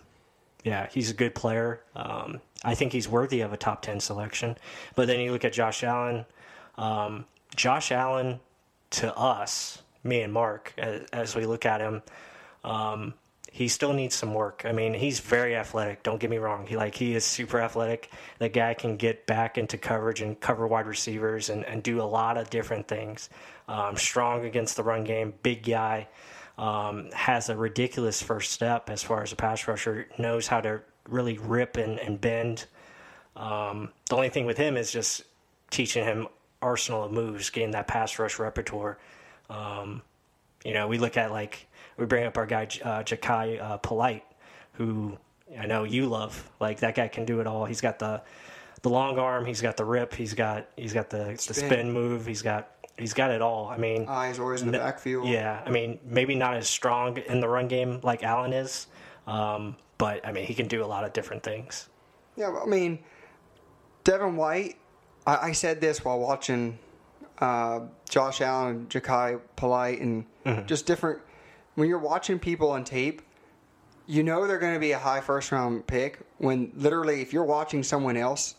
yeah, 0.62 0.86
he's 0.92 1.10
a 1.10 1.14
good 1.14 1.34
player. 1.34 1.80
Um, 1.96 2.40
I 2.62 2.76
think 2.76 2.92
he's 2.92 3.08
worthy 3.08 3.40
of 3.40 3.52
a 3.52 3.56
top 3.56 3.82
10 3.82 3.98
selection. 3.98 4.56
But 4.94 5.08
then 5.08 5.18
you 5.18 5.32
look 5.32 5.44
at 5.44 5.52
Josh 5.52 5.82
Allen. 5.82 6.24
Um, 6.78 7.24
Josh 7.56 7.92
Allen, 7.92 8.40
to 8.90 9.14
us, 9.16 9.82
me 10.04 10.22
and 10.22 10.32
Mark, 10.32 10.72
as, 10.78 11.02
as 11.12 11.36
we 11.36 11.46
look 11.46 11.66
at 11.66 11.80
him, 11.80 12.02
um, 12.64 13.14
he 13.50 13.68
still 13.68 13.92
needs 13.92 14.14
some 14.14 14.32
work. 14.32 14.62
I 14.64 14.72
mean, 14.72 14.94
he's 14.94 15.20
very 15.20 15.54
athletic. 15.54 16.02
Don't 16.02 16.18
get 16.18 16.30
me 16.30 16.38
wrong. 16.38 16.66
He 16.66 16.74
like 16.74 16.94
he 16.94 17.14
is 17.14 17.22
super 17.22 17.60
athletic. 17.60 18.10
The 18.38 18.48
guy 18.48 18.72
can 18.72 18.96
get 18.96 19.26
back 19.26 19.58
into 19.58 19.76
coverage 19.76 20.22
and 20.22 20.40
cover 20.40 20.66
wide 20.66 20.86
receivers 20.86 21.50
and, 21.50 21.62
and 21.66 21.82
do 21.82 22.00
a 22.00 22.04
lot 22.04 22.38
of 22.38 22.48
different 22.48 22.88
things. 22.88 23.28
Um, 23.68 23.96
strong 23.96 24.46
against 24.46 24.76
the 24.76 24.82
run 24.82 25.04
game, 25.04 25.34
big 25.42 25.64
guy. 25.64 26.08
Um, 26.56 27.10
has 27.12 27.50
a 27.50 27.56
ridiculous 27.56 28.22
first 28.22 28.52
step 28.52 28.88
as 28.88 29.02
far 29.02 29.22
as 29.22 29.32
a 29.32 29.36
pass 29.36 29.68
rusher. 29.68 30.08
Knows 30.18 30.46
how 30.46 30.62
to 30.62 30.80
really 31.08 31.36
rip 31.36 31.76
and, 31.76 31.98
and 31.98 32.18
bend. 32.18 32.66
Um, 33.36 33.90
the 34.08 34.16
only 34.16 34.30
thing 34.30 34.46
with 34.46 34.56
him 34.56 34.78
is 34.78 34.90
just 34.90 35.24
teaching 35.70 36.04
him 36.04 36.28
arsenal 36.62 37.04
of 37.04 37.12
moves, 37.12 37.50
getting 37.50 37.72
that 37.72 37.86
pass 37.86 38.18
rush 38.18 38.38
repertoire. 38.38 38.98
Um, 39.50 40.02
you 40.64 40.72
know, 40.72 40.88
we 40.88 40.98
look 40.98 41.16
at 41.16 41.30
like 41.30 41.66
we 41.96 42.06
bring 42.06 42.24
up 42.24 42.36
our 42.38 42.46
guy 42.46 42.64
uh, 42.82 43.02
Jachai 43.02 43.60
uh, 43.60 43.76
Polite, 43.78 44.24
who 44.74 45.18
I 45.58 45.66
know 45.66 45.84
you 45.84 46.06
love. 46.06 46.50
Like 46.60 46.80
that 46.80 46.94
guy 46.94 47.08
can 47.08 47.24
do 47.24 47.40
it 47.40 47.46
all. 47.46 47.64
He's 47.64 47.80
got 47.80 47.98
the 47.98 48.22
the 48.82 48.88
long 48.88 49.18
arm. 49.18 49.44
He's 49.44 49.60
got 49.60 49.76
the 49.76 49.84
rip. 49.84 50.14
He's 50.14 50.34
got 50.34 50.68
he's 50.76 50.92
got 50.92 51.10
the 51.10 51.24
the 51.24 51.54
Spin. 51.54 51.68
spin 51.68 51.92
move. 51.92 52.26
He's 52.26 52.42
got 52.42 52.70
he's 52.98 53.14
got 53.14 53.30
it 53.30 53.42
all. 53.42 53.68
I 53.68 53.76
mean, 53.76 54.06
Eyes 54.08 54.38
always 54.38 54.62
in 54.62 54.70
the 54.70 54.78
backfield. 54.78 55.26
Yeah, 55.28 55.62
I 55.64 55.70
mean, 55.70 55.98
maybe 56.04 56.34
not 56.34 56.54
as 56.54 56.68
strong 56.68 57.18
in 57.18 57.40
the 57.40 57.48
run 57.48 57.68
game 57.68 58.00
like 58.02 58.22
Allen 58.22 58.52
is, 58.52 58.86
um, 59.26 59.76
but 59.98 60.26
I 60.26 60.32
mean, 60.32 60.46
he 60.46 60.54
can 60.54 60.68
do 60.68 60.84
a 60.84 60.86
lot 60.86 61.04
of 61.04 61.12
different 61.12 61.42
things. 61.42 61.88
Yeah, 62.36 62.48
well, 62.48 62.62
I 62.62 62.66
mean, 62.66 62.98
Devin 64.04 64.36
White. 64.36 64.76
I, 65.26 65.36
I 65.48 65.52
said 65.52 65.80
this 65.80 66.04
while 66.04 66.18
watching 66.18 66.78
uh, 67.38 67.80
Josh 68.08 68.40
Allen 68.40 68.68
and 68.76 68.88
Jachai 68.90 69.40
Polite 69.56 70.00
and 70.00 70.24
just 70.66 70.86
different. 70.86 71.20
When 71.74 71.88
you're 71.88 71.98
watching 71.98 72.38
people 72.38 72.70
on 72.70 72.84
tape, 72.84 73.22
you 74.06 74.22
know 74.22 74.46
they're 74.46 74.58
going 74.58 74.74
to 74.74 74.80
be 74.80 74.92
a 74.92 74.98
high 74.98 75.20
first 75.20 75.52
round 75.52 75.86
pick. 75.86 76.20
When 76.38 76.72
literally, 76.76 77.22
if 77.22 77.32
you're 77.32 77.44
watching 77.44 77.82
someone 77.82 78.16
else, 78.16 78.56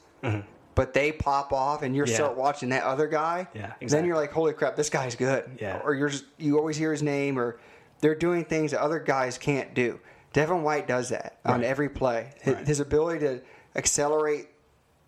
but 0.75 0.93
they 0.93 1.11
pop 1.11 1.53
off 1.53 1.83
and 1.83 1.95
you 1.95 2.05
Yeah. 2.05 2.15
start 2.15 2.37
watching 2.37 2.69
that 2.69 2.83
other 2.83 3.07
guy, 3.07 3.47
Yeah, 3.53 3.73
then 3.81 4.05
you're 4.05 4.15
like, 4.15 4.31
holy 4.31 4.53
crap, 4.53 4.75
this 4.75 4.89
guy's 4.89 5.15
good. 5.15 5.57
Yeah. 5.61 5.81
Or 5.83 5.93
you're 5.93 6.09
just, 6.09 6.25
you 6.37 6.57
always 6.57 6.77
hear 6.77 6.91
his 6.91 7.03
name, 7.03 7.37
or 7.37 7.59
they're 8.01 8.15
doing 8.15 8.43
things 8.45 8.71
that 8.71 8.81
other 8.81 8.99
guys 8.99 9.37
can't 9.37 9.73
do. 9.75 9.99
Devin 10.31 10.63
White 10.63 10.87
does 10.87 11.09
that 11.09 11.37
on 11.45 11.63
every 11.63 11.89
play. 11.89 12.33
His, 12.41 12.55
Right. 12.55 12.67
his 12.67 12.79
ability 12.79 13.19
to 13.19 13.41
accelerate 13.75 14.47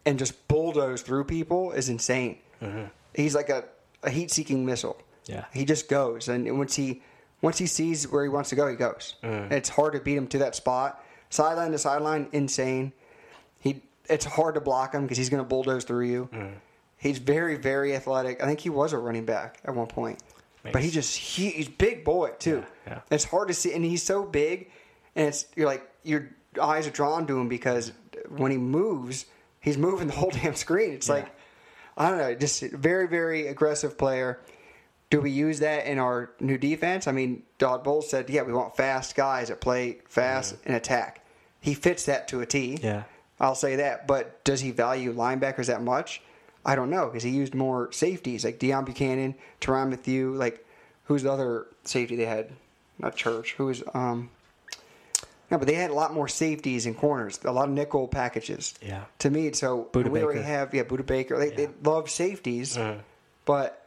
and 0.05 0.19
just 0.19 0.47
bulldoze 0.47 1.01
through 1.01 1.25
people 1.25 1.71
is 1.71 1.89
insane. 1.89 2.39
Mm-hmm. 2.61 2.85
He's 3.13 3.35
like 3.35 3.49
a, 3.49 3.65
a 4.03 4.09
heat-seeking 4.09 4.65
missile. 4.65 5.01
Yeah. 5.25 5.45
he 5.53 5.65
just 5.65 5.89
goes, 5.89 6.29
and 6.29 6.57
once 6.57 6.75
he 6.75 7.01
once 7.41 7.57
he 7.57 7.65
sees 7.65 8.07
where 8.07 8.23
he 8.23 8.29
wants 8.29 8.49
to 8.51 8.55
go, 8.55 8.67
he 8.67 8.75
goes. 8.75 9.15
And 9.23 9.51
it's 9.51 9.69
hard 9.69 9.93
to 9.93 9.99
beat 9.99 10.17
him 10.17 10.27
to 10.27 10.37
that 10.39 10.55
spot. 10.55 11.03
Sideline 11.29 11.71
to 11.71 11.77
sideline, 11.79 12.27
insane. 12.31 12.93
He 13.59 13.81
it's 14.07 14.25
hard 14.25 14.53
to 14.55 14.61
block 14.61 14.93
him 14.93 15.03
because 15.03 15.17
he's 15.17 15.29
going 15.29 15.43
to 15.43 15.47
bulldoze 15.47 15.83
through 15.83 16.05
you. 16.05 16.29
Mm. 16.31 16.53
He's 16.97 17.17
very 17.17 17.55
very 17.57 17.95
athletic. 17.95 18.41
I 18.41 18.45
think 18.45 18.59
he 18.59 18.69
was 18.69 18.93
a 18.93 18.99
running 18.99 19.25
back 19.25 19.59
at 19.65 19.73
one 19.73 19.87
point, 19.87 20.19
but 20.71 20.83
he 20.83 20.91
just 20.91 21.17
he, 21.17 21.49
he's 21.49 21.67
big 21.67 22.03
boy 22.05 22.29
too. 22.37 22.63
Yeah, 22.85 22.93
yeah. 22.93 22.99
It's 23.09 23.25
hard 23.25 23.47
to 23.47 23.53
see, 23.55 23.73
and 23.73 23.83
he's 23.83 24.03
so 24.03 24.23
big, 24.23 24.69
and 25.15 25.27
it's 25.27 25.47
you're 25.55 25.67
like 25.67 25.89
your 26.03 26.29
eyes 26.61 26.85
are 26.87 26.91
drawn 26.91 27.25
to 27.27 27.39
him 27.39 27.49
because 27.49 27.93
when 28.29 28.51
he 28.51 28.57
moves, 28.57 29.25
he's 29.65 29.77
moving 29.77 30.07
the 30.07 30.13
whole 30.13 30.29
damn 30.33 30.55
screen. 30.55 30.91
It's 30.91 31.09
like 31.09 31.27
I 31.97 32.09
don't 32.09 32.19
know, 32.19 32.35
just 32.35 32.63
a 32.63 32.77
very 32.77 33.07
very 33.07 33.47
aggressive 33.47 33.97
player. 33.97 34.39
Do 35.09 35.21
we 35.21 35.31
use 35.31 35.59
that 35.59 35.85
in 35.85 35.99
our 35.99 36.31
new 36.39 36.57
defense? 36.57 37.07
I 37.07 37.11
mean, 37.11 37.43
Todd 37.59 37.83
Bowles 37.83 38.09
said, 38.09 38.29
"Yeah, 38.29 38.43
we 38.43 38.53
want 38.53 38.77
fast 38.77 39.15
guys 39.15 39.49
that 39.49 39.59
play 39.59 39.99
fast 40.07 40.55
and 40.65 40.75
attack." 40.75 41.25
He 41.59 41.73
fits 41.73 42.05
that 42.05 42.27
to 42.29 42.41
a 42.41 42.45
T. 42.45 42.79
Yeah. 42.81 43.03
I'll 43.39 43.55
say 43.55 43.77
that. 43.77 44.07
But 44.07 44.43
does 44.43 44.61
he 44.61 44.71
value 44.71 45.13
linebackers 45.13 45.65
that 45.65 45.81
much? 45.81 46.21
I 46.65 46.75
don't 46.75 46.89
know 46.89 47.07
because 47.07 47.23
he 47.23 47.31
used 47.31 47.53
more 47.53 47.91
safeties 47.91 48.45
like 48.45 48.59
Deone 48.59 48.85
Bucannon, 48.87 49.35
Tyrann 49.61 49.89
Mathieu. 49.89 50.33
Like, 50.33 50.65
who's 51.05 51.23
the 51.23 51.31
other 51.31 51.67
safety 51.83 52.15
they 52.15 52.25
had? 52.25 52.51
Not 52.97 53.15
Church. 53.15 53.53
Who 53.53 53.65
was 53.65 53.83
um. 53.93 54.29
No, 55.51 55.57
but 55.59 55.67
they 55.67 55.75
had 55.75 55.91
a 55.91 55.93
lot 55.93 56.13
more 56.13 56.27
safeties 56.27 56.85
and 56.85 56.97
corners, 56.97 57.39
a 57.43 57.51
lot 57.51 57.67
of 57.69 57.73
nickel 57.75 58.07
packages. 58.07 58.73
Yeah. 58.81 59.03
To 59.19 59.29
me, 59.29 59.51
so 59.53 59.87
Budda 59.91 60.09
we 60.09 60.23
already 60.23 60.41
have 60.41 60.73
yeah 60.73 60.83
Budda 60.83 61.05
Baker. 61.05 61.37
They, 61.37 61.49
they 61.51 61.69
love 61.83 62.09
safeties, 62.09 62.77
Mhm. 62.77 62.99
but 63.45 63.85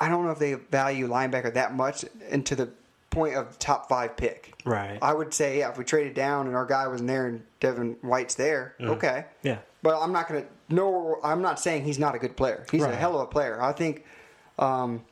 I 0.00 0.08
don't 0.08 0.24
know 0.24 0.30
if 0.32 0.38
they 0.38 0.54
value 0.54 1.08
linebacker 1.08 1.54
that 1.54 1.74
much 1.74 2.04
into 2.28 2.54
the 2.56 2.70
point 3.10 3.34
of 3.36 3.58
top 3.58 3.88
five 3.88 4.16
pick. 4.16 4.52
Right. 4.64 4.98
I 5.00 5.12
would 5.14 5.32
say, 5.32 5.58
yeah, 5.60 5.70
if 5.70 5.78
we 5.78 5.84
traded 5.84 6.14
down 6.14 6.46
and 6.46 6.54
our 6.54 6.66
guy 6.66 6.86
wasn't 6.88 7.08
there 7.08 7.26
and 7.26 7.42
Devin 7.60 7.96
White's 8.02 8.34
there, 8.34 8.74
okay. 8.80 9.24
Yeah. 9.42 9.58
But 9.82 10.00
I'm 10.02 10.12
not 10.12 10.28
going 10.28 10.42
to. 10.42 10.48
No, 10.74 11.18
I'm 11.24 11.40
not 11.40 11.58
saying 11.60 11.84
he's 11.84 11.98
not 11.98 12.14
a 12.14 12.18
good 12.18 12.36
player. 12.36 12.66
He's 12.70 12.82
a 12.82 12.94
hell 12.94 13.14
of 13.16 13.22
a 13.22 13.26
player. 13.30 13.60
I 13.62 13.72
think 13.72 14.04
um, 14.58 15.02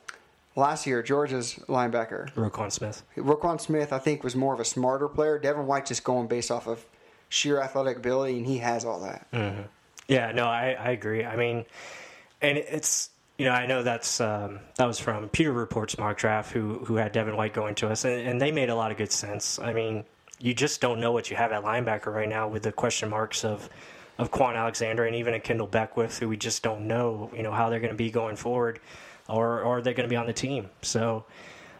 last 0.56 0.86
year 0.86 1.02
Georgia's 1.02 1.54
linebacker 1.68 2.32
Roquan 2.32 2.72
Smith. 2.72 3.02
Roquan 3.16 3.60
Smith, 3.60 3.92
I 3.92 3.98
think, 3.98 4.24
was 4.24 4.34
more 4.34 4.52
of 4.54 4.60
a 4.60 4.64
smarter 4.64 5.08
player. 5.08 5.38
Devin 5.38 5.66
White 5.66 5.86
just 5.86 6.02
going 6.02 6.26
based 6.26 6.50
off 6.50 6.66
of 6.66 6.84
sheer 7.28 7.60
athletic 7.60 7.98
ability, 7.98 8.38
and 8.38 8.46
he 8.46 8.58
has 8.58 8.84
all 8.84 9.00
that. 9.00 9.26
Yeah, 10.08 10.32
no, 10.32 10.46
I, 10.46 10.76
I 10.78 10.90
agree. 10.90 11.24
I 11.24 11.36
mean, 11.36 11.64
and 12.40 12.58
it's 12.58 13.10
you 13.38 13.44
know 13.44 13.52
I 13.52 13.66
know 13.66 13.82
that's 13.82 14.20
um, 14.20 14.60
that 14.76 14.86
was 14.86 14.98
from 14.98 15.28
Pewter 15.28 15.52
Report's 15.52 15.98
mock 15.98 16.16
draft 16.16 16.52
who 16.52 16.78
who 16.84 16.96
had 16.96 17.12
Devin 17.12 17.36
White 17.36 17.54
going 17.54 17.74
to 17.76 17.88
us, 17.88 18.04
and, 18.04 18.26
and 18.26 18.40
they 18.40 18.50
made 18.50 18.70
a 18.70 18.74
lot 18.74 18.90
of 18.90 18.96
good 18.96 19.12
sense. 19.12 19.58
I 19.58 19.72
mean, 19.72 20.04
you 20.38 20.54
just 20.54 20.80
don't 20.80 21.00
know 21.00 21.12
what 21.12 21.30
you 21.30 21.36
have 21.36 21.52
at 21.52 21.64
linebacker 21.64 22.12
right 22.12 22.28
now 22.28 22.48
with 22.48 22.62
the 22.62 22.72
question 22.72 23.10
marks 23.10 23.44
of 23.44 23.68
of 24.18 24.30
Kwon 24.30 24.56
Alexander 24.56 25.04
and 25.04 25.16
even 25.16 25.34
a 25.34 25.38
Kendell 25.38 25.70
Beckwith, 25.70 26.18
who 26.18 26.28
we 26.28 26.36
just 26.36 26.62
don't 26.62 26.86
know 26.86 27.30
you 27.34 27.42
know 27.42 27.52
how 27.52 27.68
they're 27.68 27.80
going 27.80 27.92
to 27.92 27.96
be 27.96 28.10
going 28.10 28.36
forward, 28.36 28.80
or 29.28 29.62
or 29.62 29.82
they're 29.82 29.94
going 29.94 30.08
to 30.08 30.12
be 30.12 30.16
on 30.16 30.26
the 30.26 30.32
team. 30.32 30.70
So. 30.82 31.24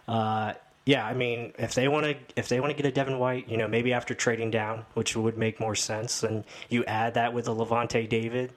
Uh, 0.08 0.54
yeah, 0.86 1.04
I 1.04 1.14
mean, 1.14 1.52
if 1.58 1.74
they 1.74 1.88
want 1.88 2.06
to, 2.06 2.16
if 2.36 2.48
they 2.48 2.60
want 2.60 2.70
to 2.70 2.80
get 2.80 2.86
a 2.88 2.92
Devin 2.92 3.18
White, 3.18 3.48
you 3.48 3.56
know, 3.56 3.66
maybe 3.66 3.92
after 3.92 4.14
trading 4.14 4.52
down, 4.52 4.86
which 4.94 5.16
would 5.16 5.36
make 5.36 5.58
more 5.58 5.74
sense, 5.74 6.22
and 6.22 6.44
you 6.68 6.84
add 6.84 7.14
that 7.14 7.34
with 7.34 7.48
a 7.48 7.50
Lavonte 7.50 8.08
David, 8.08 8.52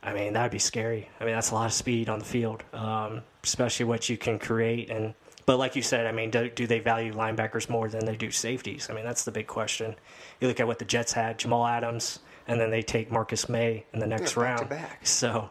I 0.00 0.12
mean, 0.14 0.34
that'd 0.34 0.52
be 0.52 0.60
scary. 0.60 1.08
I 1.20 1.24
mean, 1.24 1.34
that's 1.34 1.50
a 1.50 1.54
lot 1.54 1.66
of 1.66 1.72
speed 1.72 2.08
on 2.08 2.20
the 2.20 2.24
field, 2.24 2.62
um, 2.72 3.22
especially 3.42 3.84
what 3.84 4.08
you 4.08 4.16
can 4.16 4.38
create. 4.38 4.90
And 4.90 5.14
but 5.44 5.58
like 5.58 5.74
you 5.74 5.82
said, 5.82 6.06
I 6.06 6.12
mean, 6.12 6.30
do, 6.30 6.48
do 6.48 6.68
they 6.68 6.78
value 6.78 7.12
linebackers 7.12 7.68
more 7.68 7.88
than 7.88 8.04
they 8.04 8.16
do 8.16 8.30
safeties? 8.30 8.86
I 8.88 8.94
mean, 8.94 9.04
that's 9.04 9.24
the 9.24 9.32
big 9.32 9.48
question. 9.48 9.96
You 10.40 10.46
look 10.46 10.60
at 10.60 10.68
what 10.68 10.78
the 10.78 10.84
Jets 10.84 11.12
had: 11.12 11.36
Jamal 11.36 11.66
Adams, 11.66 12.20
and 12.46 12.60
then 12.60 12.70
they 12.70 12.82
take 12.82 13.10
Marcus 13.10 13.48
Maye 13.48 13.84
in 13.92 13.98
the 13.98 14.06
next 14.06 14.36
Yeah, 14.36 14.42
round. 14.44 14.76
So, 15.02 15.50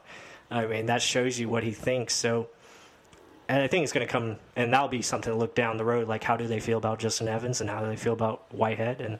I 0.49 0.65
mean, 0.65 0.85
that 0.85 1.01
shows 1.01 1.37
you 1.37 1.49
what 1.49 1.63
he 1.63 1.71
thinks. 1.71 2.13
So. 2.13 2.47
And 3.47 3.61
I 3.61 3.67
think 3.67 3.83
it's 3.83 3.93
going 3.93 4.05
to 4.05 4.11
come, 4.11 4.37
and 4.55 4.73
that'll 4.73 4.87
be 4.87 5.01
something 5.01 5.31
to 5.31 5.37
look 5.37 5.53
down 5.55 5.77
the 5.77 5.85
road. 5.85 6.07
Like, 6.07 6.23
how 6.23 6.35
do 6.37 6.47
they 6.47 6.59
feel 6.59 6.77
about 6.77 6.99
Justin 6.99 7.27
Evans, 7.27 7.61
and 7.61 7.69
how 7.69 7.81
do 7.81 7.87
they 7.87 7.95
feel 7.95 8.13
about 8.13 8.43
Whitehead? 8.53 9.01
And 9.01 9.19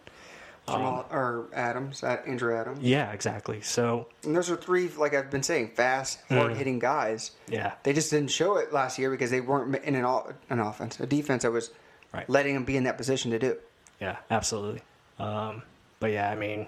Jamal, 0.68 1.06
or 1.12 1.46
Adams, 1.54 2.04
Andrew 2.04 2.58
Adams. 2.58 2.80
yeah, 2.82 3.12
exactly. 3.12 3.62
So, 3.62 4.08
And 4.24 4.36
those 4.36 4.50
are 4.50 4.56
three, 4.56 4.90
like 4.98 5.14
I've 5.14 5.30
been 5.30 5.44
saying, 5.44 5.74
fast, 5.76 6.20
hard 6.28 6.58
hitting 6.58 6.80
guys. 6.80 7.32
yeah, 7.48 7.74
They 7.84 7.94
just 7.94 8.10
didn't 8.10 8.32
show 8.32 8.58
it 8.58 8.74
last 8.74 8.98
year 8.98 9.12
because 9.12 9.30
they 9.30 9.42
weren't 9.42 9.76
in 9.84 9.94
an, 9.94 10.06
an 10.50 10.60
offense, 10.60 11.00
a 11.00 11.06
defense 11.06 11.44
that 11.44 11.52
was 11.52 11.70
Right. 12.12 12.28
letting 12.28 12.56
them 12.56 12.64
be 12.66 12.78
in 12.78 12.86
that 12.86 12.98
position 12.98 13.30
to 13.32 13.38
do. 13.38 13.58
Yeah, 14.02 14.18
absolutely. 14.32 14.82
Um, 15.20 15.62
but 16.00 16.12
yeah, 16.12 16.32
I 16.32 16.36
mean, 16.36 16.66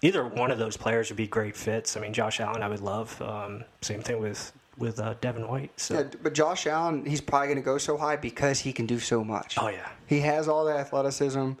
either 0.00 0.24
one 0.26 0.50
of 0.50 0.56
those 0.58 0.78
players 0.78 1.10
would 1.10 1.16
be 1.18 1.26
great 1.26 1.54
fits. 1.54 1.98
I 1.98 2.00
mean, 2.00 2.14
Josh 2.14 2.40
Allen, 2.40 2.62
I 2.62 2.68
would 2.68 2.80
love. 2.80 3.20
Um, 3.20 3.64
same 3.82 4.00
thing 4.00 4.20
with 4.22 4.52
with 4.78 4.98
uh, 5.00 5.14
Devin 5.20 5.46
White. 5.48 5.78
So, 5.78 5.94
Yeah, 5.94 6.04
but 6.22 6.34
Josh 6.34 6.66
Allen, 6.66 7.04
he's 7.06 7.20
probably 7.20 7.48
going 7.48 7.58
to 7.58 7.64
go 7.64 7.78
so 7.78 7.96
high 7.96 8.16
because 8.16 8.60
he 8.60 8.72
can 8.72 8.86
do 8.86 8.98
so 8.98 9.24
much. 9.24 9.56
oh 9.58 9.68
yeah, 9.68 9.88
He 10.06 10.20
has 10.20 10.48
all 10.48 10.64
the 10.64 10.72
athleticism. 10.74 11.52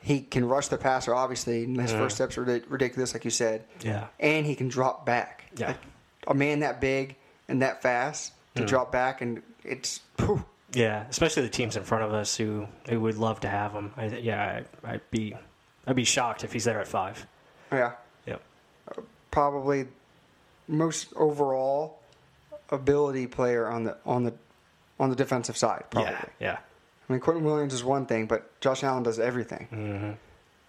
He 0.00 0.20
can 0.20 0.44
rush 0.44 0.68
the 0.68 0.78
passer, 0.78 1.14
obviously. 1.14 1.64
And 1.64 1.80
his 1.80 1.92
first 1.92 2.14
steps 2.16 2.38
are 2.38 2.44
ridiculous, 2.44 3.14
like 3.14 3.24
you 3.24 3.30
said. 3.32 3.64
yeah, 3.82 4.06
And 4.20 4.46
he 4.46 4.54
can 4.54 4.68
drop 4.68 5.04
back. 5.04 5.44
Yeah. 5.56 5.68
Like, 5.68 5.76
a 6.28 6.34
man 6.34 6.60
that 6.60 6.80
big 6.80 7.16
and 7.48 7.62
that 7.62 7.82
fast 7.82 8.32
to 8.54 8.64
drop 8.64 8.92
back, 8.92 9.20
and 9.22 9.42
it's. 9.64 10.00
Yeah. 10.72 11.06
Especially 11.08 11.42
the 11.42 11.48
teams 11.48 11.76
in 11.76 11.82
front 11.82 12.04
of 12.04 12.12
us 12.12 12.36
who 12.36 12.66
who 12.88 13.00
would 13.00 13.16
love 13.16 13.40
to 13.40 13.48
have 13.48 13.72
him. 13.72 13.92
I, 13.96 14.06
yeah, 14.06 14.62
I, 14.84 14.92
I'd 14.92 15.10
be 15.10 15.34
I'd 15.86 15.96
be 15.96 16.04
shocked 16.04 16.44
if 16.44 16.52
he's 16.52 16.64
there 16.64 16.80
at 16.80 16.86
five. 16.86 17.26
yeah. 17.72 17.92
Yep. 18.26 18.42
Probably 19.30 19.86
most 20.68 21.08
overall 21.16 21.98
ability 22.70 23.26
player 23.26 23.66
on 23.66 23.84
the 23.84 23.96
on 24.04 24.24
the 24.24 24.34
on 25.00 25.10
the 25.10 25.16
defensive 25.16 25.56
side. 25.56 25.84
Probably. 25.90 26.12
Yeah, 26.12 26.24
yeah, 26.40 26.58
I 27.08 27.12
mean, 27.12 27.20
Quinnen 27.20 27.42
Williams 27.42 27.74
is 27.74 27.84
one 27.84 28.06
thing, 28.06 28.26
but 28.26 28.60
Josh 28.60 28.84
Allen 28.84 29.02
does 29.02 29.18
everything. 29.18 29.68
Mm-hmm. 29.72 30.10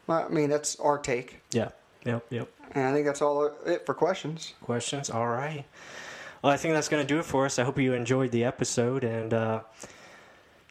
Well, 0.08 0.26
I 0.26 0.30
mean, 0.30 0.50
that's 0.50 0.76
our 0.78 0.98
take, 0.98 1.42
yeah, 1.52 1.70
yep, 2.06 2.26
yep. 2.30 2.50
and 2.72 2.86
I 2.86 2.94
think 2.94 3.06
that's 3.06 3.22
all 3.22 3.52
it 3.66 3.86
for 3.86 3.94
questions. 3.94 4.54
questions. 4.62 5.10
All 5.10 5.28
right. 5.28 5.66
Well, 6.42 6.54
I 6.54 6.58
think 6.58 6.74
that's 6.74 6.88
going 6.88 7.06
to 7.06 7.08
do 7.08 7.20
it 7.20 7.26
for 7.26 7.46
us. 7.46 7.60
I 7.60 7.64
hope 7.64 7.78
you 7.78 7.94
enjoyed 7.94 8.32
the 8.32 8.46
episode, 8.46 9.04
and 9.04 9.34
uh, 9.34 9.62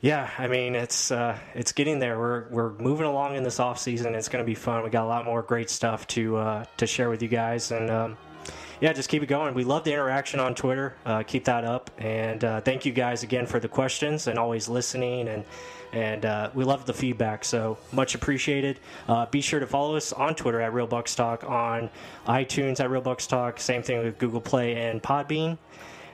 yeah, 0.00 0.30
I 0.38 0.46
mean 0.46 0.74
it's 0.74 1.10
uh, 1.10 1.38
it's 1.54 1.72
getting 1.72 1.98
there. 1.98 2.18
We're 2.18 2.48
we're 2.48 2.72
moving 2.72 3.06
along 3.06 3.36
in 3.36 3.42
this 3.42 3.60
off 3.60 3.78
season. 3.78 4.14
It's 4.14 4.28
going 4.28 4.42
to 4.42 4.46
be 4.46 4.54
fun. 4.54 4.82
We 4.82 4.90
got 4.90 5.04
a 5.04 5.08
lot 5.08 5.24
more 5.24 5.42
great 5.42 5.68
stuff 5.68 6.06
to 6.08 6.36
uh, 6.36 6.64
to 6.78 6.86
share 6.86 7.10
with 7.10 7.22
you 7.22 7.28
guys, 7.28 7.70
and 7.70 7.90
um, 7.90 8.16
yeah, 8.80 8.92
just 8.92 9.08
keep 9.08 9.22
it 9.22 9.26
going. 9.26 9.54
We 9.54 9.64
love 9.64 9.84
the 9.84 9.92
interaction 9.92 10.40
on 10.40 10.54
Twitter. 10.54 10.94
Uh, 11.04 11.22
keep 11.22 11.44
that 11.44 11.64
up, 11.64 11.90
and 11.98 12.42
uh, 12.44 12.60
thank 12.60 12.84
you 12.86 12.92
guys 12.92 13.22
again 13.22 13.46
for 13.46 13.60
the 13.60 13.68
questions 13.68 14.26
and 14.26 14.38
always 14.38 14.68
listening 14.68 15.28
and. 15.28 15.44
And 15.90 16.26
uh, 16.26 16.50
we 16.52 16.64
love 16.64 16.84
the 16.84 16.92
feedback, 16.92 17.46
so 17.46 17.78
much 17.92 18.14
appreciated. 18.14 18.78
Uh, 19.08 19.24
be 19.24 19.40
sure 19.40 19.58
to 19.58 19.66
follow 19.66 19.96
us 19.96 20.12
on 20.12 20.34
Twitter 20.34 20.60
at 20.60 20.74
Real 20.74 20.86
Bucs 20.86 21.16
Talk, 21.16 21.44
on 21.44 21.88
iTunes 22.26 22.78
at 22.78 22.90
Real 22.90 23.00
Bucs 23.00 23.26
Talk. 23.26 23.58
Same 23.58 23.82
thing 23.82 24.04
with 24.04 24.18
Google 24.18 24.42
Play 24.42 24.76
and 24.76 25.02
Podbean. 25.02 25.56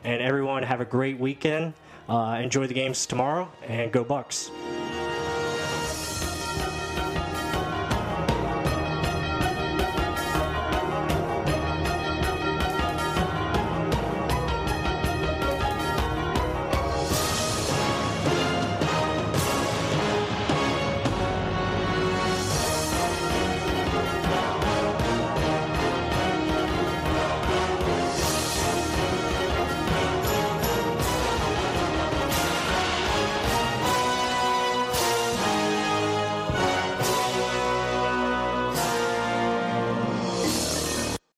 And 0.05 0.23
everyone 0.23 0.63
have 0.63 0.81
a 0.81 0.85
great 0.85 1.19
weekend. 1.19 1.75
Uh, 2.09 2.39
enjoy 2.41 2.69
the 2.69 2.75
games 2.75 3.05
tomorrow, 3.05 3.51
and 3.67 3.91
go 3.91 4.05
Bucs. 4.05 4.51